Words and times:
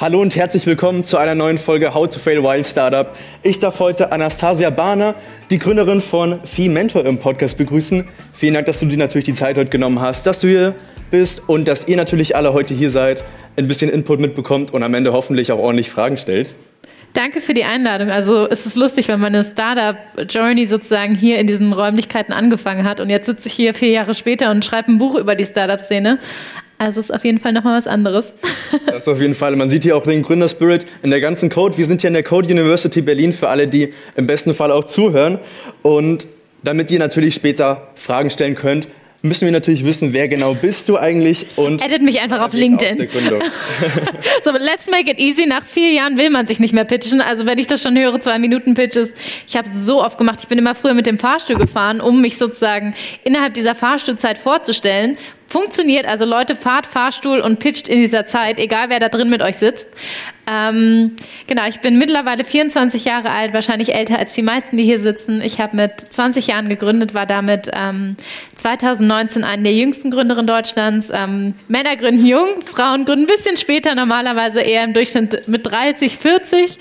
Hallo 0.00 0.22
und 0.22 0.34
herzlich 0.34 0.64
willkommen 0.64 1.04
zu 1.04 1.18
einer 1.18 1.34
neuen 1.34 1.58
Folge 1.58 1.92
How 1.92 2.08
to 2.08 2.18
Fail 2.18 2.42
Wild 2.42 2.66
Startup. 2.66 3.14
Ich 3.42 3.58
darf 3.58 3.80
heute 3.80 4.12
Anastasia 4.12 4.70
Bahner, 4.70 5.14
die 5.50 5.58
Gründerin 5.58 6.00
von 6.00 6.40
Fee 6.42 6.70
Mentor 6.70 7.04
im 7.04 7.18
Podcast 7.18 7.58
begrüßen. 7.58 8.08
Vielen 8.32 8.54
Dank, 8.54 8.64
dass 8.64 8.80
du 8.80 8.86
dir 8.86 8.96
natürlich 8.96 9.26
die 9.26 9.34
Zeit 9.34 9.58
heute 9.58 9.68
genommen 9.68 10.00
hast, 10.00 10.24
dass 10.24 10.40
du 10.40 10.48
hier 10.48 10.74
bist 11.10 11.46
und 11.50 11.68
dass 11.68 11.86
ihr 11.86 11.98
natürlich 11.98 12.34
alle 12.34 12.54
heute 12.54 12.72
hier 12.72 12.88
seid, 12.90 13.24
ein 13.58 13.68
bisschen 13.68 13.90
Input 13.90 14.20
mitbekommt 14.20 14.72
und 14.72 14.82
am 14.82 14.94
Ende 14.94 15.12
hoffentlich 15.12 15.52
auch 15.52 15.58
ordentlich 15.58 15.90
Fragen 15.90 16.16
stellt. 16.16 16.54
Danke 17.12 17.40
für 17.40 17.52
die 17.52 17.64
Einladung. 17.64 18.08
Also 18.08 18.48
es 18.48 18.64
ist 18.64 18.76
lustig, 18.76 19.06
wenn 19.08 19.20
meine 19.20 19.44
Startup-Journey 19.44 20.66
sozusagen 20.66 21.14
hier 21.14 21.38
in 21.38 21.46
diesen 21.46 21.74
Räumlichkeiten 21.74 22.32
angefangen 22.32 22.84
hat 22.84 23.00
und 23.00 23.10
jetzt 23.10 23.26
sitze 23.26 23.48
ich 23.48 23.54
hier 23.54 23.74
vier 23.74 23.90
Jahre 23.90 24.14
später 24.14 24.50
und 24.50 24.64
schreibe 24.64 24.92
ein 24.92 24.96
Buch 24.98 25.14
über 25.14 25.34
die 25.34 25.44
Startup-Szene. 25.44 26.20
Also 26.80 26.98
ist 26.98 27.12
auf 27.12 27.26
jeden 27.26 27.38
Fall 27.38 27.52
nochmal 27.52 27.76
was 27.76 27.86
anderes. 27.86 28.32
Das 28.86 29.02
ist 29.02 29.08
auf 29.08 29.20
jeden 29.20 29.34
Fall. 29.34 29.54
Man 29.56 29.68
sieht 29.68 29.82
hier 29.82 29.96
auch 29.96 30.04
den 30.04 30.22
Gründerspirit 30.22 30.86
in 31.02 31.10
der 31.10 31.20
ganzen 31.20 31.50
Code. 31.50 31.76
Wir 31.76 31.84
sind 31.84 32.00
hier 32.00 32.08
in 32.08 32.14
der 32.14 32.22
Code 32.22 32.48
University 32.48 33.02
Berlin 33.02 33.32
für 33.32 33.48
alle, 33.48 33.68
die 33.68 33.92
im 34.16 34.26
besten 34.26 34.54
Fall 34.54 34.72
auch 34.72 34.84
zuhören. 34.84 35.38
Und 35.82 36.26
damit 36.62 36.90
ihr 36.90 36.98
natürlich 36.98 37.34
später 37.34 37.88
Fragen 37.94 38.30
stellen 38.30 38.54
könnt, 38.54 38.88
müssen 39.22 39.44
wir 39.44 39.52
natürlich 39.52 39.84
wissen, 39.84 40.12
wer 40.12 40.28
genau 40.28 40.54
bist 40.54 40.88
du 40.88 40.96
eigentlich 40.96 41.46
und 41.56 41.82
edit 41.82 42.02
mich 42.02 42.20
einfach 42.20 42.40
auf 42.40 42.52
LinkedIn. 42.52 42.96
so, 44.42 44.50
let's 44.52 44.90
make 44.90 45.10
it 45.10 45.18
easy. 45.18 45.46
Nach 45.46 45.64
vier 45.64 45.92
Jahren 45.92 46.16
will 46.16 46.30
man 46.30 46.46
sich 46.46 46.60
nicht 46.60 46.72
mehr 46.72 46.84
pitchen. 46.84 47.20
Also 47.20 47.46
wenn 47.46 47.58
ich 47.58 47.66
das 47.66 47.82
schon 47.82 47.98
höre, 47.98 48.20
zwei 48.20 48.38
Minuten 48.38 48.74
Pitches. 48.74 49.12
Ich 49.46 49.56
habe 49.56 49.68
es 49.68 49.84
so 49.84 50.02
oft 50.02 50.16
gemacht. 50.16 50.38
Ich 50.42 50.48
bin 50.48 50.58
immer 50.58 50.74
früher 50.74 50.94
mit 50.94 51.06
dem 51.06 51.18
Fahrstuhl 51.18 51.56
gefahren, 51.56 52.00
um 52.00 52.20
mich 52.20 52.38
sozusagen 52.38 52.94
innerhalb 53.24 53.54
dieser 53.54 53.74
Fahrstuhlzeit 53.74 54.38
vorzustellen 54.38 55.18
Funktioniert 55.50 56.06
also 56.06 56.24
Leute, 56.24 56.54
fahrt 56.54 56.86
Fahrstuhl 56.86 57.40
und 57.40 57.58
pitcht 57.58 57.88
in 57.88 57.96
dieser 57.96 58.24
Zeit, 58.24 58.60
egal 58.60 58.88
wer 58.88 59.00
da 59.00 59.08
drin 59.08 59.28
mit 59.28 59.42
euch 59.42 59.56
sitzt. 59.56 59.92
Ähm, 60.46 61.16
genau, 61.48 61.66
ich 61.66 61.80
bin 61.80 61.98
mittlerweile 61.98 62.44
24 62.44 63.04
Jahre 63.04 63.30
alt, 63.30 63.52
wahrscheinlich 63.52 63.92
älter 63.92 64.16
als 64.16 64.32
die 64.32 64.42
meisten, 64.42 64.76
die 64.76 64.84
hier 64.84 65.00
sitzen. 65.00 65.42
Ich 65.42 65.60
habe 65.60 65.76
mit 65.76 65.98
20 66.00 66.46
Jahren 66.46 66.68
gegründet, 66.68 67.14
war 67.14 67.26
damit 67.26 67.68
ähm, 67.72 68.16
2019 68.54 69.42
eine 69.42 69.64
der 69.64 69.74
jüngsten 69.74 70.12
Gründerinnen 70.12 70.46
Deutschlands. 70.46 71.10
Ähm, 71.12 71.54
Männer 71.66 71.96
gründen 71.96 72.26
jung, 72.26 72.62
Frauen 72.64 73.04
gründen 73.04 73.24
ein 73.24 73.26
bisschen 73.26 73.56
später, 73.56 73.96
normalerweise 73.96 74.60
eher 74.60 74.84
im 74.84 74.92
Durchschnitt 74.92 75.48
mit 75.48 75.66
30, 75.66 76.16
40. 76.16 76.78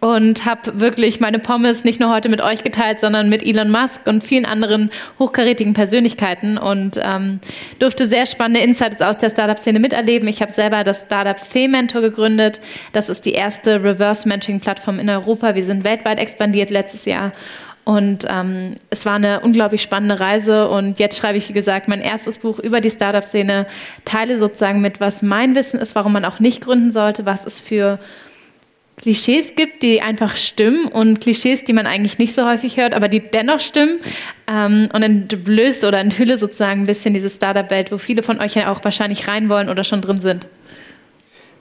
Und 0.00 0.46
habe 0.46 0.78
wirklich 0.78 1.18
meine 1.18 1.40
Pommes 1.40 1.82
nicht 1.82 1.98
nur 1.98 2.10
heute 2.10 2.28
mit 2.28 2.40
euch 2.40 2.62
geteilt, 2.62 3.00
sondern 3.00 3.28
mit 3.28 3.44
Elon 3.44 3.68
Musk 3.68 4.06
und 4.06 4.22
vielen 4.22 4.46
anderen 4.46 4.92
hochkarätigen 5.18 5.74
Persönlichkeiten 5.74 6.56
und 6.56 7.00
ähm, 7.02 7.40
durfte 7.80 8.06
sehr 8.06 8.26
spannende 8.26 8.60
Insights 8.60 9.02
aus 9.02 9.18
der 9.18 9.30
Startup-Szene 9.30 9.80
miterleben. 9.80 10.28
Ich 10.28 10.40
habe 10.40 10.52
selber 10.52 10.84
das 10.84 11.02
Startup 11.02 11.40
Fee-Mentor 11.40 12.00
gegründet. 12.00 12.60
Das 12.92 13.08
ist 13.08 13.26
die 13.26 13.32
erste 13.32 13.82
Reverse-Mentoring-Plattform 13.82 15.00
in 15.00 15.10
Europa. 15.10 15.56
Wir 15.56 15.64
sind 15.64 15.82
weltweit 15.82 16.20
expandiert 16.20 16.70
letztes 16.70 17.04
Jahr. 17.04 17.32
Und 17.82 18.24
ähm, 18.30 18.74
es 18.90 19.04
war 19.04 19.14
eine 19.14 19.40
unglaublich 19.40 19.82
spannende 19.82 20.20
Reise. 20.20 20.68
Und 20.68 21.00
jetzt 21.00 21.18
schreibe 21.18 21.38
ich, 21.38 21.48
wie 21.48 21.54
gesagt, 21.54 21.88
mein 21.88 22.02
erstes 22.02 22.38
Buch 22.38 22.60
über 22.60 22.80
die 22.80 22.90
Startup-Szene, 22.90 23.66
teile 24.04 24.38
sozusagen 24.38 24.80
mit, 24.80 25.00
was 25.00 25.22
mein 25.22 25.56
Wissen 25.56 25.80
ist, 25.80 25.96
warum 25.96 26.12
man 26.12 26.24
auch 26.24 26.38
nicht 26.38 26.60
gründen 26.60 26.92
sollte, 26.92 27.26
was 27.26 27.44
es 27.46 27.58
für 27.58 27.98
Klischees 29.08 29.54
gibt, 29.56 29.82
die 29.82 30.02
einfach 30.02 30.36
stimmen 30.36 30.84
und 30.84 31.22
Klischees, 31.22 31.64
die 31.64 31.72
man 31.72 31.86
eigentlich 31.86 32.18
nicht 32.18 32.34
so 32.34 32.44
häufig 32.44 32.76
hört, 32.76 32.92
aber 32.92 33.08
die 33.08 33.20
dennoch 33.20 33.58
stimmen. 33.58 34.00
Ähm, 34.46 34.90
und 34.92 35.02
entblößt 35.02 35.84
oder 35.84 35.98
enthülle 35.98 36.36
sozusagen 36.36 36.82
ein 36.82 36.86
bisschen 36.86 37.14
diese 37.14 37.30
Startup-Welt, 37.30 37.90
wo 37.90 37.96
viele 37.96 38.22
von 38.22 38.38
euch 38.38 38.54
ja 38.56 38.70
auch 38.70 38.84
wahrscheinlich 38.84 39.26
rein 39.26 39.48
wollen 39.48 39.70
oder 39.70 39.82
schon 39.82 40.02
drin 40.02 40.20
sind. 40.20 40.46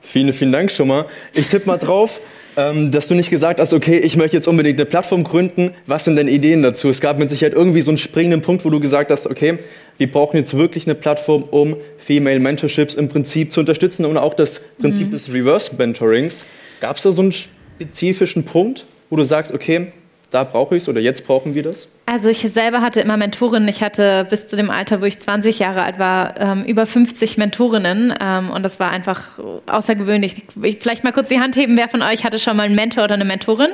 Vielen, 0.01 0.33
vielen 0.33 0.51
Dank 0.51 0.71
schon 0.71 0.89
mal. 0.89 1.05
Ich 1.33 1.47
tippe 1.47 1.67
mal 1.67 1.77
drauf, 1.77 2.19
ähm, 2.57 2.91
dass 2.91 3.07
du 3.07 3.15
nicht 3.15 3.29
gesagt 3.29 3.61
hast, 3.61 3.71
okay, 3.71 3.97
ich 3.97 4.17
möchte 4.17 4.35
jetzt 4.35 4.49
unbedingt 4.49 4.77
eine 4.77 4.85
Plattform 4.85 5.23
gründen. 5.23 5.71
Was 5.85 6.03
sind 6.03 6.17
denn 6.17 6.27
Ideen 6.27 6.63
dazu? 6.63 6.89
Es 6.89 6.99
gab 6.99 7.17
mit 7.17 7.29
Sicherheit 7.29 7.53
irgendwie 7.53 7.79
so 7.79 7.91
einen 7.91 7.97
springenden 7.97 8.41
Punkt, 8.41 8.65
wo 8.65 8.69
du 8.69 8.81
gesagt 8.81 9.09
hast, 9.09 9.25
okay, 9.25 9.57
wir 9.97 10.11
brauchen 10.11 10.35
jetzt 10.35 10.57
wirklich 10.57 10.85
eine 10.85 10.95
Plattform, 10.95 11.43
um 11.43 11.77
Female 11.97 12.41
Mentorships 12.41 12.93
im 12.93 13.07
Prinzip 13.07 13.53
zu 13.53 13.61
unterstützen 13.61 14.03
und 14.03 14.17
auch 14.17 14.33
das 14.33 14.59
Prinzip 14.81 15.07
mhm. 15.07 15.11
des 15.11 15.31
Reverse 15.31 15.71
Mentorings. 15.77 16.43
Gab 16.79 16.97
es 16.97 17.03
da 17.03 17.11
so 17.11 17.21
einen 17.21 17.33
spezifischen 17.33 18.45
Punkt, 18.45 18.85
wo 19.09 19.15
du 19.15 19.23
sagst, 19.23 19.53
okay, 19.53 19.91
da 20.31 20.43
brauche 20.43 20.75
ich 20.75 20.83
es 20.83 20.89
oder 20.89 20.99
jetzt 20.99 21.25
brauchen 21.25 21.55
wir 21.55 21.63
das? 21.63 21.87
Also 22.05 22.29
ich 22.29 22.39
selber 22.39 22.81
hatte 22.81 22.99
immer 22.99 23.17
Mentorinnen. 23.17 23.67
Ich 23.67 23.81
hatte 23.81 24.25
bis 24.29 24.47
zu 24.47 24.55
dem 24.55 24.69
Alter, 24.69 25.01
wo 25.01 25.05
ich 25.05 25.19
20 25.19 25.59
Jahre 25.59 25.83
alt 25.83 25.99
war, 25.99 26.39
ähm, 26.39 26.63
über 26.65 26.85
50 26.85 27.37
Mentorinnen 27.37 28.13
ähm, 28.21 28.49
und 28.49 28.63
das 28.63 28.79
war 28.79 28.91
einfach 28.91 29.39
außergewöhnlich. 29.65 30.43
Ich, 30.63 30.79
vielleicht 30.79 31.03
mal 31.03 31.13
kurz 31.13 31.29
die 31.29 31.39
Hand 31.39 31.55
heben, 31.55 31.77
wer 31.77 31.87
von 31.87 32.01
euch 32.01 32.23
hatte 32.23 32.39
schon 32.39 32.57
mal 32.57 32.63
einen 32.63 32.75
Mentor 32.75 33.05
oder 33.05 33.15
eine 33.15 33.25
Mentorin? 33.25 33.71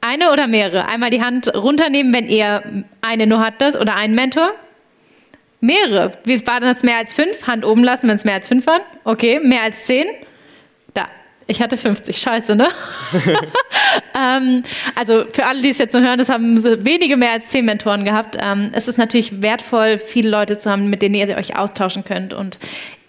Eine 0.00 0.32
oder 0.32 0.46
mehrere? 0.46 0.86
Einmal 0.86 1.10
die 1.10 1.22
Hand 1.22 1.52
runternehmen, 1.54 2.12
wenn 2.12 2.28
ihr 2.28 2.84
eine 3.00 3.26
nur 3.26 3.40
hattet 3.40 3.76
oder 3.76 3.96
einen 3.96 4.14
Mentor. 4.14 4.52
Mehrere. 5.60 6.12
Wie 6.24 6.46
war 6.46 6.60
das 6.60 6.84
mehr 6.84 6.98
als 6.98 7.12
fünf? 7.12 7.48
Hand 7.48 7.64
oben 7.64 7.82
lassen, 7.82 8.08
wenn 8.08 8.14
es 8.14 8.24
mehr 8.24 8.34
als 8.34 8.46
fünf 8.46 8.66
waren. 8.68 8.82
Okay, 9.02 9.40
mehr 9.40 9.62
als 9.62 9.86
zehn? 9.86 10.06
Ich 11.50 11.62
hatte 11.62 11.78
50, 11.78 12.18
scheiße, 12.18 12.56
ne? 12.56 12.68
ähm, 14.14 14.62
also 14.94 15.24
für 15.32 15.46
alle, 15.46 15.62
die 15.62 15.70
es 15.70 15.78
jetzt 15.78 15.92
so 15.92 16.00
hören, 16.00 16.18
das 16.18 16.28
haben 16.28 16.62
wenige 16.84 17.16
mehr 17.16 17.32
als 17.32 17.46
zehn 17.46 17.64
Mentoren 17.64 18.04
gehabt. 18.04 18.36
Ähm, 18.38 18.68
es 18.74 18.86
ist 18.86 18.98
natürlich 18.98 19.40
wertvoll, 19.40 19.98
viele 19.98 20.28
Leute 20.28 20.58
zu 20.58 20.70
haben, 20.70 20.90
mit 20.90 21.00
denen 21.00 21.14
ihr 21.14 21.34
euch 21.38 21.56
austauschen 21.56 22.04
könnt. 22.04 22.34
Und 22.34 22.58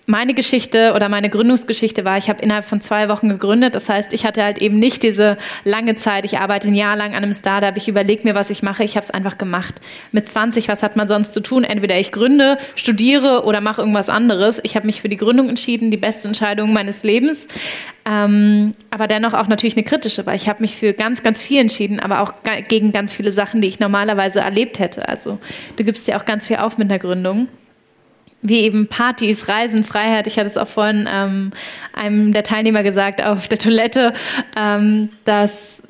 meine 0.09 0.33
Geschichte 0.33 0.93
oder 0.95 1.07
meine 1.07 1.29
Gründungsgeschichte 1.29 2.03
war, 2.03 2.17
ich 2.17 2.29
habe 2.29 2.41
innerhalb 2.41 2.65
von 2.65 2.81
zwei 2.81 3.09
Wochen 3.09 3.29
gegründet. 3.29 3.75
Das 3.75 3.89
heißt, 3.89 4.11
ich 4.11 4.25
hatte 4.25 4.43
halt 4.43 4.59
eben 4.59 4.79
nicht 4.79 5.03
diese 5.03 5.37
lange 5.63 5.95
Zeit. 5.95 6.25
Ich 6.25 6.39
arbeite 6.39 6.67
ein 6.67 6.73
Jahr 6.73 6.95
lang 6.95 7.11
an 7.11 7.23
einem 7.23 7.33
Startup. 7.33 7.77
Ich 7.77 7.87
überlege 7.87 8.23
mir, 8.23 8.33
was 8.33 8.49
ich 8.49 8.63
mache. 8.63 8.83
Ich 8.83 8.95
habe 8.95 9.03
es 9.03 9.11
einfach 9.11 9.37
gemacht. 9.37 9.75
Mit 10.11 10.27
20, 10.27 10.67
was 10.67 10.81
hat 10.81 10.95
man 10.95 11.07
sonst 11.07 11.31
zu 11.31 11.41
tun? 11.41 11.63
Entweder 11.63 11.99
ich 11.99 12.11
gründe, 12.11 12.57
studiere 12.75 13.43
oder 13.45 13.61
mache 13.61 13.81
irgendwas 13.81 14.09
anderes. 14.09 14.59
Ich 14.63 14.75
habe 14.75 14.87
mich 14.87 15.01
für 15.01 15.09
die 15.09 15.17
Gründung 15.17 15.47
entschieden, 15.47 15.91
die 15.91 15.97
beste 15.97 16.27
Entscheidung 16.27 16.73
meines 16.73 17.03
Lebens. 17.03 17.47
Ähm, 18.05 18.71
aber 18.89 19.05
dennoch 19.05 19.35
auch 19.35 19.47
natürlich 19.47 19.77
eine 19.77 19.83
kritische, 19.83 20.25
weil 20.25 20.37
ich 20.37 20.49
habe 20.49 20.61
mich 20.61 20.75
für 20.75 20.93
ganz, 20.93 21.21
ganz 21.21 21.39
viel 21.39 21.61
entschieden, 21.61 21.99
aber 21.99 22.21
auch 22.21 22.33
gegen 22.67 22.91
ganz 22.91 23.13
viele 23.13 23.31
Sachen, 23.31 23.61
die 23.61 23.67
ich 23.67 23.79
normalerweise 23.79 24.39
erlebt 24.39 24.79
hätte. 24.79 25.07
Also 25.07 25.37
du 25.75 25.83
gibst 25.83 26.07
ja 26.07 26.19
auch 26.19 26.25
ganz 26.25 26.47
viel 26.47 26.57
auf 26.57 26.79
mit 26.79 26.89
der 26.89 26.97
Gründung 26.97 27.47
wie 28.41 28.59
eben 28.59 28.87
Partys, 28.87 29.47
Reisen, 29.47 29.83
Freiheit. 29.83 30.27
Ich 30.27 30.37
hatte 30.37 30.49
es 30.49 30.57
auch 30.57 30.67
vorhin 30.67 31.07
ähm, 31.11 31.51
einem 31.93 32.33
der 32.33 32.43
Teilnehmer 32.43 32.83
gesagt 32.83 33.21
auf 33.23 33.47
der 33.47 33.59
Toilette, 33.59 34.13
ähm, 34.57 35.09
dass 35.25 35.83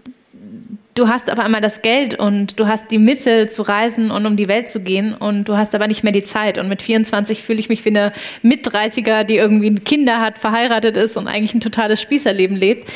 du 1.00 1.08
hast 1.08 1.32
auf 1.32 1.40
einmal 1.40 1.62
das 1.62 1.82
Geld 1.82 2.20
und 2.20 2.60
du 2.60 2.68
hast 2.68 2.92
die 2.92 2.98
Mittel 2.98 3.50
zu 3.50 3.62
reisen 3.62 4.12
und 4.12 4.26
um 4.26 4.36
die 4.36 4.48
Welt 4.48 4.70
zu 4.70 4.82
gehen 4.82 5.14
und 5.14 5.48
du 5.48 5.56
hast 5.56 5.74
aber 5.74 5.88
nicht 5.88 6.04
mehr 6.04 6.12
die 6.12 6.24
Zeit. 6.24 6.58
Und 6.58 6.68
mit 6.68 6.82
24 6.82 7.42
fühle 7.42 7.60
ich 7.60 7.70
mich 7.70 7.86
wie 7.86 7.90
eine 7.90 8.14
Mit-30er, 8.42 9.24
die 9.24 9.38
irgendwie 9.38 9.74
Kinder 9.76 10.20
hat, 10.20 10.38
verheiratet 10.38 10.98
ist 10.98 11.16
und 11.16 11.28
eigentlich 11.28 11.54
ein 11.54 11.62
totales 11.62 12.02
Spießerleben 12.02 12.58
lebt. 12.58 12.90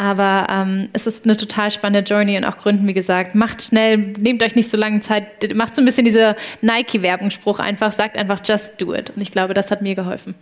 Aber 0.00 0.46
ähm, 0.48 0.88
es 0.94 1.06
ist 1.06 1.26
eine 1.26 1.36
total 1.36 1.70
spannende 1.70 2.10
Journey 2.10 2.38
und 2.38 2.46
auch 2.46 2.56
Gründen, 2.56 2.88
wie 2.88 2.94
gesagt. 2.94 3.34
Macht 3.34 3.60
schnell, 3.60 3.98
nehmt 3.98 4.42
euch 4.42 4.54
nicht 4.54 4.70
so 4.70 4.78
lange 4.78 5.00
Zeit, 5.00 5.54
macht 5.54 5.74
so 5.74 5.82
ein 5.82 5.84
bisschen 5.84 6.06
diese 6.06 6.36
Nike-Werbungsspruch 6.62 7.58
einfach, 7.58 7.92
sagt 7.92 8.16
einfach 8.16 8.40
just 8.42 8.80
do 8.80 8.94
it. 8.94 9.10
Und 9.14 9.20
ich 9.20 9.30
glaube, 9.30 9.52
das 9.52 9.70
hat 9.70 9.82
mir 9.82 9.94
geholfen. 9.94 10.34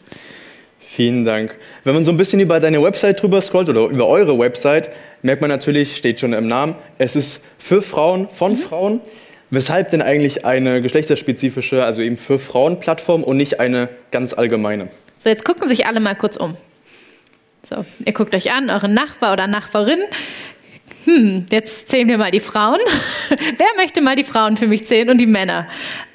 Vielen 0.79 1.25
Dank. 1.25 1.57
Wenn 1.83 1.95
man 1.95 2.05
so 2.05 2.13
ein 2.13 2.17
bisschen 2.17 2.39
über 2.39 2.61
deine 2.61 2.81
Website 2.81 3.21
drüber 3.21 3.41
scrollt 3.41 3.69
oder 3.69 3.87
über 3.87 4.07
eure 4.07 4.39
Website, 4.39 4.91
merkt 5.23 5.41
man 5.41 5.51
natürlich, 5.51 5.97
steht 5.97 6.21
schon 6.21 6.35
im 6.35 6.47
Namen, 6.47 6.77
es 6.99 7.17
ist 7.17 7.43
für 7.59 7.83
Frauen, 7.83 8.29
von 8.29 8.53
mhm. 8.53 8.59
Frauen. 8.59 9.01
Weshalb 9.51 9.91
denn 9.91 10.03
eigentlich 10.03 10.45
eine 10.45 10.81
geschlechterspezifische, 10.83 11.85
also 11.85 12.01
eben 12.01 12.17
für 12.17 12.39
Frauen 12.39 12.79
Plattform 12.79 13.25
und 13.25 13.37
nicht 13.37 13.59
eine 13.59 13.89
ganz 14.13 14.35
allgemeine? 14.35 14.87
So, 15.19 15.29
jetzt 15.29 15.45
gucken 15.45 15.67
sich 15.67 15.87
alle 15.87 15.99
mal 15.99 16.15
kurz 16.15 16.37
um. 16.37 16.55
So, 17.69 17.85
ihr 18.05 18.13
guckt 18.13 18.35
euch 18.35 18.51
an, 18.51 18.71
euren 18.71 18.95
Nachbar 18.95 19.35
oder 19.35 19.47
Nachbarin. 19.47 20.01
Hm, 21.05 21.47
jetzt 21.51 21.89
zählen 21.89 22.09
wir 22.09 22.17
mal 22.17 22.31
die 22.31 22.41
Frauen. 22.41 22.81
Wer 23.29 23.67
möchte 23.77 24.01
mal 24.01 24.17
die 24.17 24.25
Frauen 24.25 24.57
für 24.57 24.67
mich 24.67 24.87
zählen 24.87 25.11
und 25.11 25.19
die 25.19 25.27
Männer? 25.27 25.67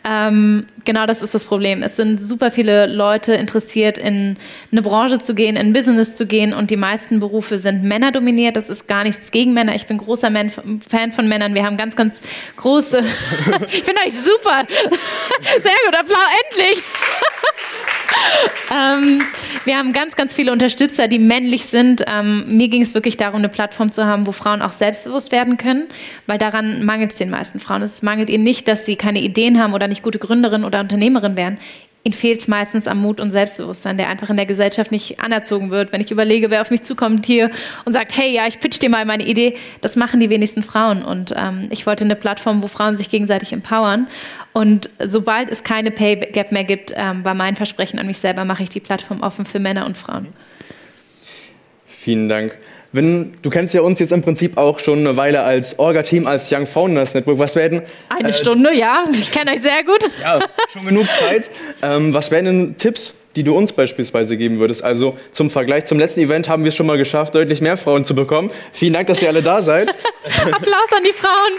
Ähm, 0.03 0.65
genau 0.83 1.05
das 1.05 1.21
ist 1.21 1.35
das 1.35 1.43
Problem. 1.43 1.83
Es 1.83 1.95
sind 1.95 2.19
super 2.19 2.49
viele 2.49 2.87
Leute 2.87 3.33
interessiert, 3.35 3.97
in 3.99 4.37
eine 4.71 4.81
Branche 4.81 5.19
zu 5.19 5.35
gehen, 5.35 5.55
in 5.55 5.67
ein 5.67 5.73
Business 5.73 6.15
zu 6.15 6.25
gehen 6.25 6.53
und 6.53 6.71
die 6.71 6.75
meisten 6.75 7.19
Berufe 7.19 7.59
sind 7.59 7.83
männerdominiert. 7.83 8.55
Das 8.55 8.69
ist 8.69 8.87
gar 8.87 9.03
nichts 9.03 9.29
gegen 9.29 9.53
Männer. 9.53 9.75
Ich 9.75 9.85
bin 9.85 9.99
großer 9.99 10.31
Man 10.31 10.49
Fan 10.49 11.11
von 11.11 11.27
Männern. 11.27 11.53
Wir 11.53 11.63
haben 11.63 11.77
ganz, 11.77 11.95
ganz 11.95 12.21
große. 12.57 13.03
ich 13.69 13.83
finde 13.83 14.01
euch 14.05 14.13
super. 14.13 14.63
Sehr 15.61 15.71
gut, 15.85 15.99
Applaus, 15.99 16.27
endlich. 16.51 16.83
Ähm, 18.71 19.21
wir 19.65 19.77
haben 19.77 19.93
ganz, 19.93 20.15
ganz 20.15 20.33
viele 20.33 20.51
Unterstützer, 20.51 21.07
die 21.07 21.19
männlich 21.19 21.65
sind. 21.65 22.03
Ähm, 22.07 22.57
mir 22.57 22.67
ging 22.67 22.81
es 22.81 22.93
wirklich 22.93 23.17
darum, 23.17 23.39
eine 23.39 23.49
Plattform 23.49 23.91
zu 23.91 24.05
haben, 24.05 24.27
wo 24.27 24.31
Frauen 24.31 24.61
auch 24.61 24.71
selbstbewusst 24.71 25.31
werden 25.31 25.57
können, 25.57 25.87
weil 26.27 26.37
daran 26.37 26.83
mangelt 26.83 27.11
es 27.11 27.17
den 27.17 27.29
meisten 27.29 27.59
Frauen. 27.59 27.81
Es 27.81 28.01
mangelt 28.01 28.29
ihnen 28.29 28.43
nicht, 28.43 28.67
dass 28.67 28.85
sie 28.85 28.95
keine 28.95 29.19
Ideen 29.19 29.61
haben 29.61 29.73
oder 29.73 29.87
nicht 29.87 30.03
gute 30.03 30.19
Gründerin 30.19 30.63
oder 30.63 30.79
Unternehmerin 30.79 31.37
wären. 31.37 31.59
Ihnen 32.03 32.13
fehlt 32.13 32.41
es 32.41 32.47
meistens 32.47 32.87
am 32.87 33.01
Mut 33.01 33.21
und 33.21 33.31
Selbstbewusstsein, 33.31 33.97
der 33.97 34.09
einfach 34.09 34.29
in 34.29 34.35
der 34.35 34.45
Gesellschaft 34.45 34.91
nicht 34.91 35.21
anerzogen 35.21 35.71
wird. 35.71 35.93
Wenn 35.93 36.01
ich 36.01 36.11
überlege, 36.11 36.49
wer 36.49 36.61
auf 36.61 36.69
mich 36.69 36.83
zukommt 36.83 37.25
hier 37.25 37.49
und 37.85 37.93
sagt, 37.93 38.15
hey, 38.15 38.33
ja, 38.33 38.45
ich 38.45 38.59
pitch 38.59 38.79
dir 38.81 38.89
mal 38.89 39.05
meine 39.05 39.25
Idee, 39.25 39.55
das 39.79 39.95
machen 39.95 40.19
die 40.19 40.29
wenigsten 40.29 40.63
Frauen. 40.63 41.03
Und 41.03 41.33
ähm, 41.37 41.67
ich 41.69 41.85
wollte 41.85 42.03
eine 42.03 42.15
Plattform, 42.15 42.61
wo 42.61 42.67
Frauen 42.67 42.97
sich 42.97 43.09
gegenseitig 43.09 43.53
empowern. 43.53 44.07
Und 44.51 44.89
sobald 44.99 45.49
es 45.49 45.63
keine 45.63 45.91
Pay 45.91 46.17
Gap 46.31 46.51
mehr 46.51 46.65
gibt, 46.65 46.93
ähm, 46.95 47.23
bei 47.23 47.33
meinen 47.33 47.55
Versprechen 47.55 47.99
an 47.99 48.05
mich 48.05 48.17
selber, 48.17 48.43
mache 48.43 48.63
ich 48.63 48.69
die 48.69 48.81
Plattform 48.81 49.21
offen 49.21 49.45
für 49.45 49.59
Männer 49.59 49.85
und 49.85 49.97
Frauen. 49.97 50.27
Vielen 51.87 52.27
Dank. 52.27 52.57
Wenn, 52.93 53.33
du 53.41 53.49
kennst 53.49 53.73
ja 53.73 53.81
uns 53.81 53.97
jetzt 53.97 54.11
im 54.11 54.21
Prinzip 54.21 54.55
auch 54.55 54.77
schon 54.77 54.99
eine 54.99 55.17
Weile 55.17 55.41
als 55.41 55.79
Orga-Team, 55.79 56.27
als 56.27 56.51
Young 56.51 56.67
Founders 56.67 57.15
Network. 57.15 57.39
Was 57.39 57.55
werden. 57.55 57.81
Eine 58.07 58.29
äh, 58.29 58.33
Stunde, 58.33 58.71
ja. 58.71 59.03
Ich 59.11 59.31
kenne 59.31 59.51
euch 59.51 59.61
sehr 59.63 59.83
gut. 59.83 60.07
Ja, 60.21 60.39
schon 60.71 60.85
genug 60.85 61.07
Zeit. 61.19 61.49
Ähm, 61.81 62.13
was 62.13 62.29
wären 62.29 62.45
denn 62.45 62.77
Tipps, 62.77 63.15
die 63.35 63.43
du 63.43 63.57
uns 63.57 63.71
beispielsweise 63.71 64.37
geben 64.37 64.59
würdest? 64.59 64.83
Also 64.83 65.17
zum 65.31 65.49
Vergleich 65.49 65.85
zum 65.85 65.97
letzten 65.97 66.19
Event 66.19 66.47
haben 66.47 66.63
wir 66.63 66.69
es 66.69 66.75
schon 66.75 66.85
mal 66.85 66.99
geschafft, 66.99 67.33
deutlich 67.33 67.61
mehr 67.61 67.77
Frauen 67.77 68.05
zu 68.05 68.13
bekommen. 68.13 68.51
Vielen 68.71 68.93
Dank, 68.93 69.07
dass 69.07 69.23
ihr 69.23 69.29
alle 69.29 69.41
da 69.41 69.63
seid. 69.63 69.89
Applaus 70.51 70.91
an 70.95 71.03
die 71.03 71.13
Frauen. 71.13 71.53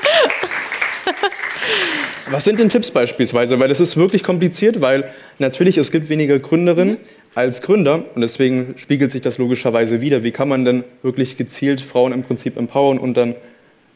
Was 2.30 2.44
sind 2.44 2.60
denn 2.60 2.68
Tipps 2.68 2.92
beispielsweise? 2.92 3.58
Weil 3.58 3.72
es 3.72 3.80
ist 3.80 3.96
wirklich 3.96 4.22
kompliziert, 4.22 4.80
weil 4.80 5.10
natürlich 5.40 5.78
es 5.78 5.90
gibt 5.90 6.08
weniger 6.08 6.38
Gründerinnen. 6.38 6.94
Mhm 6.94 7.23
als 7.34 7.62
Gründer, 7.62 8.04
und 8.14 8.20
deswegen 8.20 8.74
spiegelt 8.76 9.12
sich 9.12 9.20
das 9.20 9.38
logischerweise 9.38 10.00
wieder, 10.00 10.22
wie 10.22 10.30
kann 10.30 10.48
man 10.48 10.64
denn 10.64 10.84
wirklich 11.02 11.36
gezielt 11.36 11.80
Frauen 11.80 12.12
im 12.12 12.22
Prinzip 12.22 12.56
empowern 12.56 12.98
und 12.98 13.16
dann, 13.16 13.34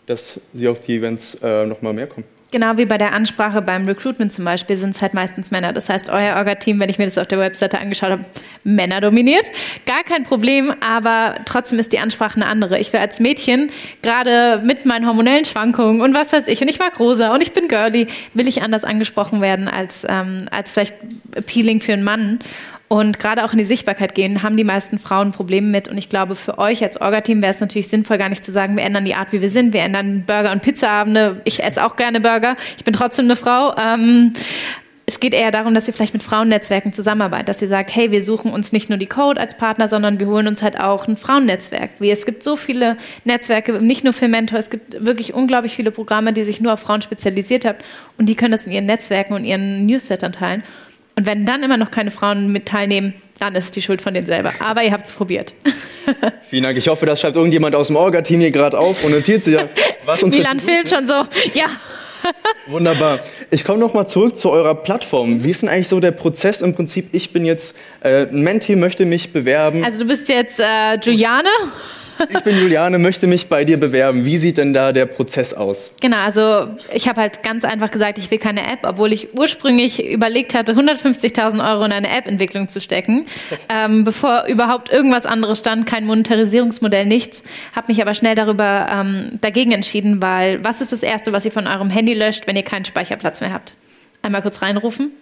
dass 0.06 0.40
sie 0.52 0.69
auf 0.69 0.81
die 0.81 0.96
Events 0.96 1.37
äh, 1.43 1.67
nochmal 1.67 1.93
mehr 1.93 2.06
kommen? 2.06 2.25
Genau 2.50 2.79
wie 2.79 2.87
bei 2.87 2.96
der 2.96 3.12
Ansprache 3.12 3.61
beim 3.61 3.85
Recruitment 3.85 4.32
zum 4.32 4.46
Beispiel 4.46 4.79
sind 4.79 4.96
es 4.96 5.02
halt 5.02 5.12
meistens 5.12 5.50
Männer. 5.50 5.75
Das 5.75 5.90
heißt, 5.90 6.08
euer 6.08 6.37
Orga-Team, 6.37 6.81
wenn 6.81 6.88
ich 6.88 6.96
mir 6.96 7.05
das 7.05 7.19
auf 7.19 7.26
der 7.26 7.38
Webseite 7.38 7.79
angeschaut 7.79 8.11
habe, 8.11 8.25
Männer 8.64 9.02
dominiert. 9.02 9.44
Gar 9.84 10.02
kein 10.02 10.23
Problem, 10.23 10.73
aber 10.81 11.34
trotzdem 11.44 11.79
ist 11.79 11.93
die 11.93 11.99
Ansprache 11.99 12.37
eine 12.37 12.46
andere. 12.46 12.79
Ich 12.79 12.91
wäre 12.94 13.02
als 13.02 13.20
Mädchen, 13.20 13.70
gerade 14.00 14.62
mit 14.64 14.87
meinen 14.87 15.06
hormonellen 15.06 15.44
Schwankungen 15.44 16.00
und 16.00 16.14
was 16.14 16.32
weiß 16.32 16.49
ich, 16.49 16.62
und 16.62 16.69
ich 16.69 16.79
mag 16.79 16.99
rosa 16.99 17.34
und 17.34 17.43
ich 17.43 17.52
bin 17.52 17.69
girly, 17.69 18.06
will 18.32 18.49
ich 18.49 18.62
anders 18.62 18.84
angesprochen 18.84 19.43
werden 19.43 19.69
als, 19.69 20.06
ähm, 20.08 20.46
als 20.50 20.73
vielleicht 20.73 20.94
appealing 21.37 21.82
für 21.82 21.93
einen 21.93 22.05
Mann 22.05 22.38
und 22.88 23.19
gerade 23.19 23.44
auch 23.44 23.52
in 23.52 23.58
die 23.58 23.64
Sichtbarkeit 23.64 24.14
gehen, 24.14 24.43
haben 24.43 24.56
die 24.56 24.64
meisten 24.64 24.99
Frauen 24.99 25.32
Probleme 25.32 25.67
mit. 25.67 25.88
Und 25.88 25.99
ich 25.99 26.08
glaube, 26.08 26.35
für 26.35 26.58
euch 26.58 26.82
als 26.82 26.99
Orga-Team 26.99 27.43
wäre 27.43 27.52
es 27.52 27.61
natürlich 27.61 27.88
sinnvoll, 27.88 28.17
gar 28.17 28.31
nicht 28.31 28.43
zu 28.43 28.50
sagen, 28.50 28.76
wir 28.76 28.82
ändern 28.82 29.05
die 29.05 29.14
Art, 29.14 29.32
wie 29.32 29.43
wir 29.43 29.50
sind. 29.50 29.75
Wir 29.75 29.82
ändern 29.82 30.25
Burger- 30.26 30.52
und 30.52 30.62
Pizzaabende. 30.62 31.43
Ich 31.44 31.62
esse 31.62 31.85
auch 31.85 31.96
gerne 31.96 32.20
Burger. 32.20 32.56
Ich 32.79 32.85
bin 32.85 32.94
trotzdem 32.94 33.26
eine 33.26 33.37
Frau. 33.37 33.76
Ähm, 33.76 34.32
es 35.05 35.20
geht 35.20 35.32
eher 35.32 35.50
darum, 35.50 35.75
dass 35.75 35.88
ihr 35.88 35.94
vielleicht 35.94 36.12
mit 36.12 36.23
Frauennetzwerken 36.23 36.93
zusammenarbeitet, 36.93 37.49
dass 37.49 37.62
ihr 37.62 37.69
sagt, 37.69 37.94
hey, 37.94 38.11
wir 38.11 38.23
suchen 38.23 38.52
uns 38.52 38.73
nicht 38.73 38.91
nur 38.91 38.99
die 38.99 39.06
Code 39.06 39.41
als 39.41 39.56
Partner, 39.56 39.88
sondern 39.88 40.20
wir 40.20 40.26
holen 40.26 40.46
uns 40.46 40.62
halt 40.62 40.79
auch 40.79 41.08
ein 41.08 41.17
Frauennetzwerk. 41.17 41.93
Es 42.00 42.26
gibt 42.26 42.43
so 42.43 42.56
viele 42.56 42.99
Netzwerke, 43.25 43.81
nicht 43.81 44.05
nur 44.05 44.12
für 44.12 44.29
Mentor, 44.29 44.58
es 44.58 44.69
gibt 44.69 45.02
wirklich 45.02 45.32
unglaublich 45.32 45.75
viele 45.75 45.91
Programme, 45.93 46.34
die 46.34 46.44
sich 46.44 46.61
nur 46.61 46.75
auf 46.75 46.81
Frauen 46.81 47.00
spezialisiert 47.00 47.64
haben 47.64 47.79
und 48.19 48.29
die 48.29 48.34
können 48.34 48.52
das 48.52 48.67
in 48.67 48.73
ihren 48.73 48.84
Netzwerken 48.84 49.32
und 49.32 49.44
ihren 49.44 49.87
Newslettern 49.87 50.32
teilen. 50.32 50.62
Und 51.19 51.26
wenn 51.26 51.44
dann 51.44 51.65
immer 51.65 51.76
noch 51.76 51.91
keine 51.91 52.12
Frauen 52.12 52.53
mit 52.53 52.67
teilnehmen, 52.67 53.12
dann 53.41 53.56
ist 53.56 53.75
die 53.75 53.82
Schuld 53.82 54.00
von 54.00 54.15
denen 54.15 54.29
selber. 54.29 54.53
Aber 54.61 54.85
ihr 54.85 54.93
habt 54.93 55.06
es 55.06 55.11
probiert. 55.11 55.53
Vielen 56.49 56.62
Dank. 56.62 56.79
Ich 56.79 56.87
hoffe, 56.87 57.06
das 57.06 57.20
schreibt 57.20 57.35
irgendjemand 57.35 57.75
aus 57.75 57.88
dem 57.88 57.97
Orga-Team 57.97 58.38
hier 58.38 58.53
gerade 58.53 58.79
auf 58.79 59.03
und 59.03 59.11
notiert 59.11 59.43
sich, 59.43 59.59
was 60.05 60.23
uns 60.23 60.37
Milan 60.37 60.61
filmt 60.61 60.88
schon 60.88 61.09
so. 61.09 61.15
Ja. 61.55 61.67
Wunderbar. 62.69 63.19
Ich 63.50 63.65
komme 63.65 63.81
nochmal 63.81 64.06
zurück 64.06 64.38
zu 64.38 64.53
eurer 64.53 64.76
Plattform. 64.76 65.43
Wie 65.43 65.50
ist 65.50 65.62
denn 65.62 65.69
eigentlich 65.69 65.88
so 65.88 65.99
der 65.99 66.12
Prozess 66.12 66.61
im 66.61 66.76
Prinzip? 66.76 67.09
Ich 67.11 67.32
bin 67.32 67.44
jetzt 67.44 67.75
äh, 68.00 68.29
ein 68.29 68.43
Menti, 68.43 68.76
möchte 68.76 69.05
mich 69.05 69.32
bewerben. 69.32 69.82
Also 69.82 69.99
du 69.99 70.05
bist 70.05 70.29
jetzt 70.29 70.61
äh, 70.61 71.00
Juliane 71.03 71.49
ich 72.29 72.41
bin 72.41 72.59
Juliane, 72.59 72.99
möchte 72.99 73.26
mich 73.26 73.49
bei 73.49 73.65
dir 73.65 73.79
bewerben. 73.79 74.25
Wie 74.25 74.37
sieht 74.37 74.59
denn 74.59 74.73
da 74.73 74.93
der 74.93 75.06
Prozess 75.06 75.55
aus? 75.55 75.91
Genau, 76.00 76.19
also 76.19 76.69
ich 76.93 77.09
habe 77.09 77.20
halt 77.20 77.43
ganz 77.43 77.65
einfach 77.65 77.91
gesagt, 77.91 78.19
ich 78.19 78.31
will 78.31 78.38
keine 78.38 78.70
App, 78.70 78.81
obwohl 78.82 79.12
ich 79.12 79.35
ursprünglich 79.35 80.05
überlegt 80.05 80.55
hatte, 80.55 80.73
150.000 80.73 81.73
Euro 81.73 81.85
in 81.85 81.93
eine 81.93 82.09
App-Entwicklung 82.09 82.69
zu 82.69 82.81
stecken, 82.81 83.26
ähm, 83.69 84.05
bevor 84.05 84.44
überhaupt 84.47 84.93
irgendwas 84.93 85.26
anderes 85.26 85.61
stand, 85.61 85.87
kein 85.87 86.06
Monetarisierungsmodell, 86.06 87.06
nichts. 87.06 87.44
Habe 87.75 87.88
mich 87.88 88.03
aber 88.03 88.15
schnell 88.15 88.35
darüber 88.35 88.88
ähm, 88.91 89.38
dagegen 89.41 89.73
entschieden, 89.73 90.23
weil 90.23 90.62
was 90.65 90.81
ist 90.81 90.93
das 90.93 91.03
Erste, 91.03 91.32
was 91.32 91.44
ihr 91.44 91.53
von 91.53 91.67
eurem 91.67 91.91
Handy 91.91 92.15
löscht, 92.15 92.47
wenn 92.47 92.56
ihr 92.56 92.62
keinen 92.62 92.85
Speicherplatz 92.85 93.41
mehr 93.41 93.53
habt? 93.53 93.75
Einmal 94.23 94.43
kurz 94.43 94.62
reinrufen. 94.62 95.12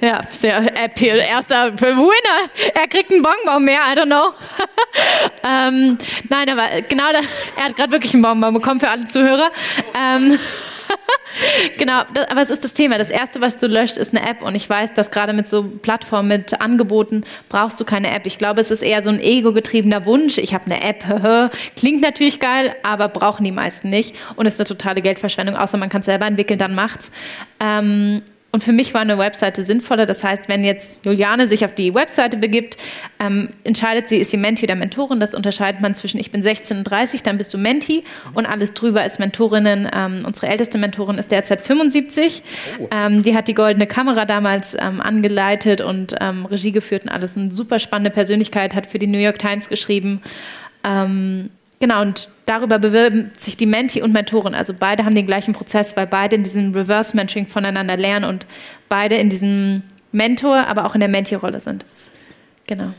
Ja, 0.00 0.22
sehr 0.30 0.58
Appeal. 0.84 1.18
Erster 1.18 1.72
Winner. 1.80 2.50
Er 2.72 2.86
kriegt 2.86 3.10
einen 3.10 3.22
Bonbon 3.22 3.64
mehr, 3.64 3.80
I 3.80 3.98
don't 3.98 4.06
know. 4.06 4.32
ähm, 5.42 5.98
nein, 6.28 6.48
aber 6.48 6.82
genau, 6.88 7.10
da, 7.12 7.20
er 7.56 7.64
hat 7.64 7.76
gerade 7.76 7.90
wirklich 7.90 8.14
einen 8.14 8.22
Bonbon 8.22 8.54
bekommen 8.54 8.78
für 8.78 8.88
alle 8.88 9.06
Zuhörer. 9.06 9.50
Ähm, 9.96 10.38
genau, 11.78 12.02
das, 12.14 12.30
aber 12.30 12.42
es 12.42 12.50
ist 12.50 12.62
das 12.62 12.74
Thema. 12.74 12.96
Das 12.96 13.10
Erste, 13.10 13.40
was 13.40 13.58
du 13.58 13.66
löscht, 13.66 13.96
ist 13.96 14.16
eine 14.16 14.28
App. 14.28 14.42
Und 14.42 14.54
ich 14.54 14.70
weiß, 14.70 14.94
dass 14.94 15.10
gerade 15.10 15.32
mit 15.32 15.48
so 15.48 15.64
Plattformen, 15.64 16.28
mit 16.28 16.60
Angeboten, 16.60 17.24
brauchst 17.48 17.80
du 17.80 17.84
keine 17.84 18.14
App. 18.14 18.24
Ich 18.26 18.38
glaube, 18.38 18.60
es 18.60 18.70
ist 18.70 18.82
eher 18.82 19.02
so 19.02 19.10
ein 19.10 19.20
ego-getriebener 19.20 20.06
Wunsch. 20.06 20.38
Ich 20.38 20.54
habe 20.54 20.66
eine 20.66 20.80
App. 20.80 21.50
Klingt 21.76 22.02
natürlich 22.02 22.38
geil, 22.38 22.76
aber 22.84 23.08
brauchen 23.08 23.42
die 23.42 23.50
meisten 23.50 23.90
nicht. 23.90 24.14
Und 24.36 24.46
ist 24.46 24.60
eine 24.60 24.68
totale 24.68 25.02
Geldverschwendung, 25.02 25.56
außer 25.56 25.76
man 25.76 25.88
kann 25.88 26.00
es 26.00 26.06
selber 26.06 26.26
entwickeln, 26.26 26.60
dann 26.60 26.76
macht's. 26.76 27.10
Ähm, 27.58 28.22
und 28.50 28.64
für 28.64 28.72
mich 28.72 28.94
war 28.94 29.02
eine 29.02 29.18
Webseite 29.18 29.62
sinnvoller. 29.62 30.06
Das 30.06 30.24
heißt, 30.24 30.48
wenn 30.48 30.64
jetzt 30.64 31.04
Juliane 31.04 31.48
sich 31.48 31.66
auf 31.66 31.74
die 31.74 31.94
Webseite 31.94 32.38
begibt, 32.38 32.78
ähm, 33.20 33.50
entscheidet 33.62 34.08
sie, 34.08 34.16
ist 34.16 34.30
sie 34.30 34.38
Menti 34.38 34.64
oder 34.64 34.74
Mentorin. 34.74 35.20
Das 35.20 35.34
unterscheidet 35.34 35.82
man 35.82 35.94
zwischen 35.94 36.18
ich 36.18 36.30
bin 36.30 36.42
16 36.42 36.78
und 36.78 36.84
30, 36.84 37.22
dann 37.22 37.36
bist 37.36 37.52
du 37.52 37.58
Menti 37.58 38.04
und 38.32 38.46
alles 38.46 38.72
drüber 38.72 39.04
ist 39.04 39.20
Mentorinnen. 39.20 39.90
Ähm, 39.92 40.22
unsere 40.26 40.46
älteste 40.46 40.78
Mentorin 40.78 41.18
ist 41.18 41.30
derzeit 41.30 41.60
75. 41.60 42.42
Oh. 42.80 42.88
Ähm, 42.90 43.22
die 43.22 43.34
hat 43.34 43.48
die 43.48 43.54
Goldene 43.54 43.86
Kamera 43.86 44.24
damals 44.24 44.74
ähm, 44.80 45.02
angeleitet 45.02 45.82
und 45.82 46.14
ähm, 46.18 46.46
Regie 46.46 46.72
geführt 46.72 47.02
und 47.02 47.10
alles. 47.10 47.36
Eine 47.36 47.50
super 47.50 47.78
spannende 47.78 48.10
Persönlichkeit, 48.10 48.74
hat 48.74 48.86
für 48.86 48.98
die 48.98 49.06
New 49.06 49.18
York 49.18 49.38
Times 49.38 49.68
geschrieben. 49.68 50.22
Ähm, 50.84 51.50
Genau, 51.80 52.02
und 52.02 52.28
darüber 52.46 52.78
bewirben 52.78 53.30
sich 53.38 53.56
die 53.56 53.66
Menti 53.66 54.02
und 54.02 54.12
Mentoren. 54.12 54.54
Also 54.54 54.74
beide 54.78 55.04
haben 55.04 55.14
den 55.14 55.26
gleichen 55.26 55.54
Prozess, 55.54 55.96
weil 55.96 56.06
beide 56.06 56.36
in 56.36 56.42
diesem 56.42 56.74
Reverse-Mentoring 56.74 57.46
voneinander 57.46 57.96
lernen 57.96 58.24
und 58.24 58.46
beide 58.88 59.16
in 59.16 59.30
diesem 59.30 59.82
Mentor, 60.10 60.66
aber 60.66 60.86
auch 60.86 60.94
in 60.94 61.00
der 61.00 61.08
Menti-Rolle 61.08 61.60
sind. 61.60 61.84
Genau. 62.66 62.92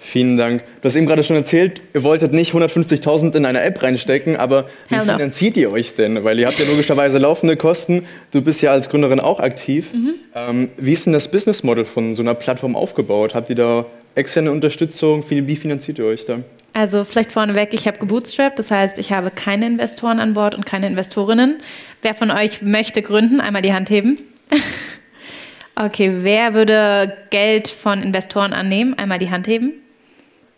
Vielen 0.00 0.36
Dank. 0.36 0.62
Du 0.80 0.88
hast 0.88 0.94
eben 0.94 1.06
gerade 1.06 1.24
schon 1.24 1.34
erzählt, 1.34 1.82
ihr 1.92 2.04
wolltet 2.04 2.32
nicht 2.32 2.54
150.000 2.54 3.34
in 3.36 3.44
eine 3.44 3.62
App 3.62 3.82
reinstecken, 3.82 4.36
aber 4.36 4.68
wie 4.88 4.94
Hell 4.94 5.02
finanziert 5.02 5.56
no. 5.56 5.62
ihr 5.62 5.72
euch 5.72 5.96
denn? 5.96 6.22
Weil 6.22 6.38
ihr 6.38 6.46
habt 6.46 6.58
ja 6.58 6.66
logischerweise 6.66 7.18
laufende 7.18 7.56
Kosten. 7.56 8.04
Du 8.30 8.40
bist 8.40 8.62
ja 8.62 8.70
als 8.70 8.90
Gründerin 8.90 9.18
auch 9.18 9.40
aktiv. 9.40 9.92
Mhm. 9.92 10.14
Ähm, 10.36 10.68
wie 10.76 10.92
ist 10.92 11.06
denn 11.06 11.12
das 11.12 11.28
Business 11.28 11.64
Model 11.64 11.84
von 11.84 12.14
so 12.14 12.22
einer 12.22 12.34
Plattform 12.34 12.76
aufgebaut? 12.76 13.34
Habt 13.34 13.50
ihr 13.50 13.56
da 13.56 13.86
externe 14.14 14.52
Unterstützung? 14.52 15.24
Wie 15.28 15.56
finanziert 15.56 15.98
ihr 15.98 16.04
euch 16.04 16.26
da? 16.26 16.40
Also 16.72 17.04
vielleicht 17.04 17.32
vorneweg, 17.32 17.74
ich 17.74 17.86
habe 17.86 17.98
gebootstrapped, 17.98 18.58
das 18.58 18.70
heißt, 18.70 18.98
ich 18.98 19.12
habe 19.12 19.30
keine 19.30 19.66
Investoren 19.66 20.20
an 20.20 20.34
Bord 20.34 20.54
und 20.54 20.66
keine 20.66 20.86
Investorinnen. 20.86 21.58
Wer 22.02 22.14
von 22.14 22.30
euch 22.30 22.62
möchte 22.62 23.02
gründen? 23.02 23.40
Einmal 23.40 23.62
die 23.62 23.72
Hand 23.72 23.90
heben. 23.90 24.18
okay, 25.74 26.18
wer 26.18 26.54
würde 26.54 27.16
Geld 27.30 27.68
von 27.68 28.02
Investoren 28.02 28.52
annehmen? 28.52 28.94
Einmal 28.94 29.18
die 29.18 29.30
Hand 29.30 29.48
heben. 29.48 29.72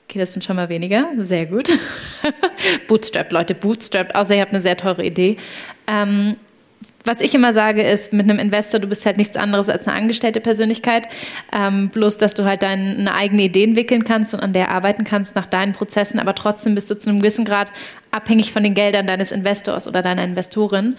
Okay, 0.08 0.18
das 0.18 0.32
sind 0.32 0.42
schon 0.42 0.56
mal 0.56 0.68
weniger. 0.68 1.08
Sehr 1.16 1.46
gut. 1.46 1.70
bootstrapped, 2.88 3.32
Leute, 3.32 3.54
bootstrapped, 3.54 4.14
außer 4.14 4.34
ihr 4.34 4.40
habt 4.40 4.52
eine 4.52 4.60
sehr 4.60 4.76
teure 4.76 5.04
Idee. 5.04 5.36
Ähm, 5.86 6.36
was 7.04 7.20
ich 7.20 7.34
immer 7.34 7.52
sage, 7.52 7.82
ist, 7.82 8.12
mit 8.12 8.28
einem 8.28 8.38
Investor, 8.38 8.78
du 8.78 8.86
bist 8.86 9.06
halt 9.06 9.16
nichts 9.16 9.36
anderes 9.36 9.68
als 9.68 9.86
eine 9.88 9.96
angestellte 9.96 10.40
Persönlichkeit. 10.40 11.08
Ähm, 11.52 11.88
bloß, 11.88 12.18
dass 12.18 12.34
du 12.34 12.44
halt 12.44 12.62
deine 12.62 13.14
eigene 13.14 13.42
Idee 13.42 13.64
entwickeln 13.64 14.04
kannst 14.04 14.34
und 14.34 14.40
an 14.40 14.52
der 14.52 14.70
arbeiten 14.70 15.04
kannst 15.04 15.34
nach 15.34 15.46
deinen 15.46 15.72
Prozessen, 15.72 16.20
aber 16.20 16.34
trotzdem 16.34 16.74
bist 16.74 16.90
du 16.90 16.98
zu 16.98 17.08
einem 17.08 17.20
gewissen 17.20 17.44
Grad 17.44 17.72
abhängig 18.10 18.52
von 18.52 18.62
den 18.62 18.74
Geldern 18.74 19.06
deines 19.06 19.32
Investors 19.32 19.88
oder 19.88 20.02
deiner 20.02 20.24
Investorin. 20.24 20.96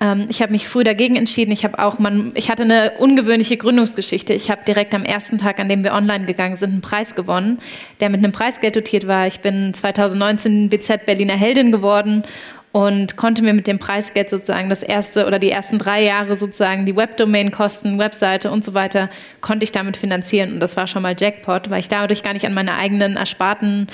Ähm, 0.00 0.26
ich 0.28 0.42
habe 0.42 0.52
mich 0.52 0.68
früh 0.68 0.84
dagegen 0.84 1.16
entschieden. 1.16 1.52
Ich 1.52 1.64
habe 1.64 1.78
auch, 1.78 1.98
man, 1.98 2.32
ich 2.34 2.50
hatte 2.50 2.62
eine 2.62 2.92
ungewöhnliche 2.98 3.56
Gründungsgeschichte. 3.56 4.34
Ich 4.34 4.50
habe 4.50 4.62
direkt 4.66 4.94
am 4.94 5.04
ersten 5.04 5.38
Tag, 5.38 5.58
an 5.60 5.68
dem 5.68 5.82
wir 5.82 5.92
online 5.92 6.26
gegangen 6.26 6.56
sind, 6.56 6.70
einen 6.70 6.82
Preis 6.82 7.14
gewonnen, 7.14 7.58
der 8.00 8.10
mit 8.10 8.18
einem 8.18 8.32
Preisgeld 8.32 8.76
dotiert 8.76 9.06
war. 9.06 9.26
Ich 9.26 9.40
bin 9.40 9.74
2019 9.74 10.68
BZ 10.68 11.06
Berliner 11.06 11.36
Heldin 11.36 11.72
geworden 11.72 12.24
und 12.72 13.16
konnte 13.16 13.42
mir 13.42 13.52
mit 13.52 13.66
dem 13.66 13.78
Preisgeld 13.78 14.30
sozusagen 14.30 14.70
das 14.70 14.82
erste 14.82 15.26
oder 15.26 15.38
die 15.38 15.50
ersten 15.50 15.78
drei 15.78 16.02
Jahre 16.02 16.36
sozusagen 16.36 16.86
die 16.86 16.96
Webdomain-Kosten, 16.96 17.98
Webseite 17.98 18.50
und 18.50 18.64
so 18.64 18.72
weiter, 18.72 19.10
konnte 19.42 19.64
ich 19.64 19.72
damit 19.72 19.98
finanzieren. 19.98 20.54
Und 20.54 20.60
das 20.60 20.76
war 20.76 20.86
schon 20.86 21.02
mal 21.02 21.14
Jackpot, 21.18 21.68
weil 21.68 21.80
ich 21.80 21.88
dadurch 21.88 22.22
gar 22.22 22.32
nicht 22.32 22.46
an 22.46 22.54
meine 22.54 22.74
eigenen 22.74 23.16
Ersparten 23.16 23.88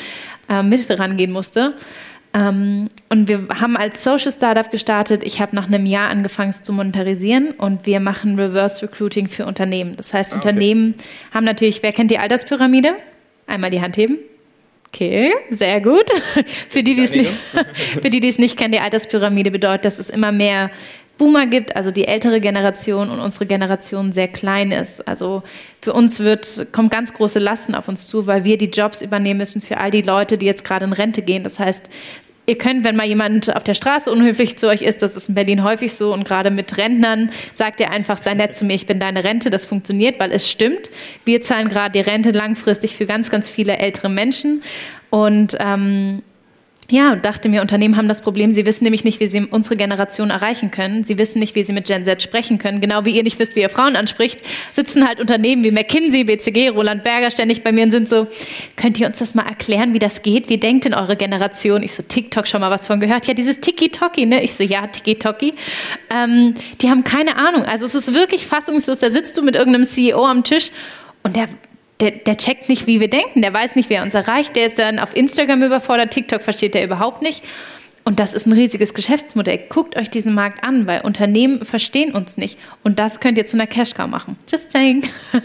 äh, 0.48 0.62
Mittel 0.62 0.96
rangehen 0.96 1.32
musste. 1.32 1.74
Ähm, 2.32 2.88
und 3.08 3.26
wir 3.28 3.48
haben 3.60 3.76
als 3.76 4.04
Social 4.04 4.30
Startup 4.30 4.70
gestartet. 4.70 5.22
Ich 5.24 5.40
habe 5.40 5.56
nach 5.56 5.66
einem 5.66 5.84
Jahr 5.84 6.08
angefangen 6.08 6.50
es 6.50 6.62
zu 6.62 6.72
monetarisieren 6.72 7.50
und 7.52 7.84
wir 7.84 7.98
machen 7.98 8.38
Reverse 8.38 8.82
Recruiting 8.82 9.28
für 9.28 9.44
Unternehmen. 9.46 9.96
Das 9.96 10.14
heißt, 10.14 10.32
ah, 10.32 10.36
okay. 10.36 10.48
Unternehmen 10.48 10.94
haben 11.32 11.44
natürlich, 11.44 11.82
wer 11.82 11.92
kennt 11.92 12.12
die 12.12 12.18
Alterspyramide? 12.18 12.94
Einmal 13.48 13.70
die 13.70 13.80
Hand 13.80 13.96
heben. 13.96 14.18
Okay, 14.88 15.34
sehr 15.50 15.80
gut. 15.80 16.10
Für 16.68 16.82
die, 16.82 16.94
die 16.94 17.02
es 17.02 17.10
nicht, 17.10 17.30
für 18.02 18.10
die, 18.10 18.20
die 18.20 18.28
es 18.28 18.38
nicht 18.38 18.56
kennen, 18.56 18.72
die 18.72 18.80
Alterspyramide 18.80 19.50
bedeutet, 19.50 19.84
dass 19.84 19.98
es 19.98 20.08
immer 20.08 20.32
mehr 20.32 20.70
Boomer 21.18 21.46
gibt, 21.46 21.76
also 21.76 21.90
die 21.90 22.06
ältere 22.06 22.40
Generation 22.40 23.10
und 23.10 23.20
unsere 23.20 23.44
Generation 23.44 24.12
sehr 24.12 24.28
klein 24.28 24.70
ist. 24.72 25.06
Also 25.06 25.42
für 25.82 25.92
uns 25.92 26.20
wird, 26.20 26.68
kommt 26.72 26.90
ganz 26.90 27.12
große 27.12 27.40
Lasten 27.40 27.74
auf 27.74 27.88
uns 27.88 28.06
zu, 28.06 28.26
weil 28.26 28.44
wir 28.44 28.56
die 28.56 28.70
Jobs 28.70 29.02
übernehmen 29.02 29.38
müssen 29.38 29.60
für 29.60 29.78
all 29.78 29.90
die 29.90 30.02
Leute, 30.02 30.38
die 30.38 30.46
jetzt 30.46 30.64
gerade 30.64 30.84
in 30.84 30.92
Rente 30.92 31.22
gehen. 31.22 31.42
Das 31.42 31.58
heißt, 31.58 31.90
ihr 32.48 32.56
könnt, 32.56 32.82
wenn 32.82 32.96
mal 32.96 33.06
jemand 33.06 33.54
auf 33.54 33.62
der 33.62 33.74
Straße 33.74 34.10
unhöflich 34.10 34.56
zu 34.56 34.68
euch 34.68 34.80
ist, 34.80 35.02
das 35.02 35.16
ist 35.16 35.28
in 35.28 35.34
Berlin 35.34 35.62
häufig 35.62 35.92
so 35.92 36.14
und 36.14 36.26
gerade 36.26 36.50
mit 36.50 36.78
Rentnern, 36.78 37.30
sagt 37.54 37.78
ihr 37.78 37.90
einfach, 37.90 38.16
sei 38.16 38.32
nett 38.32 38.54
zu 38.54 38.64
mir, 38.64 38.74
ich 38.74 38.86
bin 38.86 38.98
deine 38.98 39.22
Rente. 39.22 39.50
Das 39.50 39.66
funktioniert, 39.66 40.18
weil 40.18 40.32
es 40.32 40.50
stimmt. 40.50 40.88
Wir 41.26 41.42
zahlen 41.42 41.68
gerade 41.68 41.92
die 41.92 42.00
Rente 42.00 42.30
langfristig 42.30 42.96
für 42.96 43.04
ganz, 43.04 43.30
ganz 43.30 43.50
viele 43.50 43.76
ältere 43.76 44.08
Menschen. 44.08 44.62
Und 45.10 45.56
ähm, 45.60 46.22
ja, 46.90 47.12
und 47.12 47.26
dachte 47.26 47.50
mir, 47.50 47.60
Unternehmen 47.60 47.98
haben 47.98 48.08
das 48.08 48.22
Problem, 48.22 48.54
sie 48.54 48.64
wissen 48.64 48.84
nämlich 48.84 49.04
nicht, 49.04 49.20
wie 49.20 49.26
sie 49.26 49.44
unsere 49.44 49.76
Generation 49.76 50.30
erreichen 50.30 50.70
können. 50.70 51.04
Sie 51.04 51.18
wissen 51.18 51.38
nicht, 51.38 51.54
wie 51.54 51.62
sie 51.62 51.74
mit 51.74 51.86
Gen 51.86 52.06
Z 52.06 52.22
sprechen 52.22 52.58
können. 52.58 52.80
Genau 52.80 53.04
wie 53.04 53.10
ihr 53.10 53.22
nicht 53.22 53.38
wisst, 53.38 53.56
wie 53.56 53.60
ihr 53.60 53.68
Frauen 53.68 53.94
anspricht, 53.94 54.40
sitzen 54.74 55.06
halt 55.06 55.20
Unternehmen 55.20 55.62
wie 55.64 55.70
McKinsey, 55.70 56.24
BCG, 56.24 56.70
Roland 56.70 57.02
Berger 57.02 57.30
ständig 57.30 57.62
bei 57.62 57.72
mir 57.72 57.84
und 57.84 57.90
sind 57.90 58.08
so, 58.08 58.26
könnt 58.76 58.98
ihr 58.98 59.06
uns 59.06 59.18
das 59.18 59.34
mal 59.34 59.46
erklären, 59.46 59.92
wie 59.92 59.98
das 59.98 60.22
geht? 60.22 60.48
Wie 60.48 60.56
denkt 60.56 60.86
denn 60.86 60.94
eure 60.94 61.16
Generation? 61.16 61.82
Ich 61.82 61.92
so, 61.92 62.02
TikTok 62.02 62.46
schon 62.46 62.62
mal 62.62 62.70
was 62.70 62.86
von 62.86 63.00
gehört? 63.00 63.26
Ja, 63.26 63.34
dieses 63.34 63.60
Tiki-Toki, 63.60 64.24
ne? 64.24 64.42
Ich 64.42 64.54
so, 64.54 64.64
ja, 64.64 64.86
Tiki-Toki. 64.86 65.52
Ähm, 66.08 66.54
die 66.80 66.88
haben 66.88 67.04
keine 67.04 67.36
Ahnung. 67.36 67.64
Also 67.64 67.84
es 67.84 67.94
ist 67.94 68.14
wirklich 68.14 68.46
fassungslos. 68.46 69.00
Da 69.00 69.10
sitzt 69.10 69.36
du 69.36 69.42
mit 69.42 69.56
irgendeinem 69.56 69.84
CEO 69.84 70.24
am 70.24 70.42
Tisch 70.42 70.70
und 71.22 71.36
der 71.36 71.48
der, 72.00 72.12
der 72.12 72.36
checkt 72.36 72.68
nicht, 72.68 72.86
wie 72.86 73.00
wir 73.00 73.08
denken, 73.08 73.42
der 73.42 73.52
weiß 73.52 73.76
nicht, 73.76 73.90
wer 73.90 74.02
uns 74.02 74.14
erreicht, 74.14 74.56
der 74.56 74.66
ist 74.66 74.78
dann 74.78 74.98
auf 74.98 75.16
Instagram 75.16 75.62
überfordert, 75.62 76.12
TikTok 76.12 76.42
versteht 76.42 76.74
er 76.74 76.84
überhaupt 76.84 77.22
nicht. 77.22 77.42
Und 78.04 78.20
das 78.20 78.32
ist 78.32 78.46
ein 78.46 78.54
riesiges 78.54 78.94
Geschäftsmodell. 78.94 79.60
Guckt 79.68 79.96
euch 79.96 80.08
diesen 80.08 80.32
Markt 80.32 80.64
an, 80.64 80.86
weil 80.86 81.02
Unternehmen 81.02 81.66
verstehen 81.66 82.14
uns 82.14 82.38
nicht. 82.38 82.58
Und 82.82 82.98
das 82.98 83.20
könnt 83.20 83.36
ihr 83.36 83.44
zu 83.44 83.56
einer 83.56 83.66
Cash-Cow 83.66 84.06
machen. 84.06 84.38
Just 84.50 84.72
saying. 84.72 85.04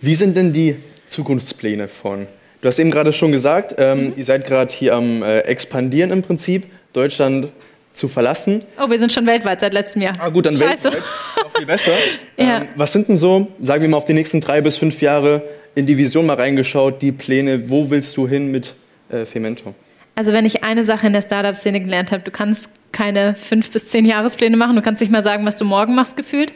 Wie 0.00 0.14
sind 0.14 0.36
denn 0.36 0.52
die 0.52 0.76
Zukunftspläne 1.08 1.88
von? 1.88 2.28
Du 2.60 2.68
hast 2.68 2.78
eben 2.78 2.92
gerade 2.92 3.12
schon 3.12 3.32
gesagt, 3.32 3.74
ähm, 3.78 4.06
mhm. 4.06 4.12
ihr 4.14 4.24
seid 4.24 4.46
gerade 4.46 4.72
hier 4.72 4.94
am 4.94 5.24
äh, 5.24 5.40
expandieren 5.40 6.12
im 6.12 6.22
Prinzip. 6.22 6.66
Deutschland 6.92 7.48
zu 7.92 8.06
verlassen. 8.06 8.62
Oh, 8.78 8.88
wir 8.88 9.00
sind 9.00 9.12
schon 9.12 9.26
weltweit 9.26 9.60
seit 9.60 9.74
letztem 9.74 10.02
Jahr. 10.02 10.14
Ah, 10.18 10.28
gut, 10.28 10.46
dann 10.46 10.56
Scheiße. 10.56 10.92
weltweit. 10.92 11.02
Viel 11.56 11.66
besser. 11.66 11.92
ja. 12.36 12.58
ähm, 12.58 12.68
was 12.76 12.92
sind 12.92 13.08
denn 13.08 13.16
so, 13.16 13.48
sagen 13.60 13.82
wir 13.82 13.88
mal, 13.88 13.96
auf 13.96 14.04
die 14.04 14.14
nächsten 14.14 14.40
drei 14.40 14.60
bis 14.60 14.76
fünf 14.76 15.00
Jahre 15.02 15.42
in 15.74 15.86
die 15.86 15.96
Vision 15.96 16.26
mal 16.26 16.36
reingeschaut, 16.36 17.00
die 17.02 17.12
Pläne, 17.12 17.68
wo 17.70 17.90
willst 17.90 18.16
du 18.16 18.28
hin 18.28 18.50
mit 18.50 18.74
äh, 19.10 19.24
Femento? 19.24 19.74
Also 20.14 20.32
wenn 20.32 20.44
ich 20.44 20.62
eine 20.62 20.84
Sache 20.84 21.06
in 21.06 21.14
der 21.14 21.22
Startup-Szene 21.22 21.80
gelernt 21.80 22.12
habe, 22.12 22.22
du 22.22 22.30
kannst 22.30 22.68
keine 22.92 23.34
fünf 23.34 23.70
bis 23.70 23.88
zehn 23.88 24.04
Jahrespläne 24.04 24.56
machen, 24.56 24.76
du 24.76 24.82
kannst 24.82 25.00
nicht 25.00 25.10
mal 25.10 25.22
sagen, 25.22 25.46
was 25.46 25.56
du 25.56 25.64
morgen 25.64 25.94
machst, 25.94 26.16
gefühlt. 26.16 26.52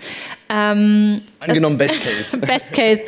Ähm, 0.50 1.22
Angenommen 1.40 1.78
Best 1.78 2.00
Case. 2.02 2.38
Best 2.46 2.72
Case. 2.74 3.02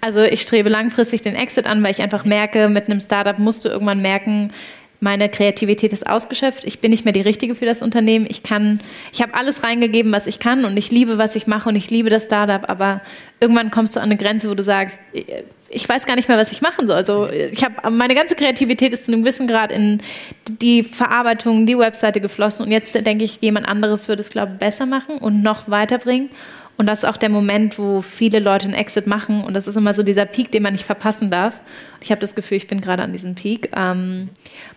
Also 0.00 0.22
ich 0.22 0.40
strebe 0.40 0.70
langfristig 0.70 1.20
den 1.20 1.36
Exit 1.36 1.66
an, 1.66 1.82
weil 1.82 1.90
ich 1.90 2.00
einfach 2.00 2.24
merke, 2.24 2.70
mit 2.70 2.88
einem 2.88 3.00
Startup 3.00 3.38
musst 3.38 3.66
du 3.66 3.68
irgendwann 3.68 4.00
merken, 4.00 4.52
meine 5.00 5.28
Kreativität 5.30 5.92
ist 5.92 6.06
ausgeschöpft, 6.06 6.64
ich 6.64 6.80
bin 6.80 6.90
nicht 6.90 7.04
mehr 7.04 7.12
die 7.12 7.22
Richtige 7.22 7.54
für 7.54 7.64
das 7.64 7.82
Unternehmen, 7.82 8.26
ich 8.28 8.42
kann, 8.42 8.80
ich 9.12 9.22
habe 9.22 9.34
alles 9.34 9.62
reingegeben, 9.62 10.12
was 10.12 10.26
ich 10.26 10.38
kann 10.38 10.64
und 10.64 10.76
ich 10.76 10.90
liebe, 10.90 11.18
was 11.18 11.36
ich 11.36 11.46
mache 11.46 11.70
und 11.70 11.76
ich 11.76 11.90
liebe 11.90 12.10
das 12.10 12.24
Startup, 12.24 12.68
aber 12.68 13.00
irgendwann 13.40 13.70
kommst 13.70 13.96
du 13.96 14.00
an 14.00 14.06
eine 14.06 14.18
Grenze, 14.18 14.50
wo 14.50 14.54
du 14.54 14.62
sagst, 14.62 15.00
ich 15.70 15.88
weiß 15.88 16.04
gar 16.04 16.16
nicht 16.16 16.28
mehr, 16.28 16.36
was 16.36 16.52
ich 16.52 16.62
machen 16.62 16.86
soll. 16.86 16.96
Also 16.96 17.28
ich 17.30 17.64
habe 17.64 17.90
meine 17.90 18.14
ganze 18.14 18.34
Kreativität 18.34 18.92
ist 18.92 19.06
zu 19.06 19.12
einem 19.12 19.22
gewissen 19.22 19.46
Grad 19.46 19.72
in 19.72 20.02
die 20.48 20.82
Verarbeitung, 20.82 21.64
die 21.64 21.78
Webseite 21.78 22.20
geflossen 22.20 22.66
und 22.66 22.72
jetzt 22.72 22.94
denke 22.94 23.24
ich, 23.24 23.38
jemand 23.40 23.68
anderes 23.68 24.08
würde 24.08 24.20
es 24.20 24.30
glaube 24.30 24.52
ich 24.52 24.58
besser 24.58 24.84
machen 24.84 25.16
und 25.18 25.42
noch 25.42 25.70
weiterbringen. 25.70 26.28
Und 26.80 26.86
das 26.86 27.00
ist 27.00 27.04
auch 27.04 27.18
der 27.18 27.28
Moment, 27.28 27.78
wo 27.78 28.00
viele 28.00 28.38
Leute 28.38 28.64
einen 28.64 28.72
Exit 28.72 29.06
machen. 29.06 29.44
Und 29.44 29.52
das 29.52 29.66
ist 29.66 29.76
immer 29.76 29.92
so 29.92 30.02
dieser 30.02 30.24
Peak, 30.24 30.50
den 30.50 30.62
man 30.62 30.72
nicht 30.72 30.86
verpassen 30.86 31.30
darf. 31.30 31.60
Ich 32.00 32.10
habe 32.10 32.22
das 32.22 32.34
Gefühl, 32.34 32.56
ich 32.56 32.68
bin 32.68 32.80
gerade 32.80 33.02
an 33.02 33.12
diesem 33.12 33.34
Peak. 33.34 33.68
Ähm, 33.76 34.30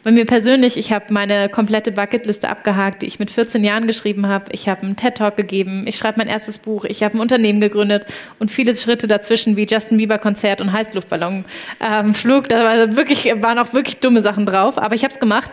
bei 0.04 0.12
mir 0.12 0.26
persönlich, 0.26 0.76
ich 0.76 0.92
habe 0.92 1.14
meine 1.14 1.48
komplette 1.48 1.94
Bucketliste 1.94 2.50
abgehakt, 2.50 3.04
die 3.04 3.06
ich 3.06 3.20
mit 3.20 3.32
14 3.32 3.64
Jahren 3.64 3.88
geschrieben 3.88 4.28
habe. 4.28 4.52
Ich 4.52 4.68
habe 4.68 4.82
einen 4.82 4.98
TED-Talk 4.98 5.38
gegeben. 5.38 5.86
Ich 5.88 5.98
schreibe 5.98 6.18
mein 6.18 6.28
erstes 6.28 6.60
Buch. 6.60 6.84
Ich 6.84 7.04
habe 7.04 7.18
ein 7.18 7.22
Unternehmen 7.22 7.62
gegründet 7.62 8.06
und 8.38 8.52
viele 8.52 8.76
Schritte 8.76 9.08
dazwischen 9.08 9.56
wie 9.56 9.66
Justin 9.66 9.96
Bieber-Konzert 9.96 10.60
und 10.60 10.74
Heißluftballonflug. 10.74 11.46
Ähm, 11.80 12.48
da 12.50 12.66
war 12.66 12.98
wirklich, 12.98 13.34
waren 13.42 13.60
auch 13.60 13.72
wirklich 13.72 14.02
dumme 14.02 14.22
Sachen 14.22 14.46
drauf. 14.46 14.78
Aber 14.78 14.94
ich 14.94 15.06
habe 15.06 15.14
es 15.14 15.22
gemacht. 15.22 15.52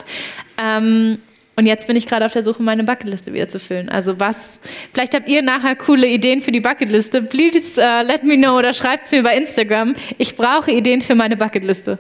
Ähm, 0.59 1.19
und 1.57 1.67
jetzt 1.67 1.87
bin 1.87 1.97
ich 1.97 2.07
gerade 2.07 2.25
auf 2.25 2.33
der 2.33 2.43
Suche, 2.43 2.63
meine 2.63 2.85
Bucketliste 2.85 3.35
wieder 3.35 3.49
zu 3.49 3.59
füllen. 3.59 3.89
Also 3.89 4.19
was, 4.19 4.61
vielleicht 4.95 5.15
habt 5.15 5.29
ihr 5.29 5.43
nachher 5.43 5.77
coole 5.77 6.07
Ideen 6.07 6.41
für 6.41 6.53
die 6.53 6.61
Bucketliste. 6.61 7.23
Please 7.23 7.59
uh, 7.79 8.07
let 8.07 8.23
me 8.23 8.37
know 8.37 8.57
oder 8.59 8.73
schreibt 8.73 9.07
es 9.07 9.13
mir 9.13 9.23
bei 9.23 9.37
Instagram. 9.37 9.95
Ich 10.17 10.37
brauche 10.37 10.71
Ideen 10.71 11.03
für 11.03 11.15
meine 11.15 11.37
Bucketliste. 11.37 11.99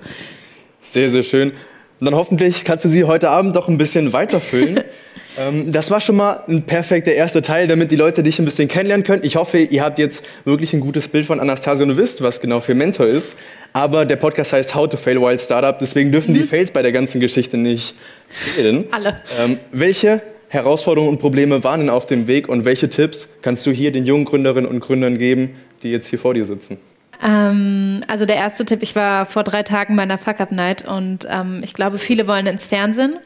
Sehr, 0.80 1.10
sehr 1.10 1.22
schön. 1.22 1.50
Und 1.50 2.06
dann 2.06 2.14
hoffentlich 2.14 2.64
kannst 2.64 2.86
du 2.86 2.88
sie 2.88 3.04
heute 3.04 3.28
Abend 3.28 3.54
doch 3.54 3.68
ein 3.68 3.76
bisschen 3.76 4.14
weiterfüllen. 4.14 4.80
ähm, 5.38 5.70
das 5.70 5.90
war 5.90 6.00
schon 6.00 6.16
mal 6.16 6.42
ein 6.48 6.62
perfekter 6.62 7.12
erster 7.12 7.42
Teil, 7.42 7.68
damit 7.68 7.90
die 7.90 7.96
Leute 7.96 8.22
dich 8.22 8.38
ein 8.38 8.46
bisschen 8.46 8.68
kennenlernen 8.68 9.04
können. 9.04 9.22
Ich 9.24 9.36
hoffe, 9.36 9.58
ihr 9.58 9.84
habt 9.84 9.98
jetzt 9.98 10.24
wirklich 10.46 10.72
ein 10.72 10.80
gutes 10.80 11.08
Bild 11.08 11.26
von 11.26 11.38
Anastasia 11.38 11.84
und 11.84 11.98
wisst, 11.98 12.22
was 12.22 12.40
genau 12.40 12.60
für 12.60 12.74
Mentor 12.74 13.06
ist. 13.06 13.36
Aber 13.74 14.06
der 14.06 14.16
Podcast 14.16 14.54
heißt 14.54 14.74
How 14.74 14.88
to 14.88 14.96
Fail 14.96 15.20
While 15.20 15.38
Startup, 15.38 15.78
deswegen 15.78 16.10
dürfen 16.10 16.32
mhm. 16.32 16.38
die 16.38 16.44
Fails 16.44 16.70
bei 16.70 16.80
der 16.80 16.92
ganzen 16.92 17.20
Geschichte 17.20 17.58
nicht 17.58 17.94
fehlen. 18.30 18.86
Alle. 18.90 19.20
Ähm, 19.38 19.58
welche 19.72 20.22
Herausforderungen 20.48 21.12
und 21.12 21.18
Probleme 21.18 21.62
waren 21.62 21.80
denn 21.80 21.90
auf 21.90 22.06
dem 22.06 22.26
Weg 22.26 22.48
und 22.48 22.64
welche 22.64 22.90
Tipps 22.90 23.28
kannst 23.42 23.66
du 23.66 23.70
hier 23.70 23.92
den 23.92 24.04
jungen 24.04 24.24
Gründerinnen 24.24 24.68
und 24.68 24.80
Gründern 24.80 25.18
geben, 25.18 25.56
die 25.82 25.90
jetzt 25.90 26.08
hier 26.08 26.18
vor 26.18 26.34
dir 26.34 26.44
sitzen? 26.44 26.78
Ähm, 27.22 28.00
also 28.08 28.24
der 28.24 28.36
erste 28.36 28.64
Tipp, 28.64 28.82
ich 28.82 28.96
war 28.96 29.26
vor 29.26 29.44
drei 29.44 29.62
Tagen 29.62 29.96
bei 29.96 30.02
einer 30.02 30.18
Fuck-Up-Night 30.18 30.86
und 30.86 31.26
ähm, 31.30 31.60
ich 31.62 31.74
glaube, 31.74 31.98
viele 31.98 32.26
wollen 32.26 32.46
ins 32.46 32.66
Fernsehen. 32.66 33.18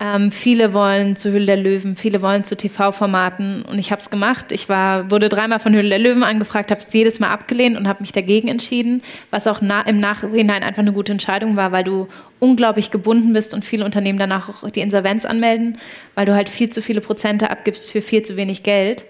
Ähm, 0.00 0.30
viele 0.30 0.72
wollen 0.72 1.16
zu 1.16 1.32
Hülle 1.32 1.46
der 1.46 1.56
Löwen, 1.56 1.96
viele 1.96 2.22
wollen 2.22 2.44
zu 2.44 2.56
TV-Formaten 2.56 3.62
und 3.62 3.78
ich 3.78 3.90
habe 3.90 4.00
es 4.00 4.10
gemacht. 4.10 4.52
Ich 4.52 4.68
war, 4.68 5.10
wurde 5.10 5.28
dreimal 5.28 5.58
von 5.58 5.74
Hülle 5.74 5.88
der 5.88 5.98
Löwen 5.98 6.22
angefragt, 6.22 6.70
habe 6.70 6.80
es 6.80 6.92
jedes 6.92 7.20
Mal 7.20 7.30
abgelehnt 7.30 7.76
und 7.76 7.88
habe 7.88 8.02
mich 8.02 8.12
dagegen 8.12 8.48
entschieden, 8.48 9.02
was 9.30 9.46
auch 9.46 9.60
na, 9.60 9.82
im 9.82 10.00
Nachhinein 10.00 10.62
einfach 10.62 10.82
eine 10.82 10.92
gute 10.92 11.12
Entscheidung 11.12 11.56
war, 11.56 11.72
weil 11.72 11.84
du 11.84 12.08
unglaublich 12.40 12.90
gebunden 12.90 13.32
bist 13.32 13.54
und 13.54 13.64
viele 13.64 13.84
Unternehmen 13.84 14.18
danach 14.18 14.62
auch 14.62 14.70
die 14.70 14.80
Insolvenz 14.80 15.24
anmelden, 15.24 15.78
weil 16.14 16.26
du 16.26 16.34
halt 16.34 16.48
viel 16.48 16.70
zu 16.70 16.82
viele 16.82 17.00
Prozente 17.00 17.50
abgibst 17.50 17.90
für 17.90 18.02
viel 18.02 18.22
zu 18.22 18.36
wenig 18.36 18.62
Geld. 18.62 19.04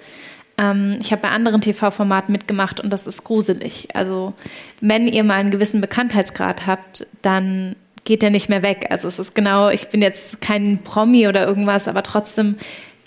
Ähm, 0.59 0.99
ich 1.01 1.11
habe 1.13 1.23
bei 1.23 1.31
anderen 1.31 1.61
TV-Formaten 1.61 2.33
mitgemacht 2.33 2.81
und 2.81 2.91
das 2.91 3.07
ist 3.07 3.25
gruselig. 3.25 3.89
Also 3.95 4.35
wenn 4.81 5.09
ihr 5.09 5.25
mal 5.25 5.35
einen 5.35 5.51
gewissen 5.51 5.81
Bekanntheitsgrad 5.81 6.67
habt, 6.67 7.07
dann 7.23 7.77
geht 8.05 8.23
der 8.23 8.31
nicht 8.31 8.49
mehr 8.49 8.63
weg. 8.63 8.87
Also 8.91 9.09
es 9.09 9.19
ist 9.19 9.35
genau, 9.35 9.71
ich 9.71 9.89
bin 9.89 10.03
jetzt 10.03 10.41
kein 10.41 10.79
Promi 10.83 11.27
oder 11.27 11.47
irgendwas, 11.47 11.89
aber 11.89 12.03
trotzdem 12.03 12.57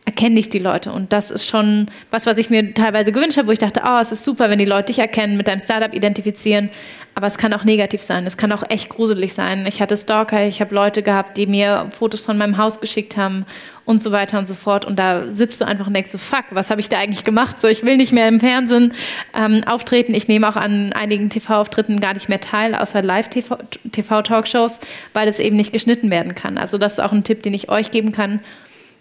erkenne 0.07 0.39
ich 0.39 0.49
die 0.49 0.59
Leute. 0.59 0.93
Und 0.93 1.11
das 1.11 1.31
ist 1.31 1.47
schon 1.47 1.87
was, 2.11 2.25
was 2.25 2.37
ich 2.37 2.49
mir 2.49 2.73
teilweise 2.73 3.11
gewünscht 3.11 3.37
habe, 3.37 3.49
wo 3.49 3.51
ich 3.51 3.59
dachte, 3.59 3.81
oh, 3.85 3.99
es 4.01 4.13
ist 4.13 4.23
super, 4.23 4.49
wenn 4.49 4.57
die 4.57 4.65
Leute 4.65 4.85
dich 4.85 4.99
erkennen, 4.99 5.35
mit 5.35 5.49
deinem 5.49 5.59
Startup 5.59 5.93
identifizieren. 5.93 6.69
Aber 7.13 7.27
es 7.27 7.37
kann 7.37 7.51
auch 7.51 7.65
negativ 7.65 8.01
sein. 8.01 8.25
Es 8.25 8.37
kann 8.37 8.53
auch 8.53 8.63
echt 8.69 8.87
gruselig 8.87 9.33
sein. 9.33 9.65
Ich 9.67 9.81
hatte 9.81 9.97
Stalker, 9.97 10.47
ich 10.47 10.61
habe 10.61 10.73
Leute 10.73 11.03
gehabt, 11.03 11.35
die 11.35 11.45
mir 11.45 11.89
Fotos 11.91 12.25
von 12.25 12.37
meinem 12.37 12.57
Haus 12.57 12.79
geschickt 12.79 13.17
haben 13.17 13.45
und 13.83 14.01
so 14.01 14.13
weiter 14.13 14.39
und 14.39 14.47
so 14.47 14.53
fort. 14.53 14.85
Und 14.85 14.97
da 14.97 15.29
sitzt 15.29 15.59
du 15.59 15.65
einfach 15.65 15.87
und 15.87 15.93
denkst 15.93 16.11
so, 16.11 16.17
fuck, 16.17 16.45
was 16.51 16.69
habe 16.69 16.79
ich 16.79 16.87
da 16.87 16.99
eigentlich 16.99 17.25
gemacht? 17.25 17.59
So, 17.59 17.67
ich 17.67 17.83
will 17.83 17.97
nicht 17.97 18.13
mehr 18.13 18.29
im 18.29 18.39
Fernsehen 18.39 18.93
ähm, 19.35 19.65
auftreten. 19.65 20.13
Ich 20.13 20.29
nehme 20.29 20.47
auch 20.47 20.55
an 20.55 20.93
einigen 20.93 21.29
TV-Auftritten 21.29 21.99
gar 21.99 22.13
nicht 22.13 22.29
mehr 22.29 22.39
teil, 22.39 22.75
außer 22.75 23.01
Live-TV-Talkshows, 23.01 24.79
weil 25.11 25.27
es 25.27 25.39
eben 25.39 25.57
nicht 25.57 25.73
geschnitten 25.73 26.11
werden 26.11 26.33
kann. 26.33 26.57
Also 26.57 26.77
das 26.77 26.93
ist 26.93 26.99
auch 26.99 27.11
ein 27.11 27.25
Tipp, 27.25 27.43
den 27.43 27.53
ich 27.53 27.69
euch 27.69 27.91
geben 27.91 28.13
kann. 28.13 28.39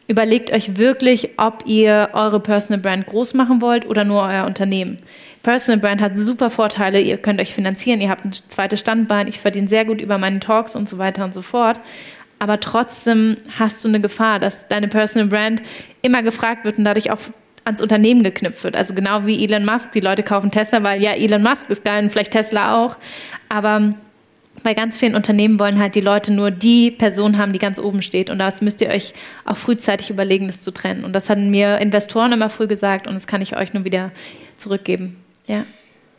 Überlegt 0.08 0.52
euch 0.52 0.76
wirklich, 0.76 1.30
ob 1.36 1.64
ihr 1.66 2.10
eure 2.12 2.40
Personal 2.40 2.80
Brand 2.80 3.06
groß 3.06 3.34
machen 3.34 3.60
wollt 3.60 3.86
oder 3.86 4.04
nur 4.04 4.22
euer 4.22 4.46
Unternehmen. 4.46 4.98
Personal 5.42 5.80
Brand 5.80 6.00
hat 6.00 6.16
super 6.16 6.50
Vorteile. 6.50 7.00
Ihr 7.00 7.18
könnt 7.18 7.40
euch 7.40 7.54
finanzieren, 7.54 8.00
ihr 8.00 8.10
habt 8.10 8.24
ein 8.24 8.32
zweites 8.32 8.80
Standbein, 8.80 9.28
ich 9.28 9.40
verdiene 9.40 9.68
sehr 9.68 9.84
gut 9.84 10.00
über 10.00 10.18
meine 10.18 10.40
Talks 10.40 10.76
und 10.76 10.88
so 10.88 10.98
weiter 10.98 11.24
und 11.24 11.34
so 11.34 11.42
fort 11.42 11.80
aber 12.38 12.60
trotzdem 12.60 13.36
hast 13.58 13.82
du 13.84 13.88
eine 13.88 14.00
Gefahr, 14.00 14.38
dass 14.38 14.68
deine 14.68 14.88
Personal 14.88 15.28
Brand 15.28 15.62
immer 16.02 16.22
gefragt 16.22 16.64
wird 16.64 16.78
und 16.78 16.84
dadurch 16.84 17.10
auch 17.10 17.18
ans 17.64 17.80
Unternehmen 17.80 18.22
geknüpft 18.22 18.62
wird. 18.62 18.76
Also 18.76 18.94
genau 18.94 19.26
wie 19.26 19.42
Elon 19.42 19.64
Musk. 19.64 19.92
Die 19.92 20.00
Leute 20.00 20.22
kaufen 20.22 20.50
Tesla, 20.50 20.82
weil 20.82 21.02
ja, 21.02 21.12
Elon 21.12 21.42
Musk 21.42 21.68
ist 21.70 21.84
geil 21.84 22.04
und 22.04 22.10
vielleicht 22.10 22.32
Tesla 22.32 22.76
auch. 22.76 22.96
Aber 23.48 23.94
bei 24.62 24.74
ganz 24.74 24.98
vielen 24.98 25.14
Unternehmen 25.14 25.58
wollen 25.58 25.78
halt 25.78 25.94
die 25.94 26.00
Leute 26.00 26.32
nur 26.32 26.50
die 26.50 26.90
Person 26.90 27.38
haben, 27.38 27.52
die 27.52 27.58
ganz 27.58 27.78
oben 27.78 28.02
steht. 28.02 28.30
Und 28.30 28.38
das 28.38 28.60
müsst 28.62 28.80
ihr 28.80 28.88
euch 28.88 29.14
auch 29.44 29.56
frühzeitig 29.56 30.10
überlegen, 30.10 30.46
das 30.46 30.60
zu 30.60 30.70
trennen. 30.70 31.04
Und 31.04 31.12
das 31.12 31.30
hatten 31.30 31.50
mir 31.50 31.78
Investoren 31.78 32.32
immer 32.32 32.50
früh 32.50 32.66
gesagt 32.66 33.06
und 33.06 33.14
das 33.14 33.26
kann 33.26 33.42
ich 33.42 33.56
euch 33.56 33.74
nur 33.74 33.84
wieder 33.84 34.10
zurückgeben. 34.58 35.16
Ja. 35.46 35.64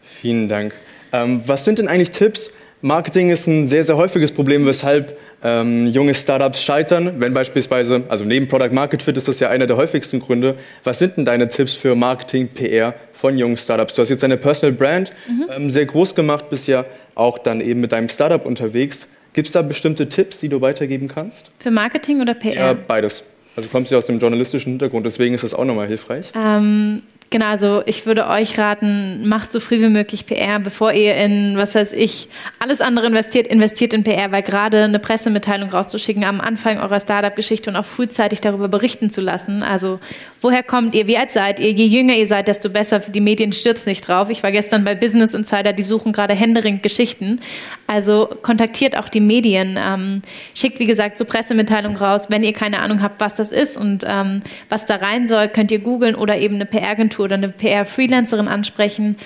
Vielen 0.02 0.48
Dank. 0.48 0.74
Ähm, 1.12 1.42
was 1.46 1.66
sind 1.66 1.80
denn 1.80 1.88
eigentlich 1.88 2.12
Tipps? 2.12 2.52
Marketing 2.82 3.32
ist 3.32 3.48
ein 3.48 3.68
sehr, 3.68 3.84
sehr 3.84 3.98
häufiges 3.98 4.32
Problem, 4.32 4.66
weshalb 4.66 5.18
ähm, 5.44 5.88
junge 5.88 6.14
Startups 6.14 6.62
scheitern, 6.62 7.20
wenn 7.20 7.34
beispielsweise, 7.34 8.04
also 8.10 8.26
neben 8.26 8.48
Product 8.48 8.72
Market 8.72 9.04
Fit 9.04 9.18
ist 9.18 9.28
das 9.28 9.40
ja 9.40 9.50
einer 9.50 9.68
der 9.68 9.78
häufigsten 9.78 10.20
Gründe. 10.20 10.56
Was 10.84 11.00
sind 11.00 11.18
denn 11.18 11.26
deine 11.26 11.50
Tipps 11.50 11.74
für 11.74 11.96
Marketing, 11.96 12.48
PR 12.48 12.96
von 13.14 13.38
jungen 13.38 13.58
Startups? 13.58 13.96
Du 13.96 14.02
hast 14.02 14.10
jetzt 14.10 14.24
deine 14.24 14.38
Personal 14.38 14.76
Brand 14.76 15.14
mhm. 15.28 15.46
ähm, 15.56 15.72
sehr 15.72 15.86
groß 15.86 16.16
gemacht, 16.16 16.50
bist 16.50 16.68
ja 16.68 16.86
auch 17.16 17.38
dann 17.38 17.62
eben 17.62 17.82
mit 17.82 17.92
deinem 17.92 18.10
Startup 18.10 18.44
unterwegs. 18.46 19.08
Gibt 19.34 19.48
es 19.48 19.54
da 19.54 19.62
bestimmte 19.62 20.10
Tipps, 20.10 20.40
die 20.40 20.50
du 20.50 20.62
weitergeben 20.62 21.08
kannst? 21.08 21.46
Für 21.60 21.70
Marketing 21.70 22.22
oder 22.22 22.34
PR? 22.34 22.54
Ja, 22.54 22.74
beides. 22.74 23.24
Also 23.56 23.70
kommst 23.70 23.92
du 23.92 23.98
aus 23.98 24.06
dem 24.06 24.20
journalistischen 24.20 24.74
Hintergrund, 24.74 25.06
deswegen 25.06 25.34
ist 25.34 25.44
das 25.44 25.54
auch 25.54 25.66
nochmal 25.66 25.88
hilfreich. 25.88 26.32
Ähm, 26.36 27.02
Genau, 27.30 27.48
also 27.48 27.84
ich 27.86 28.06
würde 28.06 28.28
euch 28.28 28.58
raten, 28.58 29.28
macht 29.28 29.52
so 29.52 29.60
früh 29.60 29.82
wie 29.82 29.90
möglich 29.90 30.26
PR, 30.26 30.60
bevor 30.60 30.94
ihr 30.94 31.14
in, 31.16 31.58
was 31.58 31.76
weiß 31.76 31.92
ich, 31.92 32.30
alles 32.58 32.80
andere 32.80 33.08
investiert, 33.08 33.48
investiert 33.48 33.94
in 33.94 34.06
PR, 34.06 34.32
weil 34.32 34.44
gerade 34.44 34.86
eine 34.86 35.00
Pressemitteilung 35.00 35.70
rauszuschicken 35.70 36.24
am 36.24 36.40
Anfang 36.40 36.80
eurer 36.80 37.02
Startup-Geschichte 37.02 37.70
und 37.70 37.76
auch 37.76 37.84
frühzeitig 37.84 38.40
darüber 38.40 38.70
berichten 38.70 39.10
zu 39.10 39.20
lassen. 39.20 39.62
Also 39.62 40.00
woher 40.40 40.64
kommt 40.64 40.96
ihr, 40.96 41.08
wie 41.08 41.18
alt 41.18 41.32
seid 41.32 41.60
ihr? 41.60 41.72
Je 41.72 41.88
jünger 41.88 42.14
ihr 42.14 42.28
seid, 42.28 42.48
desto 42.48 42.70
besser. 42.70 43.00
Die 43.00 43.20
Medien 43.20 43.52
stürzen 43.52 43.90
nicht 43.90 44.08
drauf. 44.08 44.30
Ich 44.30 44.42
war 44.42 44.54
gestern 44.54 44.86
bei 44.86 44.96
Business 44.96 45.34
Insider, 45.34 45.74
die 45.74 45.84
suchen 45.84 46.14
gerade 46.14 46.34
händeringend 46.34 46.82
Geschichten. 46.82 47.42
Also 47.88 48.30
kontaktiert 48.42 48.96
auch 48.98 49.10
die 49.10 49.20
Medien, 49.20 49.78
ähm, 49.78 50.22
schickt 50.56 50.80
wie 50.80 50.86
gesagt 50.86 51.18
so 51.18 51.26
Pressemitteilungen 51.26 51.98
raus. 51.98 52.28
Wenn 52.30 52.44
ihr 52.44 52.54
keine 52.54 52.80
Ahnung 52.80 53.02
habt, 53.02 53.20
was 53.20 53.36
das 53.36 53.52
ist 53.52 53.76
und 53.76 54.06
ähm, 54.08 54.44
was 54.70 54.86
da 54.86 54.96
rein 54.96 55.28
soll, 55.28 55.50
könnt 55.50 55.72
ihr 55.72 55.80
googeln 55.80 56.16
oder 56.16 56.38
eben 56.38 56.56
eine 56.56 56.66
PR-Agentur 56.66 57.17
Agentur 57.18 57.26
oder 57.26 57.36
eine 57.36 57.50
PR-Freelancerin 57.50 58.48
ansprechen. 58.48 59.18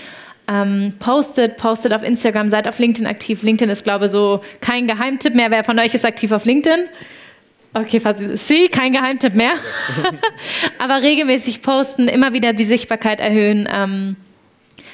Ähm, 0.48 0.96
postet, 1.00 1.58
postet 1.58 1.94
auf 1.94 2.04
Instagram, 2.04 2.50
seid 2.50 2.68
auf 2.68 2.80
LinkedIn 2.80 3.08
aktiv. 3.08 3.44
LinkedIn 3.44 3.70
ist, 3.70 3.84
glaube 3.84 4.06
ich, 4.06 4.12
so 4.12 4.42
kein 4.60 4.88
Geheimtipp 4.88 5.36
mehr. 5.36 5.52
Wer 5.52 5.64
von 5.64 5.78
euch 5.80 5.94
ist 5.94 6.06
aktiv 6.06 6.32
auf 6.32 6.46
LinkedIn? 6.46 6.88
Okay, 7.74 8.02
fast 8.02 8.20
Sie, 8.38 8.68
kein 8.68 8.92
Geheimtipp 8.92 9.34
mehr. 9.34 9.54
Aber 10.78 11.02
regelmäßig 11.02 11.62
posten, 11.62 12.10
immer 12.10 12.34
wieder 12.34 12.52
die 12.54 12.66
Sichtbarkeit 12.66 13.22
erhöhen. 13.22 13.70
Ähm, 13.72 14.18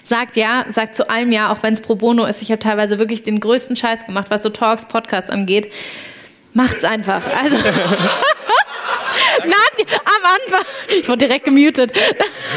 sagt 0.04 0.36
ja, 0.36 0.66
sagt 0.72 0.96
zu 0.96 1.10
allem 1.10 1.32
ja, 1.32 1.52
auch 1.52 1.64
wenn 1.64 1.74
es 1.74 1.82
pro 1.82 1.96
bono 1.96 2.26
ist. 2.26 2.42
Ich 2.42 2.52
habe 2.52 2.60
teilweise 2.60 3.00
wirklich 3.00 3.24
den 3.24 3.40
größten 3.40 3.76
Scheiß 3.76 4.06
gemacht, 4.06 4.28
was 4.30 4.44
so 4.44 4.50
Talks, 4.50 4.86
Podcasts 4.86 5.32
angeht. 5.32 5.72
Macht's 6.54 6.84
einfach. 6.84 7.24
Also 7.42 7.58
am 9.44 10.07
Anfang. 10.28 10.66
Ich 11.00 11.08
wurde 11.08 11.26
direkt 11.26 11.46
gemutet. 11.46 11.92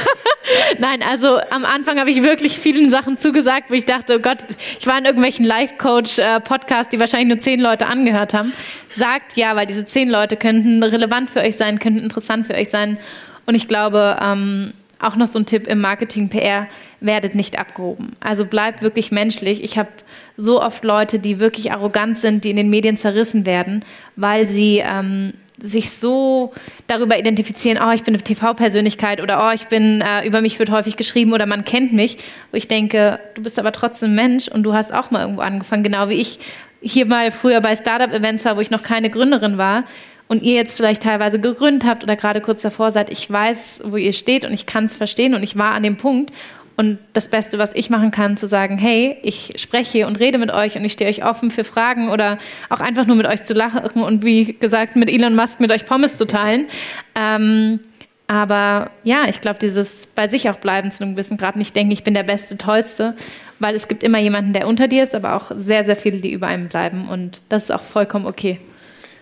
Nein, 0.79 1.03
also 1.03 1.39
am 1.50 1.65
Anfang 1.65 1.99
habe 1.99 2.11
ich 2.11 2.23
wirklich 2.23 2.59
vielen 2.59 2.91
Sachen 2.91 3.19
zugesagt, 3.19 3.71
wo 3.71 3.75
ich 3.75 3.85
dachte, 3.85 4.17
oh 4.17 4.21
Gott, 4.21 4.39
ich 4.79 4.87
war 4.87 4.99
in 4.99 5.05
irgendwelchen 5.05 5.45
Life-Coach-Podcasts, 5.45 6.91
die 6.91 7.00
wahrscheinlich 7.00 7.29
nur 7.29 7.39
zehn 7.39 7.61
Leute 7.61 7.87
angehört 7.87 8.35
haben. 8.35 8.53
Sagt 8.91 9.37
ja, 9.37 9.55
weil 9.57 9.67
diese 9.67 9.85
zehn 9.85 10.09
Leute 10.09 10.37
könnten 10.37 10.83
relevant 10.83 11.31
für 11.31 11.41
euch 11.41 11.57
sein, 11.57 11.79
könnten 11.79 12.00
interessant 12.03 12.47
für 12.47 12.55
euch 12.55 12.71
sein. 12.71 12.99
Und 13.47 13.55
ich 13.55 13.69
glaube, 13.69 14.19
ähm, 14.23 14.73
auch 15.00 15.17
noch 15.17 15.29
so 15.29 15.39
ein 15.39 15.47
Tipp 15.47 15.67
im 15.67 15.81
Marketing, 15.81 16.29
PR, 16.29 16.67
werdet 17.00 17.35
nicht 17.35 17.59
abgehoben. 17.59 18.12
Also 18.21 18.45
bleibt 18.45 18.83
wirklich 18.83 19.11
menschlich. 19.11 19.65
Ich 19.65 19.79
habe 19.79 19.89
so 20.37 20.62
oft 20.62 20.85
Leute, 20.85 21.19
die 21.19 21.39
wirklich 21.39 21.73
arrogant 21.73 22.19
sind, 22.19 22.45
die 22.45 22.50
in 22.50 22.57
den 22.57 22.71
Medien 22.71 22.97
zerrissen 22.97 23.47
werden, 23.47 23.85
weil 24.17 24.47
sie 24.47 24.83
ähm, 24.85 25.33
sich 25.62 25.90
so 25.90 26.52
darüber 26.87 27.19
identifizieren, 27.19 27.79
oh, 27.85 27.93
ich 27.93 28.02
bin 28.02 28.14
eine 28.14 28.23
TV-Persönlichkeit 28.23 29.21
oder 29.21 29.49
oh, 29.49 29.55
ich 29.55 29.67
bin, 29.69 30.00
äh, 30.00 30.26
über 30.26 30.40
mich 30.40 30.59
wird 30.59 30.71
häufig 30.71 30.97
geschrieben 30.97 31.33
oder 31.33 31.47
man 31.47 31.64
kennt 31.64 31.93
mich, 31.93 32.19
wo 32.50 32.57
ich 32.57 32.69
denke, 32.69 33.21
du 33.35 33.43
bist 33.43 33.59
aber 33.59 33.73
trotzdem 33.73 34.14
Mensch 34.14 34.49
und 34.49 34.62
du 34.62 34.73
hast 34.73 34.93
auch 34.93 35.11
mal 35.11 35.23
irgendwo 35.23 35.43
angefangen, 35.43 35.83
genau 35.83 36.09
wie 36.09 36.14
ich 36.14 36.38
hier 36.83 37.07
mal 37.07 37.31
früher 37.31 37.61
bei 37.61 37.76
Startup-Events 37.76 38.45
war, 38.45 38.57
wo 38.57 38.61
ich 38.61 38.71
noch 38.71 38.83
keine 38.83 39.11
Gründerin 39.11 39.59
war 39.59 39.85
und 40.29 40.43
ihr 40.43 40.54
jetzt 40.54 40.76
vielleicht 40.76 41.02
teilweise 41.02 41.41
gegründet 41.41 41.84
habt 41.84 42.04
oder 42.04 42.17
gerade 42.17 42.41
kurz 42.41 42.63
davor 42.63 42.93
seid, 42.93 43.11
ich 43.11 43.30
weiß, 43.30 43.80
wo 43.84 43.97
ihr 43.97 44.13
steht 44.13 44.45
und 44.45 44.52
ich 44.52 44.65
kann 44.65 44.84
es 44.84 44.95
verstehen 44.95 45.34
und 45.34 45.43
ich 45.43 45.56
war 45.56 45.73
an 45.73 45.82
dem 45.82 45.97
Punkt 45.97 46.32
und 46.80 46.97
das 47.12 47.28
Beste, 47.28 47.58
was 47.58 47.75
ich 47.75 47.90
machen 47.90 48.10
kann, 48.10 48.38
zu 48.38 48.49
sagen, 48.49 48.78
hey, 48.78 49.19
ich 49.23 49.52
spreche 49.56 50.06
und 50.06 50.19
rede 50.19 50.38
mit 50.38 50.50
euch 50.50 50.76
und 50.76 50.84
ich 50.86 50.93
stehe 50.93 51.10
euch 51.10 51.23
offen 51.23 51.50
für 51.50 51.62
Fragen 51.62 52.08
oder 52.08 52.38
auch 52.71 52.80
einfach 52.80 53.04
nur 53.04 53.16
mit 53.16 53.26
euch 53.26 53.45
zu 53.45 53.52
lachen 53.52 54.02
und 54.02 54.25
wie 54.25 54.54
gesagt 54.54 54.97
mit 54.97 55.10
Elon 55.10 55.34
Musk 55.34 55.60
mit 55.60 55.71
euch 55.73 55.84
Pommes 55.84 56.16
zu 56.16 56.26
teilen. 56.26 56.69
Ähm, 57.14 57.80
aber 58.28 58.93
ja, 59.04 59.25
ich 59.28 59.43
glaube, 59.43 59.58
dieses 59.60 60.06
bei 60.06 60.26
sich 60.28 60.49
auch 60.49 60.56
bleiben 60.56 60.90
zu 60.90 61.04
einem 61.04 61.16
gewissen 61.16 61.36
Grad 61.36 61.56
nicht 61.56 61.76
denken, 61.76 61.93
ich 61.93 62.02
bin 62.02 62.14
der 62.14 62.23
Beste, 62.23 62.56
Tollste, 62.56 63.14
weil 63.58 63.75
es 63.75 63.86
gibt 63.86 64.02
immer 64.02 64.19
jemanden, 64.19 64.54
der 64.54 64.66
unter 64.66 64.88
dir 64.88 65.04
ist, 65.04 65.14
aber 65.14 65.36
auch 65.36 65.52
sehr, 65.54 65.84
sehr 65.84 65.97
viele, 65.97 66.21
die 66.21 66.32
über 66.32 66.47
einem 66.47 66.69
bleiben 66.69 67.10
und 67.10 67.43
das 67.50 67.64
ist 67.64 67.73
auch 67.73 67.82
vollkommen 67.82 68.25
okay. 68.25 68.58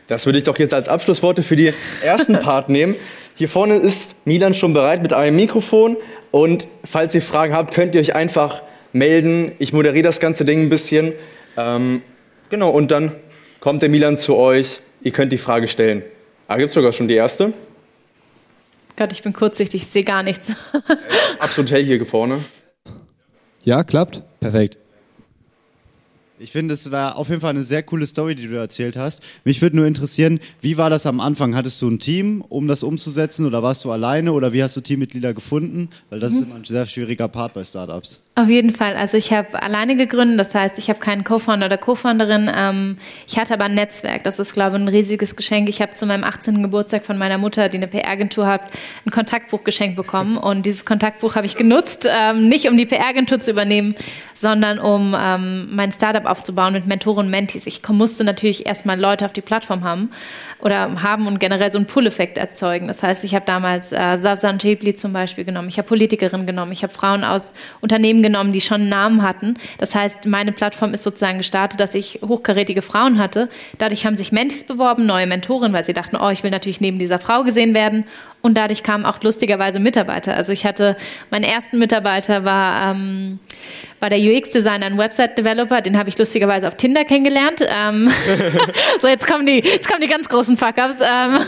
Das 0.06 0.26
würde 0.26 0.38
ich 0.38 0.44
doch 0.44 0.60
jetzt 0.60 0.74
als 0.74 0.88
Abschlussworte 0.88 1.42
für 1.42 1.56
die 1.56 1.72
ersten 2.04 2.34
Part 2.40 2.68
nehmen. 2.68 2.94
Hier 3.34 3.48
vorne 3.48 3.76
ist 3.76 4.14
Milan 4.24 4.54
schon 4.54 4.72
bereit 4.72 5.02
mit 5.02 5.12
einem 5.12 5.34
Mikrofon 5.36 5.96
und 6.30 6.66
falls 6.84 7.14
ihr 7.14 7.22
Fragen 7.22 7.54
habt, 7.54 7.74
könnt 7.74 7.94
ihr 7.94 8.00
euch 8.00 8.14
einfach 8.14 8.62
melden. 8.92 9.52
Ich 9.58 9.72
moderiere 9.72 10.02
das 10.02 10.20
ganze 10.20 10.44
Ding 10.44 10.62
ein 10.62 10.68
bisschen. 10.68 11.12
Ähm, 11.56 12.02
genau, 12.50 12.70
und 12.70 12.90
dann 12.90 13.14
kommt 13.60 13.82
der 13.82 13.88
Milan 13.88 14.18
zu 14.18 14.36
euch. 14.36 14.80
Ihr 15.02 15.12
könnt 15.12 15.32
die 15.32 15.38
Frage 15.38 15.68
stellen. 15.68 16.02
Ah, 16.48 16.56
gibt 16.56 16.68
es 16.68 16.74
sogar 16.74 16.92
schon 16.92 17.08
die 17.08 17.14
erste? 17.14 17.52
Gott, 18.96 19.12
ich 19.12 19.22
bin 19.22 19.32
kurzsichtig, 19.32 19.82
ich 19.82 19.88
sehe 19.88 20.02
gar 20.02 20.22
nichts. 20.22 20.52
Absolut 21.38 21.70
hell 21.70 21.84
hier 21.84 22.04
vorne. 22.04 22.40
Ja, 23.62 23.84
klappt. 23.84 24.22
Perfekt. 24.40 24.78
Ich 26.40 26.52
finde, 26.52 26.74
es 26.74 26.90
war 26.90 27.16
auf 27.16 27.28
jeden 27.28 27.40
Fall 27.40 27.50
eine 27.50 27.64
sehr 27.64 27.82
coole 27.82 28.06
Story, 28.06 28.34
die 28.34 28.46
du 28.46 28.56
erzählt 28.56 28.96
hast. 28.96 29.22
Mich 29.44 29.60
würde 29.60 29.76
nur 29.76 29.86
interessieren, 29.86 30.38
wie 30.60 30.76
war 30.76 30.88
das 30.88 31.04
am 31.06 31.20
Anfang? 31.20 31.56
Hattest 31.56 31.82
du 31.82 31.88
ein 31.88 31.98
Team, 31.98 32.44
um 32.48 32.68
das 32.68 32.82
umzusetzen 32.82 33.44
oder 33.46 33.62
warst 33.62 33.84
du 33.84 33.90
alleine 33.90 34.32
oder 34.32 34.52
wie 34.52 34.62
hast 34.62 34.76
du 34.76 34.80
Teammitglieder 34.80 35.34
gefunden? 35.34 35.88
Weil 36.10 36.20
das 36.20 36.32
mhm. 36.32 36.38
ist 36.38 36.44
immer 36.44 36.54
ein 36.56 36.64
sehr 36.64 36.86
schwieriger 36.86 37.28
Part 37.28 37.54
bei 37.54 37.64
Startups. 37.64 38.20
Auf 38.38 38.48
jeden 38.48 38.70
Fall. 38.72 38.94
Also 38.94 39.16
ich 39.16 39.32
habe 39.32 39.60
alleine 39.60 39.96
gegründet, 39.96 40.38
das 40.38 40.54
heißt, 40.54 40.78
ich 40.78 40.88
habe 40.90 41.00
keinen 41.00 41.24
Co-Founder 41.24 41.66
oder 41.66 41.76
Co-Founderin. 41.76 42.48
Ähm, 42.54 42.96
ich 43.26 43.36
hatte 43.36 43.52
aber 43.54 43.64
ein 43.64 43.74
Netzwerk. 43.74 44.22
Das 44.22 44.38
ist, 44.38 44.54
glaube 44.54 44.76
ich, 44.76 44.82
ein 44.84 44.86
riesiges 44.86 45.34
Geschenk. 45.34 45.68
Ich 45.68 45.82
habe 45.82 45.94
zu 45.94 46.06
meinem 46.06 46.22
18. 46.22 46.62
Geburtstag 46.62 47.04
von 47.04 47.18
meiner 47.18 47.36
Mutter, 47.36 47.68
die 47.68 47.78
eine 47.78 47.88
PR-Agentur 47.88 48.46
hat, 48.46 48.60
ein 49.04 49.10
Kontaktbuch 49.10 49.64
geschenkt 49.64 49.96
bekommen. 49.96 50.36
Und 50.36 50.66
dieses 50.66 50.84
Kontaktbuch 50.84 51.34
habe 51.34 51.46
ich 51.46 51.56
genutzt, 51.56 52.08
ähm, 52.08 52.48
nicht 52.48 52.68
um 52.68 52.76
die 52.76 52.86
PR-Agentur 52.86 53.40
zu 53.40 53.50
übernehmen, 53.50 53.96
sondern 54.36 54.78
um 54.78 55.16
ähm, 55.18 55.74
mein 55.74 55.90
Startup 55.90 56.24
aufzubauen 56.24 56.74
mit 56.74 56.86
Mentoren 56.86 57.26
und 57.26 57.30
Mentees. 57.32 57.66
Ich 57.66 57.82
musste 57.88 58.22
natürlich 58.22 58.66
erstmal 58.66 59.00
Leute 59.00 59.24
auf 59.24 59.32
die 59.32 59.40
Plattform 59.40 59.82
haben 59.82 60.12
oder 60.60 61.02
haben 61.02 61.26
und 61.26 61.38
generell 61.38 61.70
so 61.70 61.78
einen 61.78 61.86
Pull-Effekt 61.86 62.38
erzeugen. 62.38 62.88
Das 62.88 63.02
heißt, 63.02 63.24
ich 63.24 63.34
habe 63.34 63.44
damals 63.46 63.92
äh, 63.92 64.18
Savsan 64.18 64.58
Jebli 64.58 64.94
zum 64.94 65.12
Beispiel 65.12 65.44
genommen, 65.44 65.68
ich 65.68 65.78
habe 65.78 65.86
Politikerinnen 65.86 66.46
genommen, 66.46 66.72
ich 66.72 66.82
habe 66.82 66.92
Frauen 66.92 67.24
aus 67.24 67.54
Unternehmen 67.80 68.22
genommen, 68.22 68.52
die 68.52 68.60
schon 68.60 68.82
einen 68.82 68.90
Namen 68.90 69.22
hatten. 69.22 69.54
Das 69.78 69.94
heißt, 69.94 70.26
meine 70.26 70.52
Plattform 70.52 70.94
ist 70.94 71.04
sozusagen 71.04 71.38
gestartet, 71.38 71.80
dass 71.80 71.94
ich 71.94 72.20
hochkarätige 72.26 72.82
Frauen 72.82 73.18
hatte. 73.18 73.48
Dadurch 73.78 74.04
haben 74.04 74.16
sich 74.16 74.32
Mentis 74.32 74.64
beworben, 74.64 75.06
neue 75.06 75.26
Mentoren, 75.26 75.72
weil 75.72 75.84
sie 75.84 75.94
dachten, 75.94 76.16
oh, 76.16 76.30
ich 76.30 76.42
will 76.42 76.50
natürlich 76.50 76.80
neben 76.80 76.98
dieser 76.98 77.18
Frau 77.18 77.44
gesehen 77.44 77.74
werden. 77.74 78.04
Und 78.40 78.54
dadurch 78.56 78.84
kamen 78.84 79.04
auch 79.04 79.20
lustigerweise 79.22 79.80
Mitarbeiter. 79.80 80.36
Also 80.36 80.52
ich 80.52 80.64
hatte, 80.64 80.96
meinen 81.30 81.42
ersten 81.42 81.78
Mitarbeiter 81.78 82.44
war, 82.44 82.92
ähm, 82.92 83.40
war 83.98 84.10
der 84.10 84.18
UX-Designer, 84.20 84.86
ein 84.86 84.96
Website-Developer, 84.96 85.80
den 85.80 85.98
habe 85.98 86.08
ich 86.08 86.16
lustigerweise 86.16 86.68
auf 86.68 86.76
Tinder 86.76 87.04
kennengelernt. 87.04 87.66
Ähm, 87.68 88.10
so, 89.00 89.08
jetzt 89.08 89.26
kommen 89.26 89.44
die, 89.44 89.58
jetzt 89.58 89.88
kommen 89.88 90.02
die 90.02 90.08
ganz 90.08 90.28
großen 90.28 90.56
Fuck-Ups. 90.56 91.00
Ähm, 91.00 91.40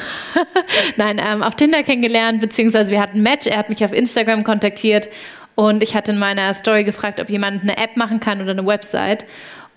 Nein, 0.97 1.21
ähm, 1.25 1.45
auf 1.45 1.55
Tinder 1.55 1.85
kennengelernt, 1.85 2.41
beziehungsweise 2.41 2.91
wir 2.91 3.01
hatten 3.01 3.19
ein 3.19 3.23
Match, 3.23 3.47
er 3.47 3.59
hat 3.59 3.69
mich 3.69 3.85
auf 3.85 3.93
Instagram 3.93 4.43
kontaktiert 4.43 5.09
und 5.55 5.83
ich 5.83 5.95
hatte 5.95 6.13
in 6.13 6.19
meiner 6.19 6.55
Story 6.55 6.85
gefragt, 6.85 7.21
ob 7.21 7.29
jemand 7.29 7.63
eine 7.63 7.77
App 7.77 7.97
machen 7.97 8.19
kann 8.19 8.41
oder 8.43 8.51
eine 8.51 8.67
Website. 8.67 9.27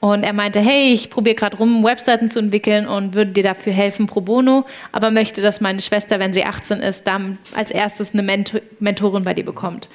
Und 0.03 0.25
er 0.25 0.33
meinte, 0.33 0.59
hey, 0.59 0.91
ich 0.91 1.09
probiere 1.09 1.33
gerade 1.33 1.55
rum, 1.55 1.81
Webseiten 1.81 2.29
zu 2.29 2.37
entwickeln 2.37 2.87
und 2.87 3.13
würde 3.13 3.31
dir 3.31 3.43
dafür 3.43 3.71
helfen 3.71 4.05
pro 4.05 4.19
bono, 4.19 4.65
aber 4.91 5.11
möchte, 5.11 5.41
dass 5.41 5.61
meine 5.61 5.79
Schwester, 5.79 6.19
wenn 6.19 6.33
sie 6.33 6.43
18 6.43 6.79
ist, 6.81 7.07
dann 7.07 7.37
als 7.55 7.71
erstes 7.71 8.13
eine 8.13 8.21
Mentor 8.21 8.59
Mentorin 8.81 9.23
bei 9.23 9.33
dir 9.33 9.45
bekommt. 9.45 9.87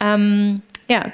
Ähm, 0.00 0.62
ja, 0.88 1.04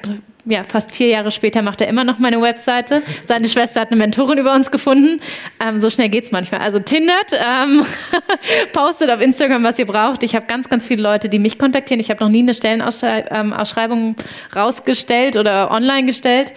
ja, 0.46 0.64
fast 0.64 0.92
vier 0.92 1.08
Jahre 1.08 1.30
später 1.30 1.60
macht 1.60 1.82
er 1.82 1.88
immer 1.88 2.04
noch 2.04 2.18
meine 2.20 2.40
Webseite. 2.40 3.02
Seine 3.26 3.48
Schwester 3.48 3.82
hat 3.82 3.90
eine 3.90 3.98
Mentorin 3.98 4.38
über 4.38 4.54
uns 4.54 4.70
gefunden. 4.70 5.20
Ähm, 5.62 5.78
so 5.78 5.90
schnell 5.90 6.08
geht's 6.08 6.32
manchmal. 6.32 6.62
Also 6.62 6.78
tindert, 6.78 7.32
ähm, 7.34 7.84
postet 8.72 9.10
auf 9.10 9.20
Instagram, 9.20 9.62
was 9.62 9.78
ihr 9.78 9.84
braucht. 9.84 10.22
Ich 10.22 10.34
habe 10.34 10.46
ganz, 10.46 10.70
ganz 10.70 10.86
viele 10.86 11.02
Leute, 11.02 11.28
die 11.28 11.38
mich 11.38 11.58
kontaktieren. 11.58 12.00
Ich 12.00 12.08
habe 12.08 12.24
noch 12.24 12.30
nie 12.30 12.38
eine 12.38 12.54
Stellenausschreibung 12.54 14.16
ähm, 14.18 14.26
rausgestellt 14.56 15.36
oder 15.36 15.70
online 15.70 16.06
gestellt. 16.06 16.54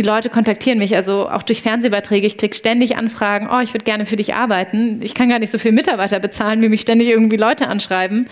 Die 0.00 0.06
Leute 0.06 0.30
kontaktieren 0.30 0.78
mich, 0.78 0.96
also 0.96 1.28
auch 1.28 1.42
durch 1.42 1.60
Fernsehbeiträge. 1.60 2.26
Ich 2.26 2.38
kriege 2.38 2.54
ständig 2.54 2.96
Anfragen, 2.96 3.50
oh, 3.52 3.60
ich 3.60 3.74
würde 3.74 3.84
gerne 3.84 4.06
für 4.06 4.16
dich 4.16 4.32
arbeiten. 4.32 5.02
Ich 5.02 5.12
kann 5.12 5.28
gar 5.28 5.38
nicht 5.38 5.50
so 5.50 5.58
viel 5.58 5.72
Mitarbeiter 5.72 6.20
bezahlen, 6.20 6.62
wie 6.62 6.70
mich 6.70 6.80
ständig 6.80 7.08
irgendwie 7.08 7.36
Leute 7.36 7.68
anschreiben. 7.68 8.26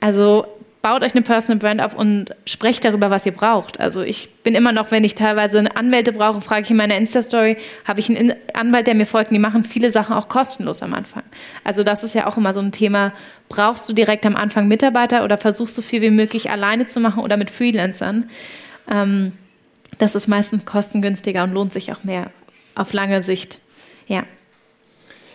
Also 0.00 0.44
baut 0.82 1.04
euch 1.04 1.14
eine 1.14 1.22
Personal 1.22 1.60
Brand 1.60 1.80
auf 1.80 1.94
und 1.94 2.34
sprecht 2.46 2.84
darüber, 2.84 3.10
was 3.10 3.24
ihr 3.26 3.30
braucht. 3.30 3.78
Also 3.78 4.02
ich 4.02 4.28
bin 4.42 4.56
immer 4.56 4.72
noch, 4.72 4.90
wenn 4.90 5.04
ich 5.04 5.14
teilweise 5.14 5.64
Anwälte 5.76 6.10
brauche, 6.10 6.40
frage 6.40 6.62
ich 6.62 6.70
in 6.72 6.78
meiner 6.78 6.96
Insta-Story, 6.96 7.58
habe 7.84 8.00
ich 8.00 8.10
einen 8.10 8.34
Anwalt, 8.52 8.88
der 8.88 8.96
mir 8.96 9.06
folgt, 9.06 9.30
und 9.30 9.34
die 9.34 9.40
machen 9.40 9.62
viele 9.62 9.92
Sachen 9.92 10.16
auch 10.16 10.28
kostenlos 10.28 10.82
am 10.82 10.94
Anfang. 10.94 11.22
Also 11.62 11.84
das 11.84 12.02
ist 12.02 12.16
ja 12.16 12.26
auch 12.26 12.36
immer 12.36 12.54
so 12.54 12.60
ein 12.60 12.72
Thema, 12.72 13.12
brauchst 13.48 13.88
du 13.88 13.92
direkt 13.92 14.26
am 14.26 14.34
Anfang 14.34 14.66
Mitarbeiter 14.66 15.22
oder 15.22 15.38
versuchst 15.38 15.76
so 15.76 15.82
viel 15.82 16.02
wie 16.02 16.10
möglich 16.10 16.50
alleine 16.50 16.88
zu 16.88 16.98
machen 16.98 17.22
oder 17.22 17.36
mit 17.36 17.52
Freelancern? 17.52 18.28
Ähm, 18.90 19.30
das 19.98 20.14
ist 20.14 20.28
meistens 20.28 20.64
kostengünstiger 20.64 21.44
und 21.44 21.52
lohnt 21.52 21.72
sich 21.72 21.92
auch 21.92 22.04
mehr 22.04 22.30
auf 22.74 22.92
lange 22.92 23.22
Sicht. 23.22 23.58
Ja. 24.06 24.24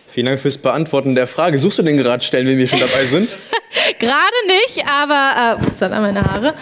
Vielen 0.08 0.26
Dank 0.26 0.40
fürs 0.40 0.58
Beantworten 0.58 1.14
der 1.14 1.26
Frage. 1.26 1.58
Suchst 1.58 1.78
du 1.78 1.82
denn 1.82 1.96
gerade 1.96 2.24
Stellen, 2.24 2.46
wenn 2.46 2.58
wir 2.58 2.68
schon 2.68 2.80
dabei 2.80 3.04
sind? 3.06 3.36
Gerade 4.00 4.46
nicht, 4.46 4.84
aber 4.88 5.58
äh, 5.60 5.64
ups, 5.64 5.80
hat 5.80 5.92
meine 5.92 6.24
Haare. 6.24 6.54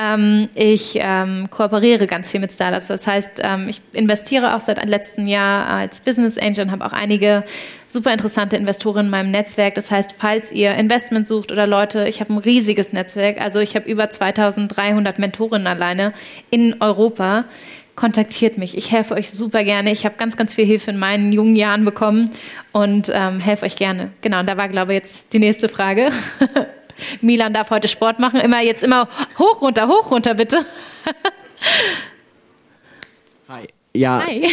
Ähm, 0.00 0.48
ich 0.54 0.98
ähm, 1.00 1.48
kooperiere 1.50 2.06
ganz 2.06 2.30
viel 2.30 2.40
mit 2.40 2.52
Startups. 2.52 2.88
Das 2.88 3.06
heißt, 3.06 3.40
ähm, 3.42 3.68
ich 3.68 3.80
investiere 3.92 4.56
auch 4.56 4.60
seit 4.60 4.84
letztem 4.88 5.26
Jahr 5.26 5.68
als 5.68 6.00
Business 6.00 6.38
Angel 6.38 6.66
und 6.66 6.70
habe 6.72 6.84
auch 6.84 6.92
einige 6.92 7.44
super 7.86 8.12
interessante 8.12 8.56
Investoren 8.56 9.06
in 9.06 9.10
meinem 9.10 9.30
Netzwerk. 9.30 9.74
Das 9.74 9.90
heißt, 9.90 10.14
falls 10.18 10.50
ihr 10.52 10.74
Investment 10.74 11.28
sucht 11.28 11.52
oder 11.52 11.66
Leute, 11.66 12.08
ich 12.08 12.20
habe 12.20 12.32
ein 12.32 12.38
riesiges 12.38 12.92
Netzwerk. 12.92 13.40
Also 13.40 13.60
ich 13.60 13.76
habe 13.76 13.88
über 13.88 14.10
2300 14.10 15.18
Mentorinnen 15.18 15.66
alleine 15.66 16.12
in 16.50 16.76
Europa 16.80 17.44
kontaktiert 17.94 18.58
mich. 18.58 18.76
Ich 18.76 18.90
helfe 18.90 19.14
euch 19.14 19.30
super 19.30 19.62
gerne. 19.62 19.92
Ich 19.92 20.04
habe 20.04 20.16
ganz, 20.18 20.36
ganz 20.36 20.54
viel 20.54 20.66
Hilfe 20.66 20.90
in 20.90 20.98
meinen 20.98 21.32
jungen 21.32 21.54
Jahren 21.54 21.84
bekommen 21.84 22.30
und 22.72 23.10
ähm, 23.14 23.38
helfe 23.38 23.66
euch 23.66 23.76
gerne. 23.76 24.10
Genau, 24.20 24.40
und 24.40 24.48
da 24.48 24.56
war, 24.56 24.68
glaube 24.68 24.92
ich, 24.92 24.98
jetzt 24.98 25.32
die 25.32 25.38
nächste 25.38 25.68
Frage. 25.68 26.10
Milan 27.20 27.52
darf 27.52 27.70
heute 27.70 27.88
Sport 27.88 28.18
machen. 28.18 28.40
Immer 28.40 28.62
jetzt 28.62 28.82
immer 28.82 29.08
hoch, 29.38 29.60
runter, 29.60 29.88
hoch, 29.88 30.10
runter, 30.10 30.34
bitte. 30.34 30.64
Hi. 33.48 33.66
Ja. 33.94 34.22
Hi. 34.26 34.48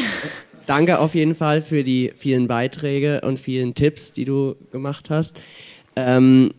Danke 0.65 0.99
auf 0.99 1.15
jeden 1.15 1.35
Fall 1.35 1.61
für 1.61 1.83
die 1.83 2.13
vielen 2.15 2.47
Beiträge 2.47 3.21
und 3.21 3.39
vielen 3.39 3.75
Tipps, 3.75 4.13
die 4.13 4.25
du 4.25 4.55
gemacht 4.71 5.09
hast. 5.09 5.39
Ähm, 5.95 6.51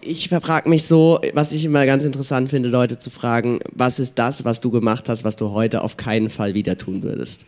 ich 0.00 0.28
frage 0.28 0.68
mich 0.68 0.86
so, 0.86 1.20
was 1.34 1.52
ich 1.52 1.64
immer 1.64 1.86
ganz 1.86 2.04
interessant 2.04 2.50
finde, 2.50 2.68
Leute 2.68 2.98
zu 2.98 3.10
fragen, 3.10 3.60
was 3.72 3.98
ist 3.98 4.18
das, 4.18 4.44
was 4.44 4.60
du 4.60 4.70
gemacht 4.70 5.08
hast, 5.08 5.24
was 5.24 5.36
du 5.36 5.50
heute 5.50 5.82
auf 5.82 5.96
keinen 5.96 6.30
Fall 6.30 6.54
wieder 6.54 6.78
tun 6.78 7.02
würdest? 7.02 7.46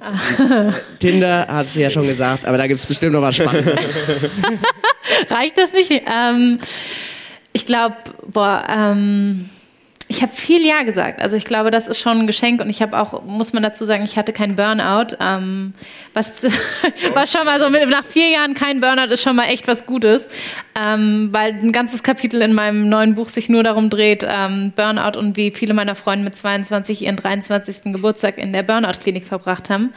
Tinder 0.98 1.46
hat 1.48 1.66
es 1.66 1.74
ja 1.74 1.90
schon 1.90 2.06
gesagt, 2.06 2.46
aber 2.46 2.56
da 2.56 2.66
gibt 2.66 2.78
es 2.78 2.86
bestimmt 2.86 3.12
noch 3.12 3.22
was 3.22 3.36
Spannendes. 3.36 3.74
Reicht 5.30 5.58
das 5.58 5.72
nicht? 5.72 5.90
Ähm, 5.90 6.58
ich 7.52 7.66
glaube, 7.66 7.96
boah, 8.26 8.64
ähm, 8.68 9.48
ich 10.10 10.22
habe 10.22 10.32
viel 10.32 10.64
Ja 10.64 10.84
gesagt. 10.84 11.20
Also 11.20 11.36
ich 11.36 11.44
glaube, 11.44 11.70
das 11.70 11.86
ist 11.86 11.98
schon 11.98 12.20
ein 12.20 12.26
Geschenk 12.26 12.62
und 12.62 12.70
ich 12.70 12.80
habe 12.80 12.98
auch, 12.98 13.24
muss 13.24 13.52
man 13.52 13.62
dazu 13.62 13.84
sagen, 13.84 14.02
ich 14.04 14.16
hatte 14.16 14.32
keinen 14.32 14.56
Burnout. 14.56 15.16
Ähm, 15.20 15.74
was, 16.14 16.44
was 17.14 17.30
schon 17.30 17.44
mal 17.44 17.60
so 17.60 17.68
mit, 17.68 17.86
nach 17.90 18.04
vier 18.04 18.30
Jahren 18.30 18.54
kein 18.54 18.80
Burnout 18.80 19.12
ist 19.12 19.22
schon 19.22 19.36
mal 19.36 19.44
echt 19.44 19.68
was 19.68 19.84
Gutes, 19.84 20.26
ähm, 20.80 21.28
weil 21.32 21.52
ein 21.52 21.72
ganzes 21.72 22.02
Kapitel 22.02 22.40
in 22.40 22.54
meinem 22.54 22.88
neuen 22.88 23.14
Buch 23.14 23.28
sich 23.28 23.50
nur 23.50 23.62
darum 23.62 23.90
dreht, 23.90 24.26
ähm, 24.26 24.72
Burnout 24.74 25.18
und 25.18 25.36
wie 25.36 25.50
viele 25.50 25.74
meiner 25.74 25.94
Freunde 25.94 26.24
mit 26.24 26.36
22 26.36 27.02
ihren 27.02 27.16
23. 27.16 27.92
Geburtstag 27.92 28.38
in 28.38 28.54
der 28.54 28.62
Burnout-Klinik 28.62 29.26
verbracht 29.26 29.68
haben. 29.68 29.92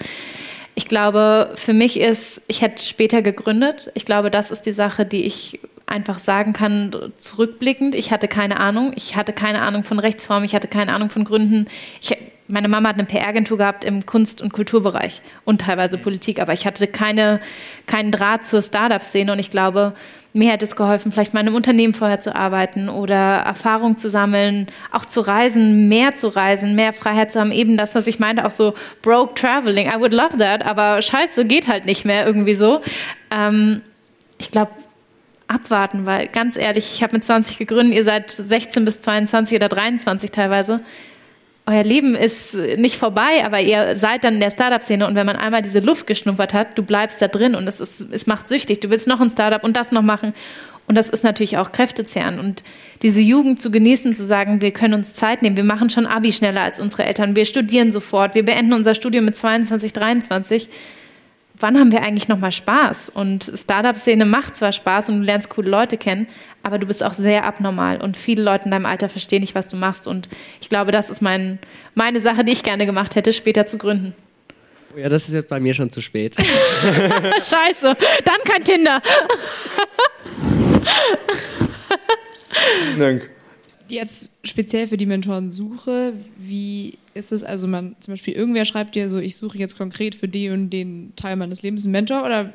Ich 0.76 0.88
glaube, 0.88 1.52
für 1.56 1.74
mich 1.74 2.00
ist, 2.00 2.42
ich 2.48 2.62
hätte 2.62 2.82
später 2.82 3.22
gegründet. 3.22 3.92
Ich 3.94 4.06
glaube, 4.06 4.32
das 4.32 4.52
ist 4.52 4.62
die 4.62 4.72
Sache, 4.72 5.06
die 5.06 5.26
ich 5.26 5.60
einfach 5.86 6.20
sagen 6.20 6.54
kann, 6.54 7.12
zurückblickend, 7.18 7.94
ich 7.96 8.12
hatte 8.12 8.28
keine 8.28 8.60
Ahnung. 8.60 8.94
Ich 8.96 9.16
hatte 9.16 9.34
keine 9.34 9.62
Ahnung 9.62 9.84
von 9.84 10.00
Rechtsform, 10.00 10.44
ich 10.44 10.56
hatte 10.56 10.68
keine 10.68 10.94
Ahnung 10.94 11.10
von 11.10 11.26
Gründen. 11.26 11.68
Ich, 12.02 12.16
meine 12.48 12.70
Mama 12.70 12.90
hat 12.90 12.96
eine 12.96 13.06
PR-Agentur 13.06 13.58
gehabt 13.58 13.84
im 13.84 14.06
Kunst- 14.06 14.42
und 14.42 14.54
Kulturbereich 14.54 15.22
und 15.46 15.62
teilweise 15.62 15.98
Politik, 15.98 16.40
aber 16.42 16.54
ich 16.54 16.66
hatte 16.66 16.88
keine, 16.88 17.42
keinen 17.86 18.12
Draht 18.12 18.46
zur 18.46 18.62
Startup-Szene 18.62 19.32
und 19.32 19.40
ich 19.40 19.52
glaube, 19.52 19.94
mir 20.34 20.52
hätte 20.52 20.66
es 20.66 20.76
geholfen, 20.76 21.12
vielleicht 21.12 21.34
mal 21.34 21.42
in 21.42 21.48
einem 21.48 21.56
Unternehmen 21.56 21.94
vorher 21.94 22.20
zu 22.22 22.36
arbeiten 22.36 22.88
oder 22.88 23.16
Erfahrung 23.16 23.98
zu 23.98 24.10
sammeln, 24.10 24.68
auch 24.92 25.06
zu 25.06 25.22
reisen, 25.22 25.90
mehr 25.90 26.16
zu 26.16 26.30
reisen, 26.30 26.76
mehr 26.76 26.94
Freiheit 26.94 27.32
zu 27.32 27.40
haben. 27.40 27.52
Eben 27.52 27.76
das, 27.76 27.96
was 27.96 28.08
ich 28.08 28.20
meinte, 28.20 28.46
auch 28.46 28.52
so 28.52 28.74
broke 29.02 29.34
traveling. 29.34 29.88
I 29.88 30.00
would 30.00 30.14
love 30.14 30.38
that, 30.38 30.66
aber 30.66 31.02
scheiße, 31.02 31.46
geht 31.46 31.68
halt 31.68 31.86
nicht 31.86 32.06
mehr 32.06 32.26
irgendwie 32.26 32.56
so. 32.56 32.82
Ähm, 33.30 33.82
ich 34.38 34.52
glaube, 34.52 34.72
abwarten, 35.48 36.06
weil 36.06 36.28
ganz 36.28 36.56
ehrlich, 36.56 36.94
ich 36.94 37.04
habe 37.04 37.14
mit 37.14 37.26
20 37.26 37.58
gegründet, 37.58 37.94
ihr 37.94 38.06
seid 38.06 38.32
16 38.32 38.86
bis 38.86 39.02
22 39.02 39.58
oder 39.58 39.68
23 39.68 40.32
teilweise. 40.32 40.80
Euer 41.66 41.84
Leben 41.84 42.16
ist 42.16 42.56
nicht 42.56 42.98
vorbei, 42.98 43.46
aber 43.46 43.62
ihr 43.62 43.96
seid 43.96 44.24
dann 44.24 44.36
in 44.36 44.40
der 44.40 44.52
Startup-Szene 44.52 45.08
und 45.08 45.16
wenn 45.16 45.26
man 45.26 45.36
einmal 45.36 45.62
diese 45.62 45.80
Luft 45.80 46.08
geschnuppert 46.08 46.54
hat, 46.54 46.78
du 46.78 46.84
bleibst 46.84 47.22
da 47.22 47.28
drin 47.28 47.54
und 47.56 47.68
es, 47.68 47.80
ist, 47.80 48.08
es 48.12 48.26
macht 48.26 48.50
süchtig. 48.50 48.80
Du 48.82 48.90
willst 48.90 49.08
noch 49.08 49.22
ein 49.22 49.30
Startup 49.30 49.64
und 49.64 49.78
das 49.78 49.92
noch 49.92 50.02
machen. 50.02 50.34
Und 50.88 50.96
das 50.96 51.10
ist 51.10 51.24
natürlich 51.24 51.58
auch 51.58 51.72
kräftezehrend. 51.72 52.40
Und 52.40 52.64
diese 53.02 53.22
Jugend 53.22 53.62
zu 53.62 53.72
genießen, 53.72 54.16
zu 54.16 54.26
sagen, 54.26 54.62
wir 54.62 54.72
können 54.72 54.96
uns 54.96 55.14
Zeit 55.14 55.42
nehmen, 55.42 55.56
wir 55.56 55.64
machen 55.64 55.90
schon 55.90 56.06
Abi 56.06 56.32
schneller 56.32 56.62
als 56.62 56.80
unsere 56.80 57.06
Eltern, 57.06 57.36
wir 57.36 57.46
studieren 57.46 57.92
sofort, 57.92 58.36
wir 58.36 58.44
beenden 58.44 58.74
unser 58.74 58.96
Studium 58.96 59.26
mit 59.26 59.36
22, 59.36 59.94
23 59.94 60.70
wann 61.62 61.78
haben 61.78 61.92
wir 61.92 62.02
eigentlich 62.02 62.28
nochmal 62.28 62.52
Spaß? 62.52 63.10
Und 63.14 63.52
Startup-Szene 63.54 64.26
macht 64.26 64.56
zwar 64.56 64.72
Spaß 64.72 65.10
und 65.10 65.20
du 65.20 65.24
lernst 65.24 65.50
coole 65.50 65.70
Leute 65.70 65.98
kennen, 65.98 66.28
aber 66.64 66.78
du 66.78 66.86
bist 66.86 67.04
auch 67.04 67.14
sehr 67.14 67.46
abnormal 67.46 68.02
und 68.02 68.18
viele 68.18 68.44
Leute 68.44 68.66
in 68.66 68.72
deinem 68.72 68.86
Alter 68.86 69.10
verstehen 69.10 69.42
nicht, 69.42 69.56
was 69.56 69.68
du 69.68 69.78
machst. 69.78 70.08
Und 70.08 70.30
ich 70.62 70.70
glaube, 70.70 70.92
das 70.92 71.10
ist 71.10 71.22
mein, 71.22 71.60
meine 71.96 72.22
Sache, 72.22 72.44
die 72.44 72.52
ich 72.52 72.64
gerne 72.64 72.86
gemacht 72.86 73.16
hätte, 73.16 73.34
später 73.34 73.68
zu 73.68 73.78
gründen. 73.78 74.14
Ja, 74.96 75.10
das 75.10 75.28
ist 75.28 75.34
jetzt 75.34 75.50
bei 75.50 75.60
mir 75.60 75.74
schon 75.74 75.90
zu 75.90 76.02
spät. 76.02 76.36
Scheiße, 76.42 77.96
dann 78.26 78.38
kein 78.44 78.64
Tinder. 78.64 79.02
Dank. 83.00 83.30
Jetzt 83.88 84.34
speziell 84.44 84.88
für 84.88 84.98
die 84.98 85.06
Mentorensuche, 85.06 86.14
wie 86.38 86.98
ist 87.14 87.32
es 87.32 87.44
also, 87.44 87.68
man 87.68 87.96
zum 88.00 88.14
Beispiel 88.14 88.34
irgendwer 88.34 88.66
schreibt 88.66 88.96
dir 88.96 89.10
so, 89.10 89.20
ich 89.20 89.36
suche 89.36 89.58
jetzt 89.58 89.78
konkret 89.78 90.16
für 90.16 90.28
den 90.28 90.54
und 90.54 90.70
den 90.70 91.14
Teil 91.16 91.36
meines 91.36 91.62
Lebens 91.62 91.84
einen 91.84 91.92
Mentor 91.92 92.24
oder 92.26 92.52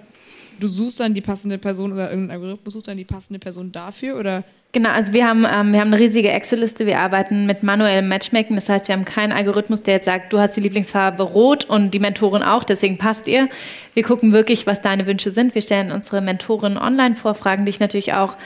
du 0.60 0.68
suchst 0.68 1.00
dann 1.00 1.14
die 1.14 1.20
passende 1.20 1.58
Person 1.58 1.92
oder 1.92 2.10
irgendein 2.10 2.36
Algorithmus 2.36 2.74
sucht 2.74 2.88
dann 2.88 2.96
die 2.96 3.04
passende 3.04 3.38
Person 3.38 3.72
dafür 3.72 4.18
oder? 4.18 4.44
Genau, 4.72 4.90
also 4.90 5.14
wir 5.14 5.26
haben, 5.26 5.46
ähm, 5.50 5.72
wir 5.72 5.80
haben 5.80 5.92
eine 5.92 5.98
riesige 5.98 6.30
Excel-Liste. 6.30 6.84
Wir 6.84 6.98
arbeiten 6.98 7.46
mit 7.46 7.62
manuellem 7.62 8.08
Matchmaking. 8.08 8.56
Das 8.56 8.68
heißt, 8.68 8.88
wir 8.88 8.94
haben 8.94 9.06
keinen 9.06 9.32
Algorithmus, 9.32 9.82
der 9.82 9.94
jetzt 9.94 10.04
sagt, 10.04 10.34
du 10.34 10.38
hast 10.38 10.54
die 10.54 10.60
Lieblingsfarbe 10.60 11.22
rot 11.22 11.64
und 11.64 11.94
die 11.94 11.98
Mentorin 11.98 12.42
auch, 12.42 12.62
deswegen 12.62 12.98
passt 12.98 13.26
ihr. 13.26 13.48
Wir 13.94 14.02
gucken 14.02 14.34
wirklich, 14.34 14.66
was 14.66 14.82
deine 14.82 15.06
Wünsche 15.06 15.30
sind. 15.30 15.54
Wir 15.54 15.62
stellen 15.62 15.90
unsere 15.92 16.20
Mentoren 16.20 16.76
online 16.76 17.14
vor, 17.14 17.34
fragen 17.34 17.64
dich 17.64 17.80
natürlich 17.80 18.12
auch, 18.12 18.36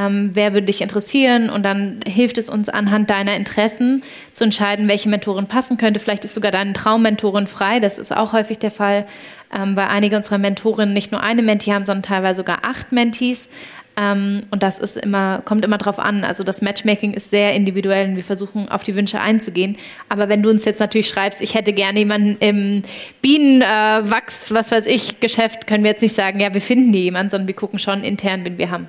ähm, 0.00 0.30
wer 0.32 0.54
würde 0.54 0.66
dich 0.66 0.80
interessieren 0.80 1.50
und 1.50 1.62
dann 1.62 2.00
hilft 2.06 2.38
es 2.38 2.48
uns 2.48 2.68
anhand 2.68 3.10
deiner 3.10 3.36
Interessen 3.36 4.02
zu 4.32 4.44
entscheiden, 4.44 4.88
welche 4.88 5.08
Mentorin 5.08 5.46
passen 5.46 5.76
könnte. 5.76 6.00
Vielleicht 6.00 6.24
ist 6.24 6.34
sogar 6.34 6.52
deine 6.52 6.72
Traummentorin 6.72 7.46
frei, 7.46 7.80
das 7.80 7.98
ist 7.98 8.16
auch 8.16 8.32
häufig 8.32 8.58
der 8.58 8.70
Fall, 8.70 9.06
ähm, 9.54 9.76
weil 9.76 9.88
einige 9.88 10.16
unserer 10.16 10.38
Mentorinnen 10.38 10.94
nicht 10.94 11.12
nur 11.12 11.22
eine 11.22 11.42
Mentee 11.42 11.72
haben, 11.72 11.84
sondern 11.84 12.02
teilweise 12.02 12.38
sogar 12.38 12.60
acht 12.62 12.92
Mentees. 12.92 13.50
Ähm, 13.98 14.44
und 14.50 14.62
das 14.62 14.78
ist 14.78 14.96
immer, 14.96 15.42
kommt 15.44 15.64
immer 15.64 15.76
drauf 15.76 15.98
an. 15.98 16.24
Also 16.24 16.44
das 16.44 16.62
Matchmaking 16.62 17.12
ist 17.12 17.28
sehr 17.28 17.52
individuell 17.52 18.08
und 18.08 18.16
wir 18.16 18.24
versuchen 18.24 18.70
auf 18.70 18.84
die 18.84 18.96
Wünsche 18.96 19.20
einzugehen. 19.20 19.76
Aber 20.08 20.30
wenn 20.30 20.42
du 20.42 20.48
uns 20.48 20.64
jetzt 20.64 20.80
natürlich 20.80 21.08
schreibst, 21.08 21.42
ich 21.42 21.54
hätte 21.54 21.74
gerne 21.74 21.98
jemanden 21.98 22.36
im 22.40 22.82
Bienenwachs, 23.20 24.50
äh, 24.50 24.54
was 24.54 24.70
weiß 24.72 24.86
ich, 24.86 25.20
Geschäft, 25.20 25.66
können 25.66 25.84
wir 25.84 25.90
jetzt 25.90 26.02
nicht 26.02 26.14
sagen, 26.14 26.40
ja, 26.40 26.54
wir 26.54 26.62
finden 26.62 26.92
dir 26.92 27.02
jemanden, 27.02 27.30
sondern 27.30 27.48
wir 27.48 27.56
gucken 27.56 27.78
schon 27.78 28.02
intern, 28.02 28.46
wen 28.46 28.56
wir 28.56 28.70
haben. 28.70 28.86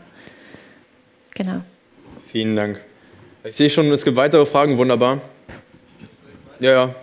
Genau. 1.36 1.62
Vielen 2.28 2.56
Dank. 2.56 2.82
Ich 3.44 3.56
sehe 3.56 3.70
schon, 3.70 3.92
es 3.92 4.06
gibt 4.06 4.18
weitere 4.18 4.46
Fragen, 4.46 4.78
wunderbar. 4.78 5.20
Ja, 6.60 6.72
ja. 6.72 6.96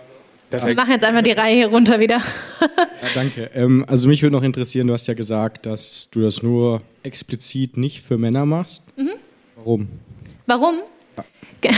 Perfekt. 0.49 0.69
Wir 0.69 0.75
machen 0.75 0.91
jetzt 0.91 1.05
einmal 1.05 1.21
die 1.21 1.31
Reihe 1.31 1.55
hier 1.55 1.67
runter 1.67 1.99
wieder. 1.99 2.21
ja, 2.61 3.07
danke. 3.13 3.51
Ähm, 3.53 3.85
also 3.87 4.07
mich 4.07 4.23
würde 4.23 4.35
noch 4.35 4.41
interessieren, 4.41 4.87
du 4.87 4.93
hast 4.93 5.07
ja 5.07 5.13
gesagt, 5.13 5.67
dass 5.67 6.09
du 6.09 6.21
das 6.21 6.41
nur 6.41 6.81
explizit 7.03 7.77
nicht 7.77 8.01
für 8.01 8.17
Männer 8.17 8.45
machst. 8.47 8.83
Mhm. 8.97 9.11
Warum? 9.55 9.89
Warum? 10.47 10.79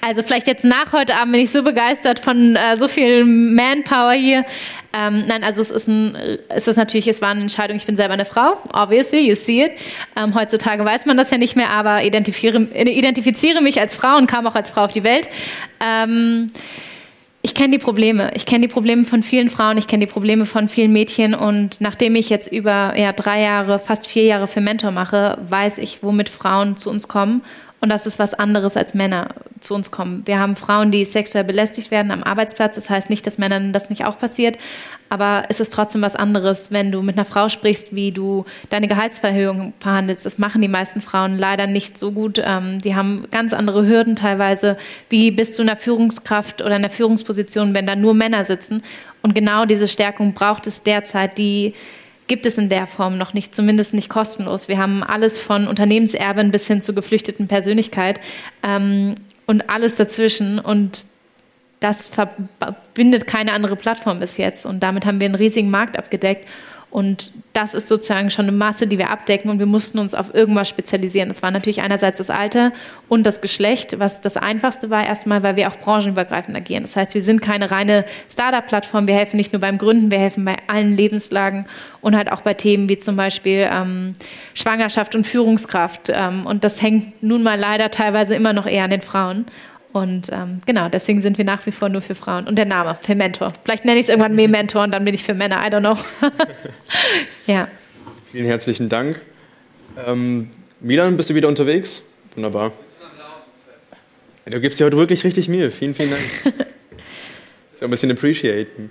Also 0.00 0.22
vielleicht 0.22 0.46
jetzt 0.46 0.64
nach 0.64 0.92
heute 0.92 1.16
Abend 1.16 1.32
bin 1.32 1.42
ich 1.42 1.50
so 1.50 1.62
begeistert 1.62 2.18
von 2.18 2.56
äh, 2.56 2.76
so 2.78 2.88
viel 2.88 3.24
Manpower 3.24 4.12
hier. 4.12 4.44
Ähm, 4.92 5.24
nein, 5.26 5.44
also 5.44 5.60
es 5.60 5.70
ist, 5.70 5.86
ein, 5.86 6.16
es 6.48 6.66
ist 6.66 6.76
natürlich, 6.76 7.06
es 7.08 7.20
war 7.20 7.28
eine 7.28 7.42
Entscheidung, 7.42 7.76
ich 7.76 7.84
bin 7.84 7.96
selber 7.96 8.14
eine 8.14 8.24
Frau, 8.24 8.56
obviously, 8.72 9.28
you 9.28 9.34
see 9.34 9.64
it. 9.64 9.72
Ähm, 10.16 10.34
heutzutage 10.34 10.84
weiß 10.84 11.04
man 11.04 11.16
das 11.16 11.30
ja 11.30 11.36
nicht 11.36 11.56
mehr, 11.56 11.70
aber 11.70 12.04
identifiziere, 12.04 12.58
identifiziere 12.58 13.60
mich 13.60 13.80
als 13.80 13.94
Frau 13.94 14.16
und 14.16 14.26
kam 14.26 14.46
auch 14.46 14.54
als 14.54 14.70
Frau 14.70 14.84
auf 14.84 14.92
die 14.92 15.04
Welt. 15.04 15.28
Ähm, 15.84 16.46
ich 17.42 17.54
kenne 17.54 17.78
die 17.78 17.82
Probleme. 17.82 18.32
Ich 18.34 18.46
kenne 18.46 18.66
die 18.66 18.72
Probleme 18.72 19.04
von 19.04 19.22
vielen 19.22 19.50
Frauen, 19.50 19.78
ich 19.78 19.86
kenne 19.86 20.06
die 20.06 20.10
Probleme 20.10 20.46
von 20.46 20.68
vielen 20.68 20.92
Mädchen 20.92 21.34
und 21.34 21.80
nachdem 21.80 22.16
ich 22.16 22.30
jetzt 22.30 22.50
über 22.50 22.94
ja, 22.96 23.12
drei 23.12 23.42
Jahre, 23.42 23.78
fast 23.78 24.06
vier 24.06 24.24
Jahre 24.24 24.48
für 24.48 24.60
Mentor 24.60 24.90
mache, 24.90 25.38
weiß 25.48 25.78
ich, 25.78 26.02
womit 26.02 26.30
Frauen 26.30 26.76
zu 26.76 26.88
uns 26.88 27.08
kommen 27.08 27.42
und 27.80 27.90
das 27.90 28.06
ist 28.06 28.18
was 28.18 28.34
anderes 28.34 28.76
als 28.76 28.92
Männer 28.92 29.28
zu 29.60 29.74
uns 29.74 29.90
kommen. 29.90 30.22
Wir 30.26 30.40
haben 30.40 30.56
Frauen, 30.56 30.90
die 30.90 31.04
sexuell 31.04 31.44
belästigt 31.44 31.90
werden 31.92 32.10
am 32.10 32.24
Arbeitsplatz. 32.24 32.74
Das 32.74 32.90
heißt 32.90 33.08
nicht, 33.08 33.24
dass 33.26 33.38
Männern 33.38 33.72
das 33.72 33.88
nicht 33.88 34.04
auch 34.04 34.18
passiert. 34.18 34.58
Aber 35.10 35.44
es 35.48 35.60
ist 35.60 35.72
trotzdem 35.72 36.02
was 36.02 36.16
anderes, 36.16 36.72
wenn 36.72 36.90
du 36.90 37.02
mit 37.02 37.16
einer 37.16 37.24
Frau 37.24 37.48
sprichst, 37.48 37.94
wie 37.94 38.10
du 38.10 38.44
deine 38.68 38.88
Gehaltsverhöhung 38.88 39.74
verhandelst. 39.78 40.26
Das 40.26 40.38
machen 40.38 40.60
die 40.60 40.68
meisten 40.68 41.00
Frauen 41.00 41.38
leider 41.38 41.66
nicht 41.66 41.98
so 41.98 42.10
gut. 42.10 42.42
Ähm, 42.44 42.80
die 42.82 42.96
haben 42.96 43.26
ganz 43.30 43.52
andere 43.52 43.86
Hürden 43.86 44.16
teilweise. 44.16 44.76
Wie 45.08 45.30
bist 45.30 45.56
du 45.56 45.62
in 45.62 45.68
einer 45.68 45.78
Führungskraft 45.78 46.60
oder 46.60 46.70
in 46.70 46.84
einer 46.84 46.90
Führungsposition, 46.90 47.74
wenn 47.74 47.86
da 47.86 47.94
nur 47.94 48.14
Männer 48.14 48.44
sitzen? 48.44 48.82
Und 49.22 49.34
genau 49.34 49.66
diese 49.66 49.88
Stärkung 49.88 50.34
braucht 50.34 50.66
es 50.66 50.82
derzeit, 50.82 51.38
die 51.38 51.74
gibt 52.28 52.46
es 52.46 52.58
in 52.58 52.68
der 52.68 52.86
Form 52.86 53.18
noch 53.18 53.34
nicht, 53.34 53.54
zumindest 53.54 53.94
nicht 53.94 54.08
kostenlos. 54.08 54.68
Wir 54.68 54.78
haben 54.78 55.02
alles 55.02 55.40
von 55.40 55.66
Unternehmenserben 55.66 56.50
bis 56.50 56.66
hin 56.66 56.82
zur 56.82 56.94
geflüchteten 56.94 57.48
Persönlichkeit 57.48 58.20
ähm, 58.62 59.16
und 59.46 59.68
alles 59.68 59.96
dazwischen. 59.96 60.58
Und 60.58 61.06
das 61.80 62.08
verbindet 62.08 63.26
keine 63.26 63.52
andere 63.52 63.76
Plattform 63.76 64.20
bis 64.20 64.36
jetzt. 64.36 64.66
Und 64.66 64.80
damit 64.82 65.06
haben 65.06 65.20
wir 65.20 65.24
einen 65.24 65.34
riesigen 65.34 65.70
Markt 65.70 65.98
abgedeckt. 65.98 66.46
Und 66.90 67.32
das 67.52 67.74
ist 67.74 67.88
sozusagen 67.88 68.30
schon 68.30 68.46
eine 68.46 68.56
Masse, 68.56 68.86
die 68.86 68.96
wir 68.96 69.10
abdecken 69.10 69.50
und 69.50 69.58
wir 69.58 69.66
mussten 69.66 69.98
uns 69.98 70.14
auf 70.14 70.32
irgendwas 70.32 70.68
spezialisieren. 70.68 71.28
Das 71.28 71.42
war 71.42 71.50
natürlich 71.50 71.82
einerseits 71.82 72.16
das 72.16 72.30
Alter 72.30 72.72
und 73.08 73.26
das 73.26 73.42
Geschlecht, 73.42 73.98
was 73.98 74.22
das 74.22 74.38
Einfachste 74.38 74.88
war 74.88 75.06
erstmal, 75.06 75.42
weil 75.42 75.56
wir 75.56 75.68
auch 75.68 75.76
branchenübergreifend 75.76 76.56
agieren. 76.56 76.84
Das 76.84 76.96
heißt, 76.96 77.14
wir 77.14 77.22
sind 77.22 77.42
keine 77.42 77.70
reine 77.70 78.06
Startup-Plattform, 78.30 79.06
wir 79.06 79.16
helfen 79.16 79.36
nicht 79.36 79.52
nur 79.52 79.60
beim 79.60 79.76
Gründen, 79.76 80.10
wir 80.10 80.18
helfen 80.18 80.46
bei 80.46 80.56
allen 80.66 80.96
Lebenslagen 80.96 81.66
und 82.00 82.16
halt 82.16 82.32
auch 82.32 82.40
bei 82.40 82.54
Themen 82.54 82.88
wie 82.88 82.96
zum 82.96 83.16
Beispiel 83.16 83.68
ähm, 83.70 84.14
Schwangerschaft 84.54 85.14
und 85.14 85.26
Führungskraft. 85.26 86.10
Ähm, 86.10 86.46
und 86.46 86.64
das 86.64 86.80
hängt 86.80 87.22
nun 87.22 87.42
mal 87.42 87.58
leider 87.58 87.90
teilweise 87.90 88.34
immer 88.34 88.54
noch 88.54 88.66
eher 88.66 88.84
an 88.84 88.90
den 88.90 89.02
Frauen. 89.02 89.44
Und 89.92 90.28
ähm, 90.32 90.60
genau, 90.66 90.88
deswegen 90.88 91.22
sind 91.22 91.38
wir 91.38 91.44
nach 91.44 91.64
wie 91.66 91.72
vor 91.72 91.88
nur 91.88 92.02
für 92.02 92.14
Frauen. 92.14 92.46
Und 92.46 92.56
der 92.56 92.66
Name, 92.66 92.96
für 93.00 93.14
Mentor. 93.14 93.52
Vielleicht 93.64 93.84
nenne 93.84 93.98
ich 93.98 94.04
es 94.04 94.08
irgendwann 94.10 94.34
Mentor 94.34 94.84
und 94.84 94.92
dann 94.92 95.04
bin 95.04 95.14
ich 95.14 95.24
für 95.24 95.34
Männer, 95.34 95.56
I 95.66 95.70
don't 95.70 95.80
know. 95.80 95.96
ja. 97.46 97.68
Vielen 98.30 98.46
herzlichen 98.46 98.88
Dank. 98.88 99.20
Ähm, 100.06 100.50
Milan, 100.80 101.16
bist 101.16 101.30
du 101.30 101.34
wieder 101.34 101.48
unterwegs? 101.48 102.02
Wunderbar. 102.34 102.72
Du 104.44 104.60
gibst 104.60 104.80
dir 104.80 104.84
heute 104.84 104.96
wirklich 104.96 105.24
richtig 105.24 105.48
Mühe. 105.48 105.70
Vielen, 105.70 105.94
vielen 105.94 106.10
Dank. 106.10 106.22
ja 107.80 107.86
ein 107.86 107.90
bisschen 107.90 108.10
appreciaten. 108.10 108.90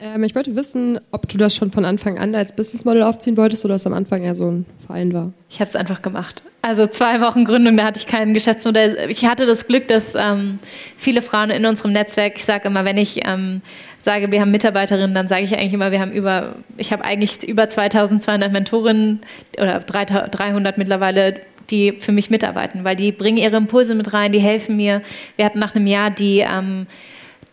Ähm, 0.00 0.24
ich 0.24 0.34
wollte 0.34 0.56
wissen, 0.56 0.98
ob 1.10 1.28
du 1.28 1.36
das 1.36 1.54
schon 1.54 1.70
von 1.70 1.84
Anfang 1.84 2.18
an 2.18 2.34
als 2.34 2.54
Business 2.54 2.84
Model 2.84 3.02
aufziehen 3.02 3.36
wolltest 3.36 3.64
oder 3.64 3.74
es 3.74 3.86
am 3.86 3.92
Anfang 3.92 4.22
eher 4.22 4.34
so 4.34 4.50
ein 4.50 4.66
Verein 4.86 5.12
war. 5.12 5.32
Ich 5.50 5.60
habe 5.60 5.68
es 5.68 5.76
einfach 5.76 6.02
gemacht. 6.02 6.42
Also 6.62 6.86
zwei 6.86 7.20
Wochen 7.20 7.44
Gründung, 7.44 7.76
da 7.76 7.84
hatte 7.84 7.98
ich 7.98 8.06
kein 8.06 8.34
Geschäftsmodell. 8.34 9.10
Ich 9.10 9.24
hatte 9.26 9.46
das 9.46 9.66
Glück, 9.66 9.88
dass 9.88 10.14
ähm, 10.14 10.58
viele 10.96 11.22
Frauen 11.22 11.50
in 11.50 11.64
unserem 11.64 11.92
Netzwerk, 11.92 12.34
ich 12.36 12.44
sage 12.44 12.68
immer, 12.68 12.84
wenn 12.84 12.96
ich 12.96 13.26
ähm, 13.26 13.62
sage, 14.02 14.30
wir 14.30 14.40
haben 14.40 14.50
Mitarbeiterinnen, 14.50 15.14
dann 15.14 15.28
sage 15.28 15.44
ich 15.44 15.56
eigentlich 15.56 15.74
immer, 15.74 15.90
wir 15.90 16.00
haben 16.00 16.12
über, 16.12 16.56
ich 16.76 16.92
habe 16.92 17.04
eigentlich 17.04 17.46
über 17.46 17.68
2200 17.68 18.52
Mentorinnen 18.52 19.20
oder 19.58 19.80
300 19.80 20.78
mittlerweile, 20.78 21.40
die 21.70 21.92
für 21.92 22.12
mich 22.12 22.30
mitarbeiten, 22.30 22.84
weil 22.84 22.96
die 22.96 23.12
bringen 23.12 23.38
ihre 23.38 23.56
Impulse 23.56 23.94
mit 23.94 24.12
rein, 24.12 24.32
die 24.32 24.40
helfen 24.40 24.76
mir. 24.76 25.02
Wir 25.36 25.44
hatten 25.44 25.58
nach 25.58 25.74
einem 25.74 25.86
Jahr 25.86 26.10
die 26.10 26.40
ähm, 26.40 26.86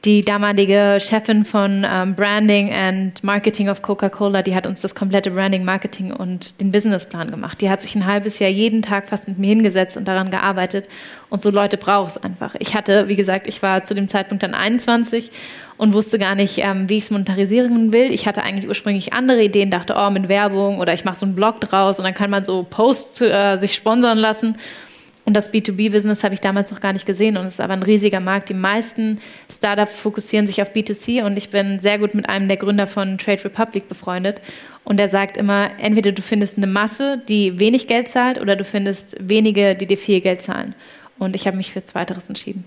die 0.06 0.24
damalige 0.24 1.00
Chefin 1.02 1.44
von 1.44 1.86
ähm, 1.90 2.14
Branding 2.16 2.72
and 2.72 3.24
Marketing 3.24 3.68
of 3.68 3.82
Coca-Cola, 3.82 4.44
die 4.44 4.54
hat 4.54 4.68
uns 4.68 4.82
das 4.82 4.94
komplette 4.94 5.32
Branding, 5.32 5.66
Marketing 5.66 6.12
und 6.14 6.62
den 6.62 6.72
Businessplan 6.72 7.32
gemacht. 7.32 7.60
Die 7.62 7.70
hat 7.70 7.82
sich 7.82 7.96
ein 7.96 8.06
halbes 8.06 8.38
Jahr 8.40 8.50
jeden 8.50 8.84
Tag 8.84 9.08
fast 9.08 9.28
mit 9.28 9.40
mir 9.40 9.48
hingesetzt 9.48 9.98
und 9.98 10.08
daran 10.08 10.30
gearbeitet. 10.30 10.88
Und 11.30 11.42
so 11.42 11.50
Leute 11.50 11.78
braucht 11.78 12.12
es 12.12 12.24
einfach. 12.24 12.56
Ich 12.60 12.76
hatte, 12.76 13.08
wie 13.08 13.16
gesagt, 13.16 13.48
ich 13.48 13.62
war 13.64 13.86
zu 13.86 13.96
dem 13.96 14.08
Zeitpunkt 14.08 14.44
dann 14.44 14.54
21 14.54 15.32
und 15.78 15.94
wusste 15.94 16.20
gar 16.20 16.36
nicht, 16.36 16.60
ähm, 16.60 16.88
wie 16.90 16.98
ich 16.98 17.06
es 17.06 17.12
monetarisieren 17.12 17.92
will. 17.92 18.12
Ich 18.14 18.28
hatte 18.28 18.44
eigentlich 18.44 18.68
ursprünglich 18.68 19.14
andere 19.14 19.44
Ideen, 19.44 19.72
dachte, 19.72 19.96
oh, 19.98 20.10
mit 20.12 20.30
Werbung 20.30 20.80
oder 20.80 20.94
ich 20.94 21.06
mache 21.06 21.16
so 21.16 21.26
einen 21.26 21.36
Blog 21.36 21.60
draus 21.60 21.98
und 21.98 22.06
dann 22.06 22.14
kann 22.14 22.30
man 22.30 22.46
so 22.46 22.66
Posts 22.70 23.22
äh, 23.22 23.58
sich 23.58 23.74
sponsern 23.74 24.20
lassen. 24.20 24.58
Und 25.28 25.34
das 25.34 25.54
B2B-Business 25.54 26.24
habe 26.24 26.36
ich 26.36 26.40
damals 26.40 26.72
noch 26.72 26.80
gar 26.80 26.94
nicht 26.94 27.06
gesehen 27.06 27.36
und 27.36 27.48
es 27.48 27.56
ist 27.56 27.60
aber 27.60 27.74
ein 27.74 27.84
riesiger 27.84 28.22
Markt. 28.22 28.48
Die 28.48 28.54
meisten 28.54 29.20
Startups 29.52 29.94
fokussieren 29.94 30.48
sich 30.48 30.62
auf 30.62 30.74
B2C 30.74 31.26
und 31.26 31.38
ich 31.38 31.50
bin 31.50 31.80
sehr 31.80 32.00
gut 32.00 32.16
mit 32.16 32.30
einem 32.30 32.48
der 32.48 32.56
Gründer 32.56 32.88
von 32.88 33.18
Trade 33.18 33.44
Republic 33.44 33.90
befreundet. 33.90 34.40
Und 34.86 35.02
er 35.02 35.10
sagt 35.10 35.36
immer, 35.36 35.72
entweder 35.80 36.14
du 36.14 36.22
findest 36.22 36.56
eine 36.56 36.66
Masse, 36.66 37.22
die 37.28 37.60
wenig 37.60 37.88
Geld 37.88 38.08
zahlt, 38.08 38.40
oder 38.40 38.56
du 38.56 38.64
findest 38.64 39.18
wenige, 39.20 39.76
die 39.76 39.86
dir 39.86 39.98
viel 39.98 40.22
Geld 40.22 40.42
zahlen. 40.42 40.74
Und 41.20 41.36
ich 41.36 41.46
habe 41.46 41.58
mich 41.58 41.74
für 41.74 41.84
Zweiteres 41.84 42.24
entschieden. 42.30 42.64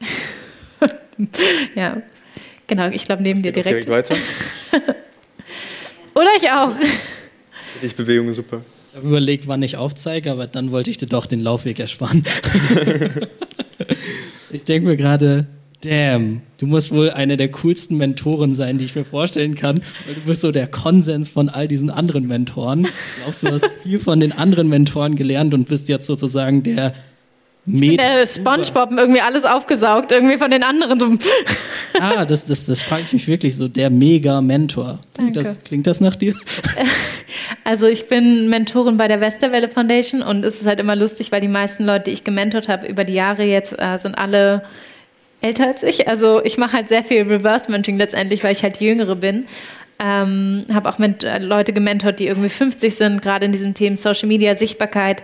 ja, 1.74 2.00
genau, 2.68 2.88
ich 2.88 3.04
glaube 3.04 3.22
neben 3.22 3.42
dir 3.42 3.52
direkt. 3.52 3.86
direkt 3.86 3.90
weiter. 3.90 4.16
oder 6.14 6.30
ich 6.38 6.50
auch. 6.50 6.72
Ich 7.82 7.94
Bewegung 7.94 8.32
super. 8.32 8.62
Ich 8.92 8.98
habe 8.98 9.08
überlegt, 9.08 9.48
wann 9.48 9.62
ich 9.62 9.78
aufzeige, 9.78 10.30
aber 10.30 10.46
dann 10.46 10.70
wollte 10.70 10.90
ich 10.90 10.98
dir 10.98 11.06
doch 11.06 11.24
den 11.24 11.40
Laufweg 11.40 11.80
ersparen. 11.80 12.24
ich 14.50 14.64
denke 14.64 14.86
mir 14.86 14.98
gerade, 14.98 15.46
damn, 15.80 16.42
du 16.58 16.66
musst 16.66 16.92
wohl 16.92 17.08
eine 17.08 17.38
der 17.38 17.50
coolsten 17.50 17.96
Mentoren 17.96 18.52
sein, 18.52 18.76
die 18.76 18.84
ich 18.84 18.94
mir 18.94 19.06
vorstellen 19.06 19.54
kann, 19.54 19.80
weil 20.04 20.16
du 20.16 20.20
bist 20.26 20.42
so 20.42 20.52
der 20.52 20.66
Konsens 20.66 21.30
von 21.30 21.48
all 21.48 21.68
diesen 21.68 21.88
anderen 21.88 22.26
Mentoren. 22.26 22.84
Ich 22.84 23.40
glaube, 23.40 23.58
du 23.58 23.64
hast 23.64 23.72
viel 23.82 23.98
von 23.98 24.20
den 24.20 24.32
anderen 24.32 24.68
Mentoren 24.68 25.16
gelernt 25.16 25.54
und 25.54 25.68
bist 25.68 25.88
jetzt 25.88 26.06
sozusagen 26.06 26.62
der 26.62 26.92
Met 27.64 28.00
der 28.00 28.26
Spongebob 28.26 28.90
irgendwie 28.90 29.20
alles 29.20 29.44
aufgesaugt, 29.44 30.10
irgendwie 30.10 30.36
von 30.36 30.50
den 30.50 30.64
anderen. 30.64 31.20
ah, 32.00 32.24
das, 32.24 32.46
das, 32.46 32.66
das 32.66 32.82
frage 32.82 33.04
ich 33.06 33.12
mich 33.12 33.28
wirklich 33.28 33.56
so, 33.56 33.68
der 33.68 33.88
Mega-Mentor. 33.88 34.98
Klingt 35.14 35.36
das, 35.36 35.62
klingt 35.62 35.86
das 35.86 36.00
nach 36.00 36.16
dir? 36.16 36.34
Also 37.64 37.86
ich 37.86 38.08
bin 38.08 38.48
Mentorin 38.48 38.96
bei 38.96 39.08
der 39.08 39.20
Westerwelle 39.20 39.68
Foundation 39.68 40.20
und 40.22 40.44
es 40.44 40.60
ist 40.60 40.66
halt 40.66 40.80
immer 40.80 40.96
lustig, 40.96 41.30
weil 41.30 41.40
die 41.40 41.48
meisten 41.48 41.84
Leute, 41.84 42.04
die 42.04 42.10
ich 42.10 42.24
gementort 42.24 42.68
habe 42.68 42.86
über 42.86 43.04
die 43.04 43.12
Jahre 43.12 43.44
jetzt, 43.44 43.78
äh, 43.78 43.98
sind 43.98 44.16
alle 44.16 44.64
älter 45.40 45.68
als 45.68 45.82
ich. 45.82 46.08
Also 46.08 46.42
ich 46.44 46.58
mache 46.58 46.72
halt 46.72 46.88
sehr 46.88 47.02
viel 47.02 47.22
Reverse-Mentoring 47.22 47.98
letztendlich, 47.98 48.42
weil 48.42 48.52
ich 48.52 48.62
halt 48.62 48.80
Jüngere 48.80 49.16
bin. 49.16 49.46
Ähm, 49.98 50.66
habe 50.72 50.88
auch 50.88 50.98
mit, 50.98 51.22
äh, 51.22 51.38
Leute 51.38 51.72
gementort, 51.72 52.18
die 52.18 52.26
irgendwie 52.26 52.48
50 52.48 52.94
sind, 52.94 53.22
gerade 53.22 53.46
in 53.46 53.52
diesen 53.52 53.74
Themen 53.74 53.96
Social 53.96 54.28
Media, 54.28 54.54
Sichtbarkeit. 54.54 55.22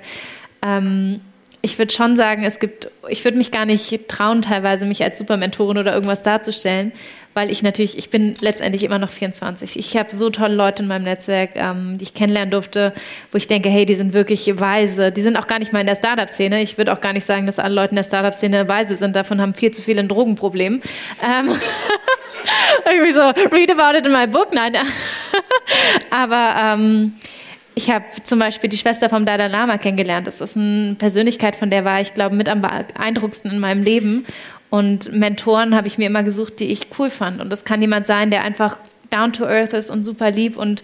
Ähm, 0.63 1.21
ich 1.61 1.79
würde 1.79 1.93
schon 1.93 2.17
sagen, 2.17 2.45
es 2.45 2.61
gibt, 2.61 2.91
ich 3.09 3.25
würde 3.25 3.37
mich 3.37 3.51
gar 3.51 3.65
nicht 3.65 4.09
trauen, 4.09 4.43
teilweise 4.43 4.87
mich 4.87 5.03
als 5.03 5.19
Supermentorin 5.19 5.79
oder 5.79 5.93
irgendwas 5.93 6.23
darzustellen, 6.23 6.93
weil 7.35 7.51
ich 7.51 7.63
natürlich, 7.63 7.97
ich 7.99 8.11
bin 8.11 8.35
letztendlich 8.41 8.83
immer 8.83 8.99
noch 8.99 9.11
24. 9.11 9.79
Ich 9.79 9.97
habe 9.97 10.15
so 10.15 10.31
tolle 10.31 10.55
Leute 10.55 10.83
in 10.83 10.89
meinem 10.89 11.05
Netzwerk, 11.05 11.51
ähm, 11.55 11.99
die 11.99 12.05
ich 12.05 12.15
kennenlernen 12.15 12.51
durfte, 12.51 12.93
wo 13.31 13.39
ich 13.39 13.47
denke, 13.47 13.69
hey, 13.69 13.87
die 13.87 13.95
sind 13.95 14.13
wirklich 14.13 14.59
weise. 14.59 15.13
Die 15.13 15.21
sind 15.21 15.37
auch 15.37 15.47
gar 15.47 15.59
nicht 15.59 15.73
mal 15.73 15.81
in 15.81 15.87
der 15.87 15.95
Startup-Szene. 15.95 16.63
Ich 16.63 16.79
würde 16.79 16.93
auch 16.93 17.01
gar 17.01 17.13
nicht 17.13 17.25
sagen, 17.25 17.47
dass 17.47 17.59
alle 17.59 17.75
Leute 17.75 17.91
in 17.91 17.97
der 17.97 18.05
Startup-Szene 18.05 18.69
weise 18.69 18.97
sind. 18.97 19.15
Davon 19.15 19.41
haben 19.41 19.55
viel 19.55 19.71
zu 19.71 19.83
viele 19.83 20.01
ein 20.01 20.09
Drogenproblem. 20.09 20.83
Ähm 21.25 21.53
irgendwie 22.91 23.13
so, 23.13 23.21
read 23.53 23.71
about 23.71 23.97
it 23.97 24.07
in 24.07 24.13
my 24.13 24.27
book. 24.27 24.53
Nein. 24.53 24.77
Aber 26.11 26.55
ähm, 26.61 27.15
ich 27.79 27.91
habe 27.91 28.05
zum 28.25 28.41
Beispiel 28.41 28.69
die 28.69 28.77
Schwester 28.77 29.09
vom 29.09 29.25
Dalai 29.25 29.47
Lama 29.47 29.79
kennengelernt. 29.79 30.27
Das 30.27 30.41
ist 30.41 30.57
eine 30.57 30.97
Persönlichkeit, 30.99 31.55
von 31.55 31.71
der 31.71 31.85
war 31.85 32.01
ich, 32.01 32.13
glaube 32.13 32.35
mit 32.35 32.49
am 32.49 32.61
beeindruckendsten 32.61 33.53
in 33.53 33.61
meinem 33.61 33.85
Leben. 33.85 34.27
Und 34.69 35.13
Mentoren 35.13 35.77
habe 35.77 35.87
ich 35.87 35.97
mir 35.97 36.09
immer 36.09 36.25
gesucht, 36.25 36.59
die 36.59 36.73
ich 36.73 36.89
cool 36.99 37.09
fand. 37.09 37.41
Und 37.41 37.51
das 37.51 37.65
kann 37.65 37.81
jemand 37.81 38.09
sein, 38.09 38.33
der 38.33 38.43
einfach 38.43 38.79
down 39.11 39.33
to 39.33 39.45
earth 39.45 39.75
ist 39.75 39.91
und 39.91 40.05
super 40.05 40.33
lieb 40.33 40.57
und 40.57 40.83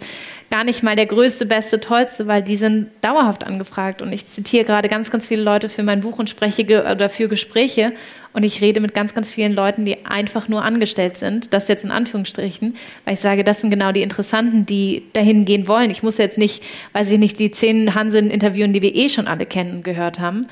gar 0.49 0.63
nicht 0.63 0.83
mal 0.83 0.95
der 0.95 1.05
größte, 1.05 1.45
beste, 1.45 1.81
tollste, 1.81 2.27
weil 2.27 2.41
die 2.41 2.55
sind 2.55 2.91
dauerhaft 3.01 3.43
angefragt. 3.43 4.01
Und 4.01 4.13
ich 4.13 4.27
zitiere 4.27 4.63
gerade 4.63 4.87
ganz, 4.87 5.11
ganz 5.11 5.27
viele 5.27 5.43
Leute 5.43 5.67
für 5.67 5.83
mein 5.83 5.99
Buch 5.99 6.17
und 6.17 6.29
spreche 6.29 6.63
oder 6.63 7.09
für 7.09 7.27
Gespräche. 7.27 7.91
Und 8.35 8.43
ich 8.43 8.59
rede 8.59 8.81
mit 8.81 8.93
ganz, 8.93 9.13
ganz 9.13 9.31
vielen 9.31 9.53
Leuten, 9.53 9.85
die 9.85 10.05
einfach 10.05 10.49
nur 10.49 10.61
angestellt 10.61 11.15
sind. 11.15 11.53
Das 11.53 11.69
jetzt 11.69 11.85
in 11.85 11.91
Anführungsstrichen, 11.91 12.75
weil 13.05 13.13
ich 13.13 13.21
sage, 13.21 13.45
das 13.45 13.61
sind 13.61 13.69
genau 13.69 13.93
die 13.93 14.01
Interessanten, 14.01 14.65
die 14.65 15.03
dahin 15.13 15.45
gehen 15.45 15.69
wollen. 15.69 15.89
Ich 15.89 16.03
muss 16.03 16.17
jetzt 16.17 16.37
nicht, 16.37 16.61
weiß 16.91 17.13
ich 17.13 17.17
nicht, 17.17 17.39
die 17.39 17.49
zehn 17.49 17.95
Hanseln 17.95 18.29
interviewen, 18.29 18.73
die 18.73 18.81
wir 18.81 18.93
eh 18.93 19.07
schon 19.07 19.27
alle 19.27 19.45
kennen 19.45 19.77
und 19.77 19.83
gehört 19.85 20.19
haben. 20.19 20.47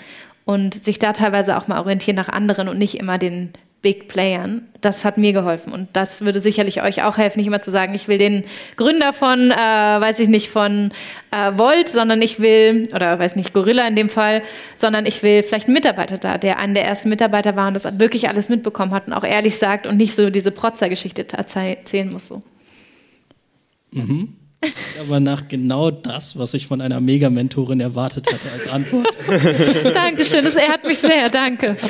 Und 0.46 0.82
sich 0.82 0.98
da 0.98 1.12
teilweise 1.12 1.58
auch 1.58 1.68
mal 1.68 1.78
orientieren 1.78 2.16
nach 2.16 2.30
anderen 2.30 2.70
und 2.70 2.80
nicht 2.80 2.96
immer 2.96 3.18
den 3.18 3.50
Big 3.84 4.08
Playern. 4.08 4.70
Das 4.82 5.06
hat 5.06 5.18
mir 5.18 5.34
geholfen 5.34 5.72
und 5.72 5.90
das 5.94 6.22
würde 6.22 6.42
sicherlich 6.42 6.82
euch 6.82 7.04
auch 7.04 7.18
helfen, 7.18 7.38
nicht 7.38 7.48
immer 7.48 7.62
zu 7.62 7.70
sagen, 7.70 7.94
ich 7.94 8.08
will 8.08 8.18
den 8.18 8.44
Gründer 8.76 9.14
von, 9.14 9.52
äh, 9.52 9.56
weiß 9.56 10.20
ich 10.20 10.28
nicht, 10.30 10.50
von 10.50 10.92
äh, 11.32 11.58
Volt, 11.58 11.90
sondern 11.90 12.22
ich 12.22 12.40
will, 12.40 12.88
oder 12.94 13.20
weiß 13.20 13.36
nicht, 13.36 13.54
Gorilla 13.54 13.88
in 13.88 13.96
dem 13.96 14.10
Fall, 14.10 14.42
sondern 14.76 15.06
ich 15.06 15.22
will 15.22 15.44
vielleicht 15.44 15.68
einen 15.68 15.76
Mitarbeiter 15.76 16.18
da, 16.18 16.38
der 16.38 16.58
einer 16.58 16.74
der 16.74 16.86
ersten 16.86 17.10
Mitarbeiter 17.10 17.56
war 17.56 17.68
und 17.68 17.76
das 17.76 17.88
wirklich 18.00 18.28
alles 18.28 18.50
mitbekommen 18.50 18.92
hat 18.92 19.08
und 19.08 19.14
auch 19.14 19.24
ehrlich 19.24 19.58
sagt 19.58 19.86
und 19.86 19.98
nicht 19.98 20.16
so 20.16 20.30
diese 20.30 20.52
Protzer-Geschichte 20.52 21.28
erzählen 21.32 22.10
muss. 22.10 22.28
So. 22.28 22.42
Mhm. 23.92 24.36
Aber 25.00 25.20
nach 25.20 25.50
genau 25.50 25.92
das, 25.92 26.38
was 26.38 26.54
ich 26.54 26.68
von 26.68 26.82
einer 26.82 27.02
Mega-Mentorin 27.02 27.82
erwartet 27.82 28.32
hatte 28.32 28.50
als 28.52 28.70
Antwort. 28.70 29.18
Dankeschön, 29.94 30.46
das 30.46 30.56
ehrt 30.56 30.86
mich 30.86 31.00
sehr, 31.00 31.30
danke. 31.30 31.76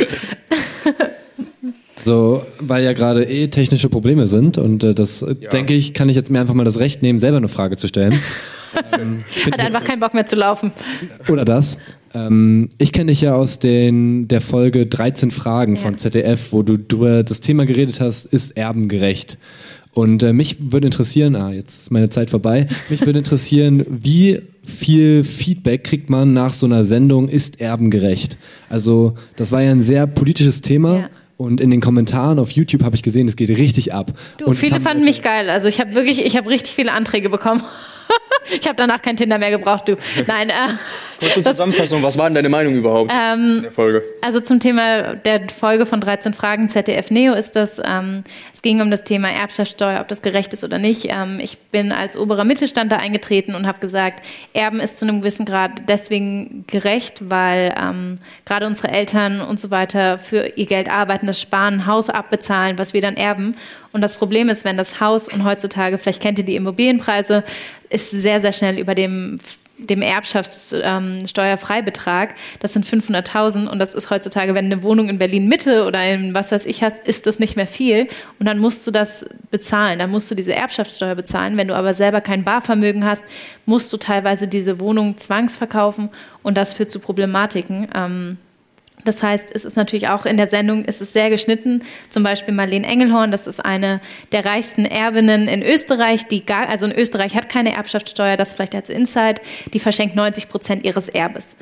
So, 2.06 2.44
weil 2.60 2.84
ja 2.84 2.94
gerade 2.94 3.24
eh 3.24 3.48
technische 3.48 3.90
Probleme 3.90 4.28
sind 4.28 4.58
und 4.58 4.84
äh, 4.84 4.94
das 4.94 5.22
ja. 5.22 5.50
denke 5.50 5.74
ich, 5.74 5.94
kann 5.94 6.10
ich 6.10 6.16
jetzt 6.16 6.30
mir 6.30 6.40
einfach 6.40 6.54
mal 6.54 6.66
das 6.66 6.80
Recht 6.80 7.02
nehmen, 7.02 7.20
selber 7.20 7.38
eine 7.38 7.48
Frage 7.48 7.78
zu 7.78 7.88
stellen. 7.88 8.20
ähm, 9.00 9.24
Hat 9.52 9.60
einfach 9.60 9.84
keinen 9.84 10.00
Bock 10.00 10.14
mehr 10.14 10.26
zu 10.26 10.36
laufen. 10.36 10.72
Oder 11.30 11.46
das. 11.46 11.78
Ähm, 12.14 12.70
ich 12.78 12.92
kenne 12.92 13.12
dich 13.12 13.22
ja 13.22 13.36
aus 13.36 13.60
den, 13.60 14.28
der 14.28 14.42
Folge 14.42 14.86
13 14.86 15.32
Fragen 15.32 15.76
ja. 15.76 15.82
von 15.82 15.98
ZDF, 15.98 16.52
wo 16.52 16.64
du 16.64 16.74
über 16.74 17.24
das 17.24 17.40
Thema 17.40 17.66
geredet 17.66 18.02
hast, 18.02 18.26
ist 18.26 18.58
erbengerecht. 18.58 19.38
Und 19.94 20.24
äh, 20.24 20.34
mich 20.34 20.72
würde 20.72 20.88
interessieren, 20.88 21.36
ah, 21.36 21.52
jetzt 21.52 21.84
ist 21.84 21.92
meine 21.92 22.10
Zeit 22.10 22.32
vorbei, 22.32 22.68
mich 22.90 23.06
würde 23.06 23.20
interessieren, 23.20 23.86
wie 23.88 24.42
viel 24.66 25.24
Feedback 25.24 25.84
kriegt 25.84 26.10
man 26.10 26.34
nach 26.34 26.54
so 26.54 26.66
einer 26.66 26.84
Sendung, 26.84 27.30
ist 27.30 27.62
erbengerecht? 27.62 28.38
Also, 28.70 29.16
das 29.36 29.52
war 29.52 29.62
ja 29.62 29.70
ein 29.70 29.84
sehr 29.84 30.08
politisches 30.08 30.62
Thema. 30.62 30.98
Ja 30.98 31.10
und 31.38 31.60
in 31.62 31.72
den 31.72 31.82
Kommentaren 31.82 32.40
auf 32.40 32.52
YouTube 32.52 32.84
habe 32.84 32.96
ich 32.96 33.04
gesehen, 33.04 33.28
es 33.28 33.36
geht 33.36 33.50
richtig 33.50 33.94
ab. 33.94 34.14
Du, 34.38 34.46
und 34.46 34.56
viele 34.56 34.80
fanden 34.80 35.04
mich 35.04 35.22
geil. 35.22 35.50
Also 35.50 35.68
ich 35.68 35.80
habe 35.80 35.94
wirklich, 35.94 36.24
ich 36.26 36.38
habe 36.38 36.50
richtig 36.50 36.74
viele 36.74 36.92
Anträge 36.92 37.30
bekommen. 37.30 37.64
ich 38.52 38.68
habe 38.68 38.76
danach 38.76 39.02
kein 39.02 39.18
Tinder 39.18 39.38
mehr 39.38 39.52
gebraucht, 39.52 39.88
du. 39.88 39.98
Nein. 40.28 40.50
Äh, 40.50 40.54
Kurze 41.20 41.44
Zusammenfassung, 41.44 42.04
was 42.04 42.18
war 42.18 42.26
denn 42.26 42.36
deine 42.36 42.50
Meinung 42.50 42.76
überhaupt 42.76 43.12
ähm, 43.14 43.58
in 43.58 43.62
der 43.64 43.72
Folge? 43.72 44.04
Also 44.22 44.40
zum 44.40 44.60
Thema 44.60 45.16
der 45.16 45.50
Folge 45.50 45.86
von 45.86 46.02
13 46.02 46.34
Fragen 46.34 46.70
ZDF 46.70 47.12
Neo 47.12 47.34
ist 47.34 47.56
das, 47.56 47.82
ähm, 47.84 48.24
es 48.54 48.62
ging 48.62 48.82
um 48.82 48.92
das 48.92 49.04
Thema 49.04 49.32
Erbschaftssteuer, 49.32 50.02
ob 50.02 50.08
das 50.08 50.22
gerecht 50.22 50.54
ist 50.54 50.64
oder 50.64 50.80
nicht. 50.80 51.08
Ähm, 51.10 51.40
ich 51.42 51.58
bin 51.58 51.92
als 51.92 52.18
oberer 52.18 52.44
Mittelstand 52.44 52.92
da 52.92 52.98
eingetreten 52.98 53.56
und 53.56 53.68
habe 53.68 53.80
gesagt, 53.80 54.24
Erben 54.54 54.80
ist 54.80 55.00
zu 55.00 55.06
einem 55.06 55.22
gewissen 55.22 55.46
Grad 55.46 55.84
deswegen 55.88 56.66
gerecht, 56.68 57.30
weil 57.30 57.74
ähm, 57.80 58.20
gerade 58.46 58.66
unsere 58.66 58.90
Eltern 58.90 59.42
und 59.42 59.60
so 59.60 59.72
weiter 59.72 60.18
für 60.18 60.54
ihr 60.56 60.66
Geld 60.66 60.90
arbeiten, 60.90 61.28
das 61.28 61.40
Sparen, 61.40 61.86
Haus 61.86 62.10
abbezahlen, 62.10 62.78
was 62.78 62.94
wir 62.94 63.02
dann 63.02 63.16
erben. 63.16 63.56
Und 63.92 64.02
das 64.02 64.16
Problem 64.16 64.50
ist, 64.50 64.66
wenn 64.66 64.76
das 64.76 65.00
Haus 65.00 65.28
und 65.28 65.44
heutzutage, 65.44 66.00
vielleicht 66.00 66.22
kennt 66.22 66.40
ihr 66.40 66.46
die 66.46 66.56
Immobilienpreise, 66.56 67.44
ist 67.94 68.12
sehr, 68.12 68.42
sehr 68.42 68.52
schnell 68.52 68.80
über 68.80 68.96
dem 68.96 69.40
dem 69.78 70.02
Erbschaftssteuerfreibetrag, 70.04 72.30
ähm, 72.30 72.36
das 72.60 72.74
sind 72.74 72.86
500.000 72.86 73.68
und 73.68 73.80
das 73.80 73.96
ist 73.96 74.10
heutzutage, 74.10 74.54
wenn 74.54 74.66
eine 74.66 74.84
Wohnung 74.84 75.08
in 75.10 75.18
Berlin 75.18 75.48
Mitte 75.48 75.86
oder 75.86 76.06
in 76.06 76.36
was 76.36 76.52
weiß 76.52 76.66
ich 76.68 76.84
hast, 76.84 77.08
ist 77.08 77.26
das 77.26 77.40
nicht 77.40 77.56
mehr 77.56 77.68
viel 77.68 78.08
und 78.40 78.46
dann 78.46 78.60
musst 78.60 78.86
du 78.86 78.92
das 78.92 79.26
bezahlen, 79.50 79.98
dann 80.00 80.12
musst 80.12 80.30
du 80.30 80.36
diese 80.36 80.54
Erbschaftssteuer 80.54 81.16
bezahlen. 81.16 81.58
Wenn 81.58 81.68
du 81.68 81.76
aber 81.76 81.96
selber 81.96 82.22
kein 82.22 82.44
Barvermögen 82.44 83.04
hast, 83.04 83.26
musst 83.66 83.92
du 83.92 83.98
teilweise 83.98 84.48
diese 84.48 84.80
Wohnung 84.80 85.18
zwangsverkaufen 85.18 86.10
und 86.44 86.56
das 86.56 86.74
führt 86.74 86.92
zu 86.92 87.00
Problematiken. 87.00 87.88
Ähm, 87.96 88.38
das 89.04 89.24
heißt, 89.24 89.54
es 89.54 89.66
ist 89.66 89.76
natürlich 89.76 90.10
auch 90.10 90.26
in 90.26 90.38
der 90.38 90.48
Sendung, 90.48 90.84
es 90.86 91.02
ist 91.02 91.14
sehr 91.14 91.30
geschnitten. 91.30 91.84
Zum 92.10 92.24
Beispiel 92.24 92.54
Marlene 92.54 92.88
Engelhorn, 92.88 93.32
das 93.32 93.48
ist 93.48 93.64
eine 93.64 94.02
der 94.32 94.46
reichsten 94.46 94.86
Erbinnen 94.86 95.48
in 95.48 95.62
Österreich, 95.62 96.28
die 96.28 96.46
gar, 96.46 96.70
also 96.70 96.86
in 96.86 96.92
Österreich 96.92 97.36
hat 97.36 97.50
keine 97.50 97.74
Erbschaftssteuer, 97.74 98.38
das 98.38 98.54
vielleicht 98.54 98.76
als 98.76 98.90
Insight, 98.90 99.42
die 99.74 99.80
verschenkt 99.80 100.16
90 100.16 100.50
Prozent 100.50 100.84
ihres 100.84 101.10
Erbes. 101.10 101.56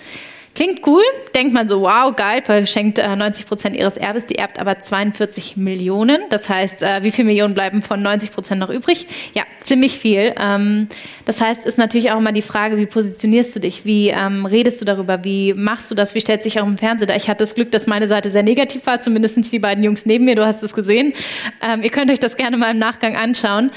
Klingt 0.54 0.86
cool, 0.86 1.04
denkt 1.34 1.54
man 1.54 1.70
so, 1.70 1.82
wow, 1.82 2.14
geil, 2.14 2.42
verschenkt 2.44 3.00
äh, 3.00 3.16
90 3.16 3.48
Prozent 3.48 3.76
ihres 3.76 3.96
Erbes, 3.96 4.28
die 4.28 4.36
erbt 4.36 4.60
aber 4.60 4.80
42 4.80 5.56
Millionen. 5.56 6.22
Das 6.30 6.50
heißt, 6.50 6.84
äh, 6.84 7.04
wie 7.04 7.12
viele 7.12 7.28
Millionen 7.28 7.54
bleiben 7.54 7.82
von 7.82 8.02
90 8.02 8.34
Prozent 8.34 8.60
noch 8.60 8.70
übrig? 8.70 9.08
Ja, 9.34 9.44
ziemlich 9.62 9.98
viel. 9.98 10.36
Ähm, 10.38 10.90
das 11.24 11.40
heißt, 11.40 11.66
ist 11.66 11.78
natürlich 11.78 12.12
auch 12.12 12.18
immer 12.18 12.34
die 12.34 12.42
Frage, 12.42 12.76
wie 12.76 12.86
positionierst 12.86 13.56
du 13.56 13.60
dich? 13.62 13.86
Wie 13.86 14.10
ähm, 14.10 14.46
redest 14.46 14.82
du 14.82 14.86
darüber? 14.86 15.24
Wie 15.24 15.54
machst 15.54 15.90
du 15.90 15.96
das? 15.96 16.16
Wie 16.16 16.22
stellt 16.22 16.44
sich 16.44 16.60
auch 16.60 16.68
im 16.68 16.78
Fernsehen 16.78 17.08
da? 17.08 17.16
Ich 17.16 17.30
hatte 17.30 17.40
das 17.40 17.56
Glück, 17.56 17.72
dass 17.72 17.88
meine 17.88 18.10
Seite 18.10 18.30
sehr 18.30 18.44
negativ 18.44 18.86
war, 18.86 19.00
zumindest 19.00 19.52
die 19.54 19.60
beiden 19.60 19.84
Jungs 19.86 20.06
neben 20.06 20.26
mir, 20.26 20.36
du 20.36 20.46
hast 20.46 20.64
es 20.64 20.74
gesehen. 20.74 21.14
Ähm, 21.62 21.82
ihr 21.82 21.92
könnt 21.92 22.12
euch 22.12 22.20
das 22.20 22.36
gerne 22.36 22.58
mal 22.58 22.72
im 22.72 22.80
Nachgang 22.80 23.16
anschauen. 23.16 23.72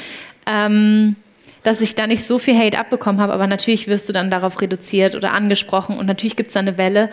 Ähm, 0.46 1.14
dass 1.64 1.81
ich 1.81 1.96
da 1.96 2.07
nicht 2.07 2.24
so 2.24 2.38
viel 2.38 2.57
Hate 2.57 2.79
abbekommen 2.79 3.20
habe, 3.20 3.33
aber 3.33 3.48
natürlich 3.48 3.88
wirst 3.88 4.09
du 4.09 4.12
dann 4.12 4.31
darauf 4.31 4.61
reduziert 4.61 5.16
oder 5.16 5.33
angesprochen 5.33 5.98
und 5.98 6.07
natürlich 6.07 6.37
gibt 6.37 6.48
es 6.48 6.55
da 6.55 6.61
eine 6.61 6.79
Welle. 6.79 7.11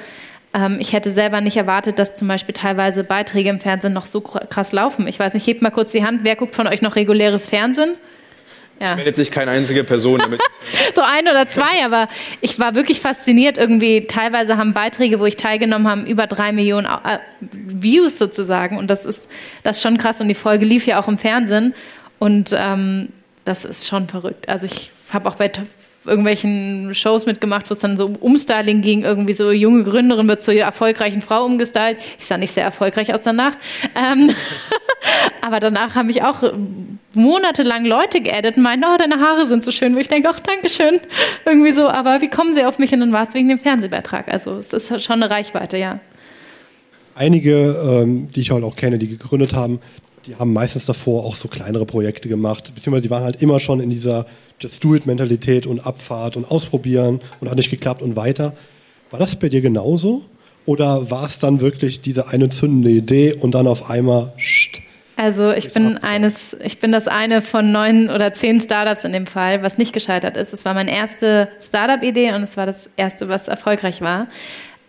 Ähm, 0.53 0.77
ich 0.79 0.93
hätte 0.93 1.11
selber 1.11 1.41
nicht 1.41 1.57
erwartet, 1.57 1.97
dass 1.97 2.13
zum 2.15 2.27
Beispiel 2.27 2.53
teilweise 2.53 3.03
Beiträge 3.03 3.49
im 3.49 3.59
Fernsehen 3.59 3.93
noch 3.93 4.05
so 4.05 4.21
krass 4.21 4.73
laufen. 4.73 5.07
Ich 5.07 5.17
weiß 5.17 5.33
nicht, 5.33 5.47
hebt 5.47 5.61
mal 5.61 5.71
kurz 5.71 5.93
die 5.93 6.05
Hand, 6.05 6.19
wer 6.23 6.35
guckt 6.35 6.53
von 6.53 6.67
euch 6.67 6.81
noch 6.81 6.95
reguläres 6.95 7.47
Fernsehen? 7.47 7.95
Ja. 8.81 8.89
Es 8.89 8.95
meldet 8.95 9.15
sich 9.15 9.29
keine 9.29 9.51
einzige 9.51 9.83
Person 9.83 10.19
damit. 10.19 10.41
so 10.95 11.01
ein 11.01 11.27
oder 11.27 11.47
zwei, 11.47 11.85
aber 11.85 12.09
ich 12.41 12.59
war 12.59 12.73
wirklich 12.73 12.99
fasziniert. 12.99 13.57
Irgendwie 13.57 14.07
teilweise 14.07 14.57
haben 14.57 14.73
Beiträge, 14.73 15.19
wo 15.19 15.25
ich 15.25 15.37
teilgenommen 15.37 15.87
habe, 15.87 16.09
über 16.09 16.25
drei 16.25 16.51
Millionen 16.51 16.87
äh, 16.87 17.19
Views 17.41 18.17
sozusagen. 18.17 18.79
Und 18.79 18.89
das 18.89 19.05
ist 19.05 19.29
das 19.61 19.77
ist 19.77 19.83
schon 19.83 19.99
krass. 19.99 20.19
Und 20.19 20.29
die 20.29 20.35
Folge 20.35 20.65
lief 20.65 20.87
ja 20.87 20.99
auch 20.99 21.07
im 21.07 21.19
Fernsehen. 21.19 21.75
Und 22.17 22.55
ähm, 22.57 23.09
das 23.45 23.65
ist 23.65 23.87
schon 23.87 24.07
verrückt. 24.07 24.49
Also 24.49 24.65
ich 24.65 24.91
habe 25.11 25.29
auch 25.29 25.35
bei 25.35 25.51
irgendwelchen 26.05 26.95
Shows 26.95 27.25
mitgemacht, 27.25 27.69
wo 27.69 27.73
es 27.73 27.79
dann 27.79 27.95
so 27.95 28.07
um 28.07 28.15
Umstyling 28.15 28.81
ging, 28.81 29.03
irgendwie 29.03 29.33
so 29.33 29.51
junge 29.51 29.83
Gründerin 29.83 30.27
wird 30.27 30.41
zur 30.41 30.55
erfolgreichen 30.55 31.21
Frau 31.21 31.45
umgestylt. 31.45 31.97
Ich 32.17 32.25
sah 32.25 32.37
nicht 32.37 32.51
sehr 32.51 32.63
erfolgreich 32.63 33.13
aus 33.13 33.21
danach. 33.21 33.53
Ähm 33.95 34.31
aber 35.41 35.59
danach 35.59 35.95
haben 35.95 36.07
mich 36.07 36.23
auch 36.23 36.53
monatelang 37.13 37.85
Leute 37.85 38.21
geaddet 38.21 38.57
und 38.57 38.63
meinen, 38.63 38.83
oh, 38.83 38.97
deine 38.97 39.19
Haare 39.19 39.45
sind 39.45 39.63
so 39.63 39.71
schön. 39.71 39.95
Wo 39.95 39.99
ich 39.99 40.07
denke, 40.07 40.29
ach, 40.29 40.39
Dankeschön. 40.39 40.99
Irgendwie 41.45 41.71
so, 41.71 41.87
aber 41.87 42.21
wie 42.21 42.29
kommen 42.29 42.55
sie 42.55 42.63
auf 42.63 42.79
mich? 42.79 42.91
Und 42.93 43.01
dann 43.01 43.11
war 43.11 43.27
es 43.27 43.33
wegen 43.35 43.49
dem 43.49 43.59
Fernsehbeitrag. 43.59 44.27
Also 44.27 44.57
es 44.57 44.73
ist 44.73 45.03
schon 45.03 45.21
eine 45.21 45.29
Reichweite, 45.29 45.77
ja. 45.77 45.99
Einige, 47.13 48.01
ähm, 48.01 48.29
die 48.31 48.41
ich 48.41 48.51
halt 48.51 48.63
auch 48.63 48.75
kenne, 48.75 48.97
die 48.97 49.07
gegründet 49.07 49.53
haben, 49.53 49.81
die 50.25 50.35
haben 50.35 50.53
meistens 50.53 50.85
davor 50.85 51.25
auch 51.25 51.35
so 51.35 51.47
kleinere 51.47 51.85
Projekte 51.85 52.29
gemacht, 52.29 52.73
beziehungsweise 52.75 53.03
die 53.03 53.09
waren 53.09 53.23
halt 53.23 53.41
immer 53.41 53.59
schon 53.59 53.79
in 53.79 53.89
dieser 53.89 54.25
Just-Do-It-Mentalität 54.59 55.65
und 55.65 55.85
Abfahrt 55.85 56.37
und 56.37 56.49
Ausprobieren 56.49 57.21
und 57.39 57.49
hat 57.49 57.57
nicht 57.57 57.71
geklappt 57.71 58.01
und 58.01 58.15
weiter. 58.15 58.53
War 59.09 59.19
das 59.19 59.35
bei 59.35 59.49
dir 59.49 59.61
genauso? 59.61 60.23
Oder 60.65 61.09
war 61.09 61.25
es 61.25 61.39
dann 61.39 61.59
wirklich 61.59 62.01
diese 62.01 62.27
eine 62.27 62.49
zündende 62.49 62.91
Idee 62.91 63.33
und 63.33 63.55
dann 63.55 63.67
auf 63.67 63.89
einmal, 63.89 64.31
scht, 64.37 64.81
also 65.21 65.51
ich 65.51 65.71
bin 65.71 65.99
eines, 65.99 66.57
ich 66.63 66.79
bin 66.79 66.91
das 66.91 67.07
eine 67.07 67.41
von 67.41 67.71
neun 67.71 68.09
oder 68.09 68.33
zehn 68.33 68.59
Startups 68.59 69.03
in 69.03 69.11
dem 69.13 69.27
Fall, 69.27 69.61
was 69.61 69.77
nicht 69.77 69.93
gescheitert 69.93 70.35
ist. 70.35 70.51
Es 70.51 70.65
war 70.65 70.73
meine 70.73 70.91
erste 70.91 71.47
Startup-Idee 71.61 72.33
und 72.33 72.41
es 72.41 72.57
war 72.57 72.65
das 72.65 72.89
erste, 72.97 73.29
was 73.29 73.47
erfolgreich 73.47 74.01
war. 74.01 74.27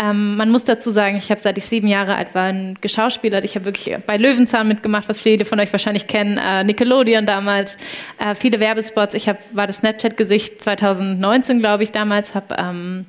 Ähm, 0.02 0.36
man 0.36 0.50
muss 0.50 0.64
dazu 0.64 0.90
sagen, 0.90 1.16
ich 1.16 1.30
habe 1.30 1.40
seit 1.40 1.56
ich 1.58 1.64
sieben 1.64 1.86
Jahre 1.86 2.16
alt 2.16 2.34
war 2.34 2.52
geschauspielert. 2.80 3.44
Ich 3.44 3.54
habe 3.54 3.66
wirklich 3.66 3.96
bei 4.04 4.16
Löwenzahn 4.16 4.66
mitgemacht, 4.66 5.08
was 5.08 5.20
viele 5.20 5.44
von 5.44 5.60
euch 5.60 5.70
wahrscheinlich 5.72 6.08
kennen. 6.08 6.38
Äh, 6.38 6.64
Nickelodeon 6.64 7.24
damals, 7.24 7.76
äh, 8.18 8.34
viele 8.34 8.58
Werbespots. 8.58 9.14
Ich 9.14 9.28
hab, 9.28 9.38
war 9.54 9.66
das 9.66 9.78
Snapchat-Gesicht 9.78 10.60
2019, 10.60 11.60
glaube 11.60 11.84
ich, 11.84 11.92
damals. 11.92 12.34
Habe 12.34 12.56
ähm, 12.58 13.06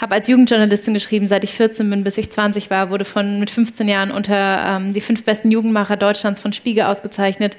hab 0.00 0.12
als 0.12 0.28
Jugendjournalistin 0.28 0.94
geschrieben, 0.94 1.26
seit 1.26 1.44
ich 1.44 1.52
14 1.52 1.90
bin, 1.90 2.04
bis 2.04 2.16
ich 2.16 2.30
20 2.30 2.70
war. 2.70 2.90
Wurde 2.90 3.04
von 3.04 3.38
mit 3.38 3.50
15 3.50 3.86
Jahren 3.86 4.10
unter 4.10 4.64
ähm, 4.66 4.94
die 4.94 5.02
fünf 5.02 5.24
besten 5.24 5.50
Jugendmacher 5.50 5.98
Deutschlands 5.98 6.40
von 6.40 6.54
Spiegel 6.54 6.84
ausgezeichnet. 6.84 7.56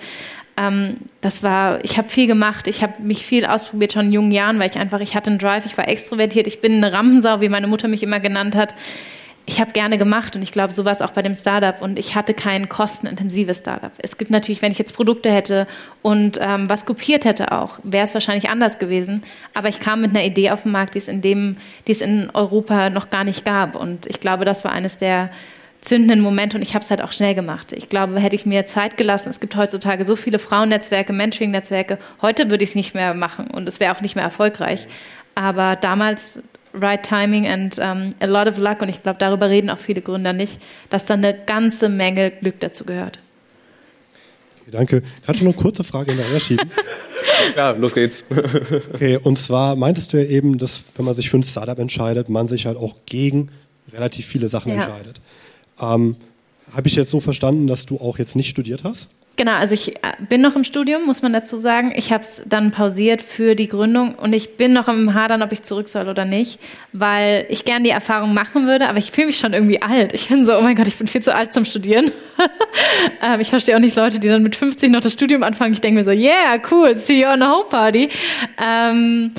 Ähm, 0.61 0.97
das 1.21 1.43
war, 1.43 1.83
ich 1.83 1.97
habe 1.97 2.09
viel 2.09 2.27
gemacht, 2.27 2.67
ich 2.67 2.83
habe 2.83 3.01
mich 3.01 3.25
viel 3.25 3.45
ausprobiert 3.45 3.93
schon 3.93 4.07
in 4.07 4.13
jungen 4.13 4.31
Jahren, 4.31 4.59
weil 4.59 4.69
ich 4.69 4.77
einfach, 4.77 4.99
ich 4.99 5.15
hatte 5.15 5.31
einen 5.31 5.39
Drive, 5.39 5.65
ich 5.65 5.77
war 5.77 5.87
extrovertiert, 5.87 6.47
ich 6.47 6.61
bin 6.61 6.73
eine 6.73 6.93
Rampensau, 6.93 7.41
wie 7.41 7.49
meine 7.49 7.67
Mutter 7.67 7.87
mich 7.87 8.03
immer 8.03 8.19
genannt 8.19 8.55
hat. 8.55 8.73
Ich 9.47 9.59
habe 9.59 9.71
gerne 9.71 9.97
gemacht 9.97 10.35
und 10.35 10.43
ich 10.43 10.51
glaube, 10.51 10.71
so 10.71 10.85
war 10.85 10.91
es 10.91 11.01
auch 11.01 11.11
bei 11.11 11.23
dem 11.23 11.33
Startup 11.33 11.81
und 11.81 11.97
ich 11.97 12.15
hatte 12.15 12.35
kein 12.35 12.69
kostenintensives 12.69 13.59
Startup. 13.59 13.91
Es 13.97 14.17
gibt 14.17 14.29
natürlich, 14.29 14.61
wenn 14.61 14.71
ich 14.71 14.77
jetzt 14.77 14.93
Produkte 14.93 15.31
hätte 15.31 15.67
und 16.03 16.39
ähm, 16.39 16.69
was 16.69 16.85
kopiert 16.85 17.25
hätte 17.25 17.51
auch, 17.51 17.79
wäre 17.83 18.05
es 18.05 18.13
wahrscheinlich 18.13 18.49
anders 18.49 18.77
gewesen. 18.77 19.23
Aber 19.55 19.67
ich 19.67 19.79
kam 19.79 20.01
mit 20.01 20.11
einer 20.11 20.23
Idee 20.23 20.51
auf 20.51 20.63
den 20.63 20.71
Markt, 20.71 20.93
die 20.93 20.99
es 20.99 21.07
in 21.07 21.21
die 21.21 21.55
es 21.87 22.01
in 22.01 22.29
Europa 22.33 22.91
noch 22.91 23.09
gar 23.09 23.23
nicht 23.23 23.43
gab 23.43 23.75
und 23.75 24.05
ich 24.05 24.19
glaube, 24.19 24.45
das 24.45 24.63
war 24.63 24.71
eines 24.71 24.97
der 24.97 25.31
zündenden 25.81 26.21
Moment 26.21 26.55
und 26.55 26.61
ich 26.61 26.73
habe 26.73 26.83
es 26.83 26.89
halt 26.89 27.01
auch 27.01 27.11
schnell 27.11 27.35
gemacht. 27.35 27.73
Ich 27.73 27.89
glaube, 27.89 28.19
hätte 28.19 28.35
ich 28.35 28.45
mir 28.45 28.65
Zeit 28.65 28.97
gelassen, 28.97 29.29
es 29.29 29.39
gibt 29.39 29.55
heutzutage 29.55 30.05
so 30.05 30.15
viele 30.15 30.39
Frauennetzwerke, 30.39 31.11
Mentoring-Netzwerke, 31.11 31.97
heute 32.21 32.49
würde 32.49 32.63
ich 32.63 32.71
es 32.71 32.75
nicht 32.75 32.93
mehr 32.93 33.13
machen 33.13 33.47
und 33.47 33.67
es 33.67 33.79
wäre 33.79 33.95
auch 33.95 34.01
nicht 34.01 34.15
mehr 34.15 34.23
erfolgreich. 34.23 34.87
Aber 35.33 35.75
damals 35.75 36.39
right 36.73 37.03
timing 37.03 37.47
and 37.47 37.77
um, 37.79 38.13
a 38.19 38.25
lot 38.25 38.47
of 38.47 38.57
luck. 38.57 38.81
Und 38.81 38.89
ich 38.89 39.03
glaube, 39.03 39.19
darüber 39.19 39.49
reden 39.49 39.69
auch 39.69 39.77
viele 39.77 40.01
Gründer 40.01 40.33
nicht, 40.33 40.59
dass 40.89 41.05
da 41.05 41.15
eine 41.15 41.37
ganze 41.45 41.89
Menge 41.89 42.31
Glück 42.31 42.59
dazu 42.59 42.85
gehört. 42.85 43.19
Okay, 44.61 44.71
danke. 44.71 45.01
Du 45.25 45.31
noch 45.31 45.41
eine 45.41 45.53
kurze 45.53 45.83
Frage 45.83 46.11
hinterher 46.11 46.39
schieben? 46.39 46.69
Klar, 47.53 47.75
los 47.77 47.93
geht's. 47.93 48.23
okay, 48.93 49.17
und 49.21 49.37
zwar 49.37 49.75
meintest 49.75 50.13
du 50.13 50.17
ja 50.17 50.23
eben, 50.23 50.57
dass 50.57 50.83
wenn 50.95 51.05
man 51.05 51.13
sich 51.13 51.29
für 51.29 51.37
ein 51.37 51.43
Startup 51.43 51.77
entscheidet, 51.79 52.29
man 52.29 52.47
sich 52.47 52.65
halt 52.65 52.77
auch 52.77 52.97
gegen 53.05 53.49
relativ 53.91 54.25
viele 54.25 54.47
Sachen 54.47 54.69
ja. 54.71 54.75
entscheidet. 54.75 55.19
Ähm, 55.81 56.15
Habe 56.73 56.87
ich 56.87 56.95
jetzt 56.95 57.09
so 57.09 57.19
verstanden, 57.19 57.67
dass 57.67 57.85
du 57.85 57.97
auch 57.97 58.17
jetzt 58.17 58.35
nicht 58.35 58.49
studiert 58.49 58.83
hast? 58.83 59.09
Genau, 59.37 59.53
also 59.53 59.73
ich 59.73 59.95
äh, 59.95 60.11
bin 60.29 60.41
noch 60.41 60.55
im 60.55 60.63
Studium, 60.63 61.05
muss 61.05 61.21
man 61.21 61.31
dazu 61.33 61.57
sagen. 61.57 61.93
Ich 61.95 62.11
habe 62.11 62.23
es 62.23 62.43
dann 62.45 62.71
pausiert 62.71 63.21
für 63.21 63.55
die 63.55 63.67
Gründung 63.67 64.13
und 64.15 64.33
ich 64.33 64.57
bin 64.57 64.73
noch 64.73 64.87
im 64.87 65.13
Hadern, 65.13 65.41
ob 65.41 65.51
ich 65.51 65.63
zurück 65.63 65.89
soll 65.89 66.09
oder 66.09 66.25
nicht, 66.25 66.59
weil 66.91 67.45
ich 67.49 67.65
gerne 67.65 67.85
die 67.85 67.89
Erfahrung 67.91 68.33
machen 68.33 68.67
würde, 68.67 68.87
aber 68.87 68.99
ich 68.99 69.11
fühle 69.11 69.27
mich 69.27 69.39
schon 69.39 69.53
irgendwie 69.53 69.81
alt. 69.81 70.13
Ich 70.13 70.27
bin 70.27 70.45
so, 70.45 70.55
oh 70.57 70.61
mein 70.61 70.75
Gott, 70.75 70.87
ich 70.87 70.97
bin 70.97 71.07
viel 71.07 71.23
zu 71.23 71.33
alt 71.33 71.53
zum 71.53 71.65
Studieren. 71.65 72.11
ähm, 73.23 73.39
ich 73.39 73.49
verstehe 73.49 73.75
auch 73.75 73.79
nicht 73.79 73.95
Leute, 73.95 74.19
die 74.19 74.27
dann 74.27 74.43
mit 74.43 74.55
50 74.55 74.91
noch 74.91 75.01
das 75.01 75.13
Studium 75.13 75.43
anfangen. 75.43 75.73
Ich 75.73 75.81
denke 75.81 75.99
mir 75.99 76.05
so, 76.05 76.11
yeah, 76.11 76.61
cool, 76.69 76.95
see 76.97 77.21
you 77.21 77.27
on 77.27 77.41
a 77.41 77.49
home 77.49 77.69
party. 77.69 78.09
Ähm, 78.61 79.31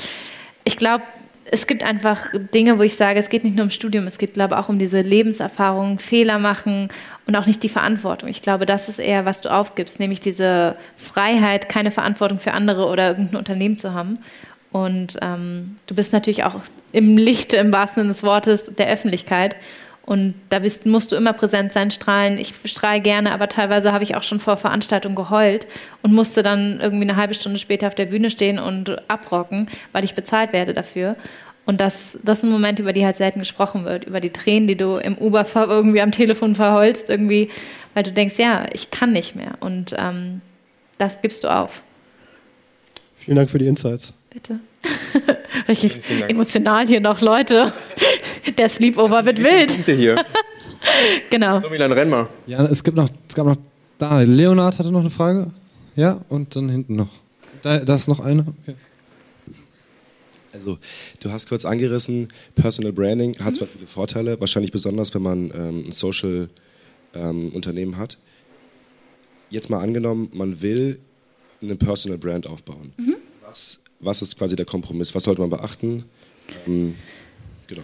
ich 0.64 0.78
glaube, 0.78 1.04
es 1.52 1.66
gibt 1.66 1.82
einfach 1.82 2.30
Dinge, 2.54 2.78
wo 2.78 2.82
ich 2.82 2.96
sage, 2.96 3.20
es 3.20 3.28
geht 3.28 3.44
nicht 3.44 3.54
nur 3.56 3.64
um 3.64 3.70
Studium, 3.70 4.06
es 4.06 4.16
geht, 4.16 4.32
glaube 4.32 4.54
ich, 4.54 4.60
auch 4.60 4.70
um 4.70 4.78
diese 4.78 5.02
Lebenserfahrung, 5.02 5.98
Fehler 5.98 6.38
machen 6.38 6.88
und 7.26 7.36
auch 7.36 7.44
nicht 7.44 7.62
die 7.62 7.68
Verantwortung. 7.68 8.30
Ich 8.30 8.40
glaube, 8.40 8.64
das 8.64 8.88
ist 8.88 8.98
eher, 8.98 9.26
was 9.26 9.42
du 9.42 9.52
aufgibst, 9.52 10.00
nämlich 10.00 10.18
diese 10.18 10.76
Freiheit, 10.96 11.68
keine 11.68 11.90
Verantwortung 11.90 12.38
für 12.38 12.52
andere 12.52 12.86
oder 12.86 13.08
irgendein 13.08 13.36
Unternehmen 13.36 13.76
zu 13.76 13.92
haben. 13.92 14.18
Und 14.70 15.18
ähm, 15.20 15.76
du 15.86 15.94
bist 15.94 16.14
natürlich 16.14 16.44
auch 16.44 16.54
im 16.90 17.18
Lichte, 17.18 17.58
im 17.58 17.70
wahrsten 17.70 18.04
Sinne 18.04 18.14
des 18.14 18.22
Wortes, 18.22 18.74
der 18.74 18.88
Öffentlichkeit. 18.88 19.54
Und 20.04 20.34
da 20.48 20.58
bist, 20.58 20.84
musst 20.84 21.12
du 21.12 21.16
immer 21.16 21.32
präsent 21.32 21.72
sein, 21.72 21.90
strahlen. 21.90 22.36
Ich 22.36 22.54
strahle 22.64 23.00
gerne, 23.00 23.32
aber 23.32 23.48
teilweise 23.48 23.92
habe 23.92 24.02
ich 24.02 24.16
auch 24.16 24.24
schon 24.24 24.40
vor 24.40 24.56
Veranstaltungen 24.56 25.14
geheult 25.14 25.66
und 26.02 26.12
musste 26.12 26.42
dann 26.42 26.80
irgendwie 26.80 27.04
eine 27.04 27.16
halbe 27.16 27.34
Stunde 27.34 27.58
später 27.58 27.86
auf 27.86 27.94
der 27.94 28.06
Bühne 28.06 28.30
stehen 28.30 28.58
und 28.58 29.08
abrocken, 29.08 29.68
weil 29.92 30.02
ich 30.02 30.14
bezahlt 30.14 30.52
werde 30.52 30.74
dafür. 30.74 31.16
Und 31.64 31.80
das, 31.80 32.18
das 32.24 32.40
sind 32.40 32.50
Momente, 32.50 32.82
über 32.82 32.92
die 32.92 33.04
halt 33.04 33.16
selten 33.16 33.38
gesprochen 33.38 33.84
wird, 33.84 34.04
über 34.04 34.20
die 34.20 34.30
Tränen, 34.30 34.66
die 34.66 34.76
du 34.76 34.96
im 34.96 35.16
Uber 35.16 35.46
irgendwie 35.54 36.00
am 36.00 36.10
Telefon 36.10 36.56
verheulst, 36.56 37.08
irgendwie, 37.08 37.50
weil 37.94 38.02
du 38.02 38.10
denkst, 38.10 38.38
ja, 38.38 38.66
ich 38.72 38.90
kann 38.90 39.12
nicht 39.12 39.36
mehr. 39.36 39.52
Und 39.60 39.94
ähm, 39.96 40.40
das 40.98 41.22
gibst 41.22 41.44
du 41.44 41.48
auf. 41.48 41.82
Vielen 43.14 43.36
Dank 43.36 43.50
für 43.50 43.58
die 43.58 43.68
Insights. 43.68 44.12
Bitte. 44.30 44.58
Richtig 45.68 46.00
emotional 46.28 46.88
hier 46.88 47.00
noch, 47.00 47.20
Leute. 47.20 47.72
Der 48.56 48.68
Sleepover 48.68 49.24
wird 49.24 49.42
wild. 49.42 49.70
hier. 49.86 50.24
genau. 51.30 51.60
So, 51.60 51.70
Milan, 51.70 51.92
renn 51.92 52.10
mal. 52.10 52.28
Ja, 52.46 52.64
es 52.64 52.82
gibt 52.82 52.96
noch, 52.96 53.08
es 53.28 53.34
gab 53.34 53.46
noch 53.46 53.56
da. 53.98 54.20
Leonard 54.20 54.78
hatte 54.78 54.90
noch 54.90 55.00
eine 55.00 55.10
Frage. 55.10 55.50
Ja, 55.94 56.20
und 56.28 56.56
dann 56.56 56.68
hinten 56.68 56.96
noch. 56.96 57.08
Da, 57.62 57.78
da 57.78 57.94
ist 57.94 58.08
noch 58.08 58.20
eine. 58.20 58.46
Okay. 58.62 58.74
Also, 60.52 60.78
du 61.22 61.30
hast 61.30 61.48
kurz 61.48 61.64
angerissen, 61.64 62.28
Personal 62.54 62.92
Branding 62.92 63.38
hat 63.38 63.54
mhm. 63.54 63.56
zwar 63.58 63.68
viele 63.68 63.86
Vorteile, 63.86 64.38
wahrscheinlich 64.38 64.70
besonders, 64.70 65.14
wenn 65.14 65.22
man 65.22 65.50
ähm, 65.54 65.84
ein 65.86 65.92
Social-Unternehmen 65.92 67.94
ähm, 67.94 67.98
hat. 67.98 68.18
Jetzt 69.48 69.70
mal 69.70 69.80
angenommen, 69.80 70.28
man 70.32 70.60
will 70.60 70.98
eine 71.62 71.76
Personal 71.76 72.18
Brand 72.18 72.46
aufbauen. 72.46 72.92
Mhm. 72.96 73.16
Was, 73.42 73.80
was 74.00 74.20
ist 74.20 74.36
quasi 74.36 74.56
der 74.56 74.66
Kompromiss? 74.66 75.14
Was 75.14 75.24
sollte 75.24 75.40
man 75.40 75.50
beachten? 75.50 76.04
Ähm, 76.66 76.96
genau. 77.66 77.82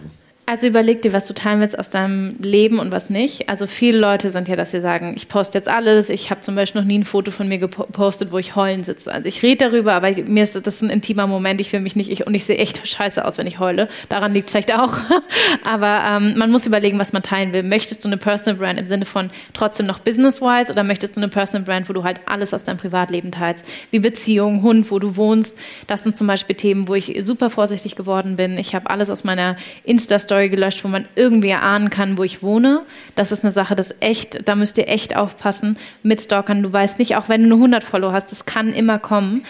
Also 0.49 0.65
überleg 0.65 1.03
dir, 1.03 1.13
was 1.13 1.27
du 1.27 1.35
teilen 1.35 1.61
willst 1.61 1.77
aus 1.77 1.91
deinem 1.91 2.33
Leben 2.39 2.79
und 2.79 2.89
was 2.89 3.11
nicht. 3.11 3.49
Also 3.49 3.67
viele 3.67 3.99
Leute 3.99 4.31
sind 4.31 4.47
ja, 4.47 4.55
dass 4.55 4.71
sie 4.71 4.81
sagen, 4.81 5.13
ich 5.15 5.29
poste 5.29 5.55
jetzt 5.59 5.67
alles. 5.67 6.09
Ich 6.09 6.31
habe 6.31 6.41
zum 6.41 6.55
Beispiel 6.55 6.81
noch 6.81 6.87
nie 6.87 6.97
ein 6.97 7.05
Foto 7.05 7.29
von 7.29 7.47
mir 7.47 7.59
gepostet, 7.59 8.31
wo 8.31 8.39
ich 8.39 8.55
heulen 8.55 8.83
sitze. 8.83 9.13
Also 9.13 9.27
ich 9.27 9.43
rede 9.43 9.69
darüber, 9.69 9.93
aber 9.93 10.09
ich, 10.09 10.25
mir 10.25 10.41
ist 10.41 10.55
das 10.55 10.81
ein 10.81 10.89
intimer 10.89 11.27
Moment. 11.27 11.61
Ich 11.61 11.71
will 11.71 11.81
mich 11.81 11.95
nicht, 11.95 12.09
ich, 12.09 12.25
und 12.25 12.33
ich 12.33 12.45
sehe 12.45 12.57
echt 12.57 12.87
scheiße 12.87 13.23
aus, 13.23 13.37
wenn 13.37 13.45
ich 13.45 13.59
heule. 13.59 13.89
Daran 14.09 14.33
liegt 14.33 14.47
es 14.47 14.53
vielleicht 14.53 14.73
auch. 14.73 14.93
aber 15.65 16.01
ähm, 16.09 16.33
man 16.35 16.49
muss 16.49 16.65
überlegen, 16.65 16.97
was 16.97 17.13
man 17.13 17.21
teilen 17.21 17.53
will. 17.53 17.61
Möchtest 17.61 18.03
du 18.03 18.09
eine 18.09 18.17
Personal 18.17 18.57
Brand 18.57 18.79
im 18.79 18.87
Sinne 18.87 19.05
von 19.05 19.29
trotzdem 19.53 19.85
noch 19.85 19.99
business-wise 19.99 20.71
oder 20.71 20.83
möchtest 20.83 21.15
du 21.15 21.19
eine 21.19 21.29
Personal 21.29 21.63
Brand, 21.63 21.89
wo 21.89 21.93
du 21.93 22.03
halt 22.03 22.21
alles 22.25 22.55
aus 22.55 22.63
deinem 22.63 22.79
Privatleben 22.79 23.31
teilst? 23.31 23.67
Wie 23.91 23.99
Beziehung, 23.99 24.63
Hund, 24.63 24.89
wo 24.89 24.97
du 24.97 25.15
wohnst. 25.15 25.55
Das 25.85 26.01
sind 26.01 26.17
zum 26.17 26.25
Beispiel 26.25 26.55
Themen, 26.55 26.87
wo 26.87 26.95
ich 26.95 27.15
super 27.21 27.51
vorsichtig 27.51 27.95
geworden 27.95 28.35
bin. 28.35 28.57
Ich 28.57 28.73
habe 28.73 28.89
alles 28.89 29.11
aus 29.11 29.23
meiner 29.23 29.55
Insta-Story 29.83 30.38
Story 30.39 30.49
gelöscht, 30.49 30.85
wo 30.85 30.87
man 30.87 31.05
irgendwie 31.15 31.49
erahnen 31.49 31.89
kann, 31.89 32.17
wo 32.17 32.23
ich 32.23 32.41
wohne. 32.41 32.83
Das 33.15 33.33
ist 33.33 33.43
eine 33.43 33.51
Sache, 33.51 33.75
das 33.75 33.93
echt, 33.99 34.47
da 34.47 34.55
müsst 34.55 34.77
ihr 34.77 34.87
echt 34.87 35.15
aufpassen 35.15 35.77
mit 36.01 36.21
Stalkern. 36.21 36.63
Du 36.63 36.71
weißt 36.71 36.97
nicht, 36.97 37.17
auch 37.17 37.27
wenn 37.27 37.43
du 37.43 37.49
nur 37.49 37.57
100 37.57 37.83
Follow 37.83 38.13
hast, 38.13 38.31
das 38.31 38.45
kann 38.45 38.71
immer 38.71 38.99
kommen. 38.99 39.43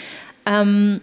Ähm, 0.48 1.02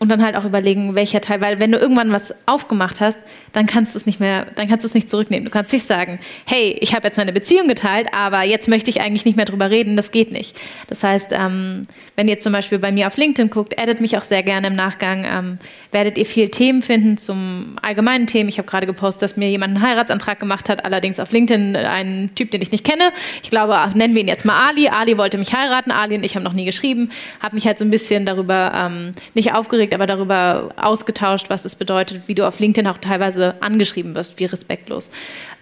und 0.00 0.08
dann 0.08 0.22
halt 0.22 0.36
auch 0.36 0.44
überlegen, 0.44 0.94
welcher 0.94 1.20
Teil, 1.20 1.40
weil 1.40 1.58
wenn 1.58 1.72
du 1.72 1.78
irgendwann 1.78 2.12
was 2.12 2.32
aufgemacht 2.46 3.00
hast, 3.00 3.20
dann 3.52 3.66
kannst 3.66 3.94
du 3.94 3.98
es 3.98 4.06
nicht 4.06 4.20
mehr, 4.20 4.46
dann 4.54 4.68
kannst 4.68 4.84
du 4.84 4.88
es 4.88 4.94
nicht 4.94 5.10
zurücknehmen. 5.10 5.44
Du 5.44 5.50
kannst 5.50 5.72
nicht 5.72 5.86
sagen, 5.86 6.20
hey, 6.46 6.76
ich 6.80 6.94
habe 6.94 7.06
jetzt 7.08 7.16
meine 7.16 7.32
Beziehung 7.32 7.66
geteilt, 7.66 8.08
aber 8.12 8.42
jetzt 8.42 8.68
möchte 8.68 8.90
ich 8.90 9.00
eigentlich 9.00 9.24
nicht 9.24 9.36
mehr 9.36 9.44
drüber 9.44 9.70
reden, 9.70 9.96
das 9.96 10.12
geht 10.12 10.30
nicht. 10.30 10.56
Das 10.86 11.02
heißt, 11.02 11.32
ähm, 11.32 11.82
wenn 12.14 12.28
ihr 12.28 12.38
zum 12.38 12.52
Beispiel 12.52 12.78
bei 12.78 12.92
mir 12.92 13.08
auf 13.08 13.16
LinkedIn 13.16 13.50
guckt, 13.50 13.80
addet 13.80 14.00
mich 14.00 14.16
auch 14.16 14.22
sehr 14.22 14.44
gerne 14.44 14.68
im 14.68 14.76
Nachgang, 14.76 15.24
ähm, 15.24 15.58
werdet 15.90 16.16
ihr 16.16 16.26
viel 16.26 16.48
Themen 16.50 16.82
finden 16.82 17.18
zum 17.18 17.76
allgemeinen 17.82 18.26
Themen. 18.28 18.48
Ich 18.48 18.58
habe 18.58 18.68
gerade 18.68 18.86
gepostet, 18.86 19.22
dass 19.22 19.36
mir 19.36 19.50
jemand 19.50 19.74
einen 19.74 19.84
Heiratsantrag 19.84 20.38
gemacht 20.38 20.68
hat, 20.68 20.84
allerdings 20.84 21.18
auf 21.18 21.32
LinkedIn 21.32 21.74
ein 21.74 22.30
Typ, 22.36 22.52
den 22.52 22.62
ich 22.62 22.70
nicht 22.70 22.84
kenne. 22.84 23.10
Ich 23.42 23.50
glaube, 23.50 23.76
nennen 23.94 24.14
wir 24.14 24.22
ihn 24.22 24.28
jetzt 24.28 24.44
mal 24.44 24.68
Ali. 24.68 24.88
Ali 24.88 25.18
wollte 25.18 25.38
mich 25.38 25.52
heiraten, 25.52 25.90
Ali 25.90 26.14
und 26.16 26.24
ich 26.24 26.36
haben 26.36 26.44
noch 26.44 26.52
nie 26.52 26.66
geschrieben, 26.66 27.10
habe 27.40 27.56
mich 27.56 27.66
halt 27.66 27.78
so 27.78 27.84
ein 27.84 27.90
bisschen 27.90 28.26
darüber 28.26 28.72
ähm, 28.74 29.12
nicht 29.34 29.54
aufgeregt, 29.54 29.87
aufgeregt, 29.88 29.94
aber 29.94 30.06
darüber 30.06 30.70
ausgetauscht, 30.76 31.50
was 31.50 31.64
es 31.64 31.74
bedeutet, 31.74 32.22
wie 32.26 32.34
du 32.34 32.46
auf 32.46 32.58
LinkedIn 32.60 32.86
auch 32.86 32.98
teilweise 32.98 33.54
angeschrieben 33.60 34.14
wirst, 34.14 34.38
wie 34.38 34.46
respektlos. 34.46 35.10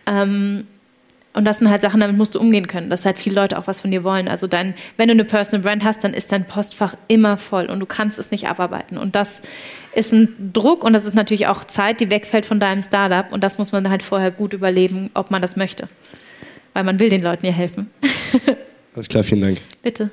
Ähm, 0.06 0.66
und 1.32 1.44
das 1.44 1.58
sind 1.58 1.68
halt 1.68 1.82
Sachen, 1.82 2.00
damit 2.00 2.16
musst 2.16 2.34
du 2.34 2.40
umgehen 2.40 2.66
können, 2.66 2.88
dass 2.88 3.04
halt 3.04 3.18
viele 3.18 3.34
Leute 3.34 3.58
auch 3.58 3.66
was 3.66 3.80
von 3.80 3.90
dir 3.90 4.04
wollen. 4.04 4.26
Also 4.26 4.46
dein, 4.46 4.74
wenn 4.96 5.08
du 5.08 5.12
eine 5.12 5.24
Personal 5.24 5.62
Brand 5.62 5.84
hast, 5.84 6.02
dann 6.02 6.14
ist 6.14 6.32
dein 6.32 6.46
Postfach 6.46 6.94
immer 7.08 7.36
voll 7.36 7.66
und 7.66 7.78
du 7.78 7.84
kannst 7.84 8.18
es 8.18 8.30
nicht 8.30 8.48
abarbeiten. 8.48 8.96
Und 8.96 9.14
das 9.14 9.42
ist 9.94 10.12
ein 10.12 10.52
Druck 10.54 10.82
und 10.82 10.94
das 10.94 11.04
ist 11.04 11.14
natürlich 11.14 11.46
auch 11.46 11.64
Zeit, 11.64 12.00
die 12.00 12.08
wegfällt 12.08 12.46
von 12.46 12.58
deinem 12.58 12.80
Startup. 12.80 13.30
Und 13.30 13.44
das 13.44 13.58
muss 13.58 13.70
man 13.70 13.90
halt 13.90 14.02
vorher 14.02 14.30
gut 14.30 14.54
überleben, 14.54 15.10
ob 15.12 15.30
man 15.30 15.42
das 15.42 15.56
möchte. 15.56 15.88
Weil 16.72 16.84
man 16.84 16.98
will 16.98 17.10
den 17.10 17.22
Leuten 17.22 17.44
ja 17.44 17.52
helfen. 17.52 17.88
Alles 18.94 19.08
klar, 19.08 19.22
vielen 19.22 19.42
Dank. 19.42 19.58
Bitte. 19.82 20.08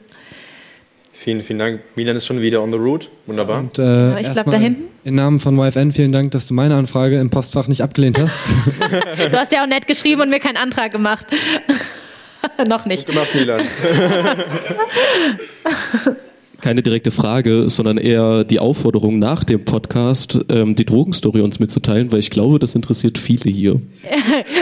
Vielen, 1.24 1.41
vielen 1.41 1.59
Dank. 1.59 1.80
Milan 1.95 2.17
ist 2.17 2.26
schon 2.26 2.41
wieder 2.41 2.61
on 2.61 2.69
the 2.74 2.78
road. 2.78 3.07
Wunderbar. 3.28 3.59
Und, 3.59 3.80
äh, 3.80 4.19
ich 4.19 4.30
glaube, 4.30 4.51
da 4.51 4.57
hinten. 4.57 4.89
Im 5.05 5.15
Namen 5.15 5.39
von 5.39 5.57
YFN 5.57 5.93
vielen 5.93 6.11
Dank, 6.11 6.32
dass 6.32 6.47
du 6.47 6.53
meine 6.53 6.76
Anfrage 6.76 7.17
im 7.17 7.30
Postfach 7.30 7.69
nicht 7.69 7.80
abgelehnt 7.82 8.19
hast. 8.19 8.38
du 9.32 9.39
hast 9.39 9.53
ja 9.53 9.63
auch 9.63 9.67
nett 9.67 9.88
geschrieben 9.88 10.19
und 10.19 10.30
mir 10.30 10.41
keinen 10.41 10.57
Antrag 10.57 10.91
gemacht. 10.91 11.28
Noch 12.67 12.86
nicht. 12.86 13.05
Gut 13.05 13.15
gemacht, 13.15 13.34
Milan. 13.34 13.61
Keine 16.59 16.84
direkte 16.84 17.11
Frage, 17.11 17.69
sondern 17.69 17.97
eher 17.97 18.43
die 18.43 18.59
Aufforderung 18.59 19.17
nach 19.17 19.45
dem 19.45 19.63
Podcast, 19.63 20.39
ähm, 20.49 20.76
die 20.76 20.84
Drogenstory 20.84 21.39
uns 21.39 21.57
mitzuteilen, 21.57 22.11
weil 22.11 22.19
ich 22.19 22.32
glaube, 22.32 22.59
das 22.59 22.76
interessiert 22.76 23.17
viele 23.17 23.49
hier. 23.49 23.82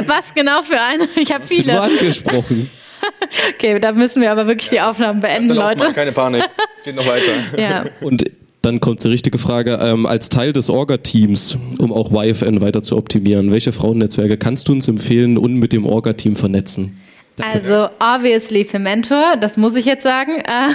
Was 0.05 0.35
genau 0.35 0.61
für 0.61 0.79
eine? 0.79 1.07
Ich 1.15 1.33
habe 1.33 1.47
viele. 1.47 1.73
Du 1.73 1.81
angesprochen. 1.81 2.69
okay, 3.55 3.79
da 3.79 3.91
müssen 3.91 4.21
wir 4.21 4.31
aber 4.31 4.47
wirklich 4.47 4.69
die 4.69 4.81
Aufnahmen 4.81 5.21
beenden, 5.21 5.55
Leute. 5.55 5.85
Mal, 5.85 5.93
keine 5.93 6.11
Panik, 6.11 6.43
es 6.77 6.83
geht 6.83 6.95
noch 6.95 7.07
weiter. 7.07 7.31
ja. 7.57 7.85
Und 8.01 8.25
dann 8.61 8.79
kommt 8.79 9.03
die 9.03 9.07
richtige 9.07 9.37
Frage. 9.37 9.79
Ähm, 9.81 10.05
als 10.05 10.29
Teil 10.29 10.53
des 10.53 10.69
Orga-Teams, 10.69 11.57
um 11.79 11.91
auch 11.91 12.11
YFN 12.11 12.61
weiter 12.61 12.81
zu 12.81 12.95
optimieren, 12.97 13.51
welche 13.51 13.71
Frauennetzwerke 13.71 14.37
kannst 14.37 14.67
du 14.67 14.73
uns 14.73 14.87
empfehlen 14.87 15.37
und 15.37 15.55
mit 15.55 15.73
dem 15.73 15.85
Orga-Team 15.85 16.35
vernetzen? 16.35 16.97
Also 17.41 17.87
obviously 17.99 18.65
für 18.65 18.77
Mentor, 18.77 19.35
das 19.39 19.57
muss 19.57 19.75
ich 19.75 19.85
jetzt 19.85 20.03
sagen. 20.03 20.41
Äh, 20.41 20.73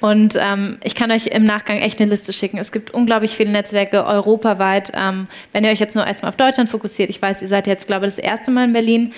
und 0.00 0.36
ähm, 0.40 0.78
ich 0.82 0.94
kann 0.94 1.10
euch 1.10 1.26
im 1.28 1.44
Nachgang 1.44 1.78
echt 1.78 2.00
eine 2.00 2.10
Liste 2.10 2.32
schicken. 2.32 2.58
Es 2.58 2.72
gibt 2.72 2.92
unglaublich 2.92 3.32
viele 3.32 3.50
Netzwerke 3.50 4.04
europaweit. 4.04 4.92
Ähm, 4.94 5.28
wenn 5.52 5.64
ihr 5.64 5.70
euch 5.70 5.80
jetzt 5.80 5.94
nur 5.94 6.06
erstmal 6.06 6.30
auf 6.30 6.36
Deutschland 6.36 6.68
fokussiert, 6.68 7.10
ich 7.10 7.20
weiß, 7.20 7.42
ihr 7.42 7.48
seid 7.48 7.66
jetzt, 7.66 7.86
glaube 7.86 8.06
ich, 8.06 8.14
das 8.14 8.24
erste 8.24 8.50
Mal 8.50 8.64
in 8.64 8.72
Berlin. 8.72 9.12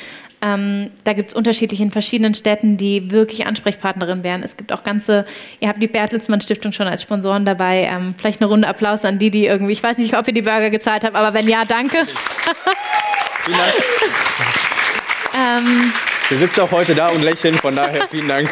Ähm, 0.45 0.91
da 1.05 1.15
gibt 1.15 1.31
es 1.31 1.37
unterschiedliche 1.37 1.83
in 1.83 1.91
verschiedenen 1.91 2.35
Städten, 2.35 2.77
die 2.77 3.11
wirklich 3.11 3.47
Ansprechpartnerin 3.47 4.23
wären. 4.23 4.43
Es 4.43 4.59
gibt 4.59 4.73
auch 4.73 4.83
ganze, 4.83 5.25
ihr 5.61 5.69
habt 5.69 5.83
die 5.83 5.87
Bertelsmann 5.87 6.43
Stiftung 6.43 6.73
schon 6.73 6.87
als 6.87 7.01
Sponsoren 7.01 7.47
dabei. 7.47 7.89
Ähm, 7.91 8.15
vielleicht 8.19 8.43
eine 8.43 8.51
Runde 8.51 8.69
Applaus 8.69 9.07
an 9.07 9.19
die, 9.19 9.31
die 9.31 9.47
irgendwie, 9.47 9.73
ich 9.73 9.83
weiß 9.83 9.97
nicht, 9.97 10.15
ob 10.17 10.29
ihr 10.29 10.35
die 10.35 10.43
Burger 10.43 10.69
gezahlt 10.69 11.05
habt, 11.05 11.17
aber 11.17 11.33
wenn 11.33 11.49
ja, 11.49 11.65
danke. 11.65 12.07
Vielen 13.45 13.59
Dank. 13.59 13.75
ähm, 15.35 15.93
Wir 16.31 16.39
sitzen 16.39 16.63
auch 16.63 16.71
heute 16.71 16.95
da 16.95 17.11
und 17.11 17.23
lächeln, 17.23 17.55
von 17.57 17.77
daher 17.77 18.09
vielen 18.11 18.29
Dank. 18.29 18.49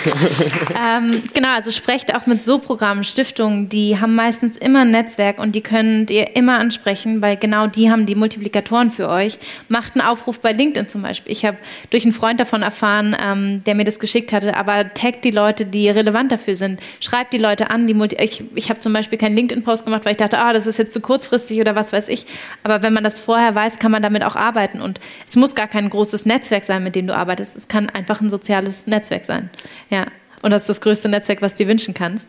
Ähm, 0.78 1.22
genau, 1.32 1.54
also 1.54 1.70
sprecht 1.70 2.14
auch 2.14 2.26
mit 2.26 2.44
so 2.44 2.58
Programmen, 2.58 3.02
Stiftungen, 3.02 3.70
die 3.70 3.98
haben 3.98 4.14
meistens 4.14 4.58
immer 4.58 4.80
ein 4.80 4.90
Netzwerk 4.90 5.38
und 5.38 5.54
die 5.54 5.62
könnt 5.62 6.10
ihr 6.10 6.36
immer 6.36 6.58
ansprechen, 6.58 7.22
weil 7.22 7.38
genau 7.38 7.66
die 7.68 7.90
haben 7.90 8.04
die 8.04 8.14
Multiplikatoren 8.14 8.90
für 8.90 9.08
euch. 9.08 9.38
Macht 9.68 9.94
einen 9.94 10.06
Aufruf 10.06 10.38
bei 10.40 10.52
LinkedIn 10.52 10.88
zum 10.88 11.00
Beispiel. 11.00 11.32
Ich 11.32 11.46
habe 11.46 11.56
durch 11.88 12.04
einen 12.04 12.12
Freund 12.12 12.38
davon 12.38 12.60
erfahren, 12.60 13.16
ähm, 13.18 13.64
der 13.64 13.74
mir 13.74 13.84
das 13.84 13.98
geschickt 13.98 14.34
hatte, 14.34 14.54
aber 14.54 14.92
taggt 14.92 15.24
die 15.24 15.30
Leute, 15.30 15.64
die 15.64 15.88
relevant 15.88 16.30
dafür 16.30 16.56
sind. 16.56 16.78
Schreibt 17.00 17.32
die 17.32 17.38
Leute 17.38 17.70
an, 17.70 17.86
die 17.86 17.94
Multi 17.94 18.16
ich, 18.16 18.44
ich 18.54 18.68
habe 18.68 18.80
zum 18.80 18.92
Beispiel 18.92 19.16
keinen 19.16 19.34
LinkedIn-Post 19.34 19.86
gemacht, 19.86 20.04
weil 20.04 20.12
ich 20.12 20.18
dachte, 20.18 20.38
ah, 20.38 20.52
das 20.52 20.66
ist 20.66 20.78
jetzt 20.78 20.92
zu 20.92 21.00
kurzfristig 21.00 21.58
oder 21.58 21.74
was 21.74 21.94
weiß 21.94 22.10
ich. 22.10 22.26
Aber 22.64 22.82
wenn 22.82 22.92
man 22.92 23.02
das 23.02 23.18
vorher 23.18 23.54
weiß, 23.54 23.78
kann 23.78 23.90
man 23.90 24.02
damit 24.02 24.24
auch 24.24 24.36
arbeiten 24.36 24.82
und 24.82 25.00
es 25.26 25.36
muss 25.36 25.54
gar 25.54 25.68
kein 25.68 25.88
großes 25.88 26.26
Netzwerk 26.26 26.64
sein, 26.64 26.84
mit 26.84 26.94
dem 26.94 27.06
du 27.06 27.16
arbeitest 27.16 27.61
es 27.62 27.68
kann 27.68 27.88
einfach 27.88 28.20
ein 28.20 28.28
soziales 28.28 28.86
Netzwerk 28.86 29.24
sein. 29.24 29.50
Ja. 29.88 30.06
Und 30.42 30.50
das 30.50 30.62
ist 30.62 30.70
das 30.70 30.80
größte 30.80 31.08
Netzwerk, 31.08 31.40
was 31.40 31.54
du 31.54 31.64
dir 31.64 31.68
wünschen 31.68 31.94
kannst. 31.94 32.28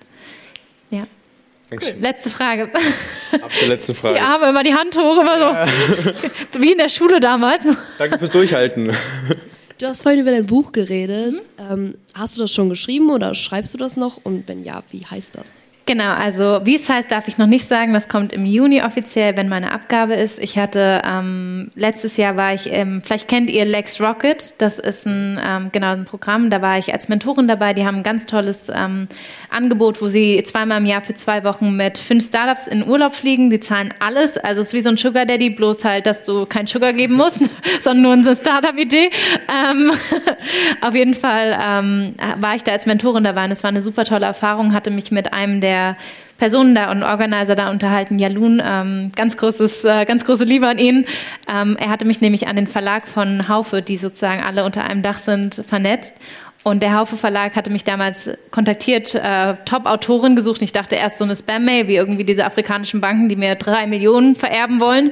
Ja. 0.91 1.07
Cool. 1.71 1.95
Letzte 1.99 2.29
Frage. 2.29 2.69
Ab 3.31 3.51
zur 3.57 3.67
letzten 3.67 3.95
Frage. 3.95 4.13
Die 4.13 4.21
Arme 4.21 4.49
immer 4.49 4.61
die 4.61 4.75
Hand 4.75 4.95
hoch, 4.95 5.19
immer 5.19 5.39
so. 5.39 5.45
Ja. 5.45 6.61
Wie 6.61 6.73
in 6.73 6.77
der 6.77 6.89
Schule 6.89 7.19
damals. 7.19 7.65
Danke 7.97 8.19
fürs 8.19 8.29
Durchhalten. 8.29 8.91
Du 9.79 9.87
hast 9.87 10.03
vorhin 10.03 10.21
über 10.21 10.29
dein 10.29 10.45
Buch 10.45 10.71
geredet. 10.71 11.33
Mhm. 11.57 11.71
Ähm, 11.71 11.93
hast 12.13 12.37
du 12.37 12.41
das 12.41 12.51
schon 12.53 12.69
geschrieben 12.69 13.09
oder 13.09 13.33
schreibst 13.33 13.73
du 13.73 13.79
das 13.79 13.97
noch? 13.97 14.19
Und 14.23 14.47
wenn 14.47 14.63
ja, 14.63 14.83
wie 14.91 15.03
heißt 15.03 15.33
das? 15.33 15.49
Genau, 15.85 16.13
also 16.13 16.61
wie 16.63 16.75
es 16.75 16.87
heißt, 16.89 17.11
darf 17.11 17.27
ich 17.27 17.37
noch 17.37 17.47
nicht 17.47 17.67
sagen. 17.67 17.93
Das 17.93 18.07
kommt 18.07 18.31
im 18.31 18.45
Juni 18.45 18.81
offiziell, 18.81 19.35
wenn 19.35 19.49
meine 19.49 19.73
Abgabe 19.73 20.13
ist. 20.13 20.39
Ich 20.39 20.57
hatte 20.57 21.01
ähm, 21.05 21.71
letztes 21.75 22.15
Jahr 22.15 22.37
war 22.37 22.53
ich, 22.53 22.71
ähm, 22.71 23.01
vielleicht 23.03 23.27
kennt 23.27 23.49
ihr 23.49 23.65
Lex 23.65 23.99
Rocket. 23.99 24.53
Das 24.59 24.79
ist 24.79 25.05
ein 25.05 25.37
ähm, 25.45 25.69
genau 25.73 25.91
ein 25.91 26.05
Programm. 26.05 26.49
Da 26.49 26.61
war 26.61 26.77
ich 26.77 26.93
als 26.93 27.09
Mentorin 27.09 27.49
dabei. 27.49 27.73
Die 27.73 27.85
haben 27.85 27.97
ein 27.97 28.03
ganz 28.03 28.25
tolles 28.25 28.71
ähm, 28.73 29.09
Angebot, 29.49 30.01
wo 30.01 30.07
sie 30.07 30.41
zweimal 30.45 30.77
im 30.77 30.85
Jahr 30.85 31.01
für 31.01 31.15
zwei 31.15 31.43
Wochen 31.43 31.75
mit 31.75 31.97
fünf 31.97 32.25
Startups 32.25 32.67
in 32.67 32.87
Urlaub 32.87 33.13
fliegen. 33.13 33.49
Die 33.49 33.59
zahlen 33.59 33.93
alles. 33.99 34.37
Also 34.37 34.61
es 34.61 34.67
ist 34.67 34.73
wie 34.73 34.83
so 34.83 34.89
ein 34.89 34.95
Sugar 34.97 35.25
Daddy, 35.25 35.49
bloß 35.49 35.83
halt, 35.83 36.05
dass 36.05 36.23
du 36.23 36.45
kein 36.45 36.65
Sugar 36.65 36.93
geben 36.93 37.15
musst, 37.15 37.43
sondern 37.81 38.01
nur 38.01 38.13
eine 38.13 38.35
Startup-Idee. 38.37 39.09
Ähm, 39.51 39.91
auf 40.81 40.95
jeden 40.95 41.13
Fall 41.13 41.59
ähm, 41.61 42.15
war 42.37 42.55
ich 42.55 42.63
da 42.63 42.71
als 42.71 42.85
Mentorin 42.85 43.25
dabei 43.25 43.43
und 43.43 43.51
es 43.51 43.63
war 43.63 43.69
eine 43.69 43.81
super 43.81 44.05
tolle 44.05 44.25
Erfahrung. 44.25 44.71
Hatte 44.71 44.89
mich 44.89 45.11
mit 45.11 45.33
einem 45.33 45.59
der 45.59 45.72
der 45.73 45.97
Personen 46.37 46.75
da 46.75 46.91
und 46.91 47.03
Organizer 47.03 47.55
da 47.55 47.71
unterhalten. 47.71 48.19
Jalun, 48.19 48.61
ähm, 48.63 49.11
ganz 49.15 49.37
großes, 49.37 49.85
äh, 49.85 50.05
ganz 50.05 50.25
große 50.25 50.43
Liebe 50.43 50.67
an 50.67 50.77
ihn. 50.77 51.05
Ähm, 51.51 51.77
er 51.79 51.89
hatte 51.89 52.05
mich 52.05 52.21
nämlich 52.21 52.47
an 52.47 52.55
den 52.55 52.67
Verlag 52.67 53.07
von 53.07 53.47
Haufe, 53.47 53.81
die 53.81 53.97
sozusagen 53.97 54.43
alle 54.43 54.65
unter 54.65 54.83
einem 54.83 55.01
Dach 55.01 55.19
sind, 55.19 55.63
vernetzt. 55.67 56.17
Und 56.63 56.81
der 56.81 56.95
Haufe 56.95 57.17
Verlag 57.17 57.55
hatte 57.55 57.69
mich 57.69 57.83
damals 57.83 58.29
kontaktiert, 58.51 59.15
äh, 59.15 59.55
Top-Autorin 59.65 60.35
gesucht. 60.35 60.61
Ich 60.61 60.71
dachte 60.71 60.95
erst 60.95 61.17
so 61.17 61.25
eine 61.25 61.35
Spam-Mail, 61.35 61.87
wie 61.87 61.95
irgendwie 61.95 62.23
diese 62.23 62.45
afrikanischen 62.45 63.01
Banken, 63.01 63.27
die 63.27 63.35
mir 63.35 63.55
drei 63.55 63.85
Millionen 63.85 64.35
vererben 64.35 64.79
wollen. 64.79 65.11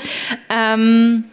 Ähm, 0.50 1.26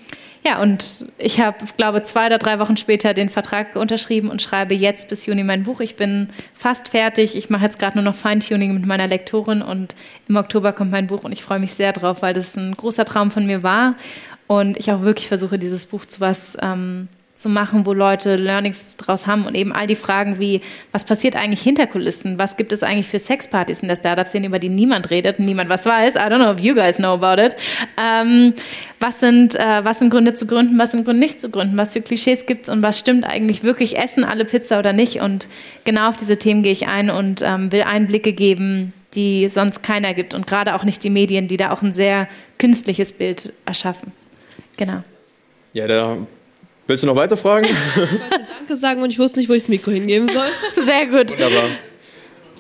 ja, 0.45 0.63
und 0.63 1.07
ich 1.19 1.41
habe, 1.41 1.59
glaube 1.77 2.03
zwei 2.05 2.27
oder 2.27 2.39
drei 2.39 2.59
Wochen 2.59 2.77
später 2.77 3.13
den 3.13 3.29
Vertrag 3.29 3.77
unterschrieben 3.77 4.31
und 4.31 4.41
schreibe 4.41 4.75
jetzt 4.75 5.09
bis 5.09 5.27
Juni 5.27 5.45
mein 5.45 5.65
Buch. 5.65 5.81
Ich 5.81 5.97
bin 5.97 6.29
fast 6.55 6.89
fertig. 6.89 7.37
Ich 7.37 7.51
mache 7.51 7.65
jetzt 7.65 7.79
gerade 7.79 7.97
nur 7.97 8.05
noch 8.05 8.15
Feintuning 8.15 8.73
mit 8.75 8.87
meiner 8.87 9.07
Lektorin 9.07 9.63
und 9.63 9.95
im 10.29 10.37
Oktober 10.37 10.73
kommt 10.73 10.91
mein 10.91 11.09
Buch 11.09 11.25
und 11.25 11.33
ich 11.33 11.43
freue 11.43 11.59
mich 11.59 11.73
sehr 11.73 11.93
drauf, 11.93 12.23
weil 12.23 12.35
das 12.35 12.57
ein 12.57 12.75
großer 12.75 13.05
Traum 13.05 13.31
von 13.31 13.47
mir 13.47 13.63
war 13.63 13.97
und 14.47 14.79
ich 14.79 14.91
auch 14.93 15.03
wirklich 15.03 15.29
versuche, 15.29 15.59
dieses 15.59 15.87
Buch 15.87 16.05
zu 16.05 16.21
was 16.21 16.57
ähm, 16.63 17.09
zu 17.39 17.49
machen, 17.49 17.87
wo 17.87 17.93
Leute 17.93 18.35
Learnings 18.35 18.97
draus 18.97 19.29
haben 19.29 19.47
und 19.47 19.55
eben 19.55 19.73
all 19.73 19.87
die 19.87 19.95
Fragen 19.95 20.41
wie, 20.41 20.61
was 20.91 21.05
passiert 21.05 21.37
eigentlich 21.37 21.61
hinter 21.61 21.87
Kulissen? 21.87 22.37
Was 22.37 22.57
gibt 22.57 22.73
es 22.73 22.83
eigentlich 22.83 23.07
für 23.07 23.21
Sexpartys 23.21 23.81
in 23.81 23.89
der 23.89 23.95
Startup-Szene, 23.95 24.49
über 24.49 24.59
die 24.59 24.69
niemand 24.69 25.11
redet 25.11 25.39
und 25.39 25.45
niemand 25.45 25.71
was 25.71 25.87
weiß? 25.87 26.17
I 26.17 26.19
don't 26.19 26.39
know 26.39 26.53
if 26.53 26.59
you 26.59 26.75
guys 26.75 26.97
know 26.97 27.15
about 27.15 27.41
it. 27.41 27.55
Ähm, 27.97 28.55
was, 28.99 29.21
sind, 29.21 29.55
äh, 29.55 29.85
was 29.85 30.01
sind 30.01 30.11
Gründe 30.11 30.35
zu 30.35 30.47
gründen, 30.47 30.77
was 30.79 30.91
sind 30.91 31.05
Gründe 31.05 31.21
nicht 31.21 31.41
zu 31.41 31.49
gründen? 31.49 31.79
Was 31.79 31.93
für 31.93 32.01
Klischees 32.01 32.45
gibt 32.45 32.65
es 32.65 32.69
und 32.69 32.83
was 32.83 32.99
stimmt 32.99 33.25
eigentlich 33.25 33.63
wirklich? 33.63 33.97
Essen 33.97 34.25
alle 34.25 34.45
Pizza 34.45 34.81
oder 34.81 34.93
nicht? 34.93 35.21
Und 35.21 35.47
genau 35.85 36.09
auf 36.09 36.17
diese 36.17 36.39
Themen 36.39 36.65
gehe 36.65 36.73
ich 36.73 36.89
ein 36.89 37.09
und 37.09 37.43
ähm, 37.43 37.71
will 37.71 37.83
Einblicke 37.83 38.33
geben, 38.33 38.93
die 39.15 39.49
sonst 39.49 39.85
keiner 39.85 40.13
gibt 40.13 40.35
und 40.35 40.49
gerade 40.49 40.75
auch 40.75 40.83
nicht 40.83 41.05
die 41.05 41.11
Medien, 41.11 41.47
die 41.47 41.57
da 41.57 41.71
auch 41.71 41.83
ein 41.83 41.95
sehr 41.95 42.27
künstliches 42.59 43.13
Bild 43.13 43.53
erschaffen. 43.65 44.13
Genau. 44.77 45.03
Ja, 45.73 45.87
da 45.87 46.17
Willst 46.89 47.03
du 47.03 47.07
noch 47.07 47.17
weiter 47.17 47.37
fragen? 47.37 47.67
Ich 47.67 47.97
wollte 47.97 48.47
Danke 48.59 48.77
sagen 48.77 49.03
und 49.03 49.11
ich 49.11 49.19
wusste 49.19 49.39
nicht, 49.39 49.51
wo 49.51 49.53
ich 49.53 49.63
das 49.63 49.69
Mikro 49.69 49.91
hingeben 49.91 50.27
soll. 50.33 50.49
Sehr 50.87 51.07
gut. 51.07 51.31
Wunderbar. 51.33 51.69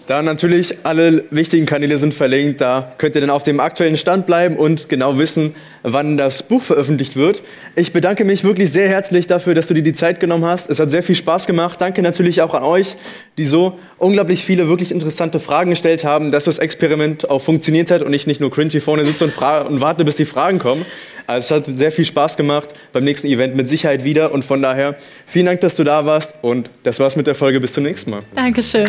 Da 0.08 0.22
natürlich 0.22 0.74
alle 0.84 1.24
wichtigen 1.30 1.66
Kanäle 1.66 1.98
sind 1.98 2.14
verlinkt. 2.14 2.62
Da 2.62 2.94
könnt 2.96 3.14
ihr 3.14 3.20
dann 3.20 3.28
auf 3.28 3.42
dem 3.42 3.60
aktuellen 3.60 3.98
Stand 3.98 4.24
bleiben 4.24 4.56
und 4.56 4.88
genau 4.88 5.18
wissen, 5.18 5.54
wann 5.82 6.16
das 6.16 6.42
Buch 6.44 6.62
veröffentlicht 6.62 7.14
wird. 7.14 7.42
Ich 7.76 7.92
bedanke 7.92 8.24
mich 8.24 8.42
wirklich 8.42 8.72
sehr 8.72 8.88
herzlich 8.88 9.26
dafür, 9.26 9.54
dass 9.54 9.66
du 9.66 9.74
dir 9.74 9.82
die 9.82 9.92
Zeit 9.92 10.18
genommen 10.18 10.46
hast. 10.46 10.70
Es 10.70 10.80
hat 10.80 10.90
sehr 10.90 11.02
viel 11.02 11.14
Spaß 11.14 11.46
gemacht. 11.46 11.78
Danke 11.78 12.00
natürlich 12.00 12.40
auch 12.40 12.54
an 12.54 12.62
euch, 12.62 12.96
die 13.36 13.44
so 13.44 13.78
unglaublich 13.98 14.46
viele 14.46 14.66
wirklich 14.66 14.92
interessante 14.92 15.40
Fragen 15.40 15.68
gestellt 15.68 16.04
haben, 16.04 16.32
dass 16.32 16.44
das 16.44 16.56
Experiment 16.56 17.28
auch 17.28 17.42
funktioniert 17.42 17.90
hat 17.90 18.00
und 18.00 18.14
ich 18.14 18.26
nicht 18.26 18.40
nur 18.40 18.50
cringy 18.50 18.80
vorne 18.80 19.04
sitze 19.04 19.24
und, 19.24 19.36
und 19.36 19.80
warte, 19.82 20.06
bis 20.06 20.16
die 20.16 20.24
Fragen 20.24 20.58
kommen. 20.58 20.86
Also 21.26 21.54
es 21.54 21.66
hat 21.68 21.78
sehr 21.78 21.92
viel 21.92 22.06
Spaß 22.06 22.38
gemacht. 22.38 22.70
Beim 22.94 23.04
nächsten 23.04 23.26
Event 23.26 23.56
mit 23.56 23.68
Sicherheit 23.68 24.04
wieder. 24.04 24.32
Und 24.32 24.46
von 24.46 24.62
daher 24.62 24.96
vielen 25.26 25.44
Dank, 25.44 25.60
dass 25.60 25.76
du 25.76 25.84
da 25.84 26.06
warst. 26.06 26.36
Und 26.40 26.70
das 26.82 26.98
war's 26.98 27.14
mit 27.14 27.26
der 27.26 27.34
Folge. 27.34 27.60
Bis 27.60 27.74
zum 27.74 27.84
nächsten 27.84 28.10
Mal. 28.10 28.22
Dankeschön. 28.34 28.88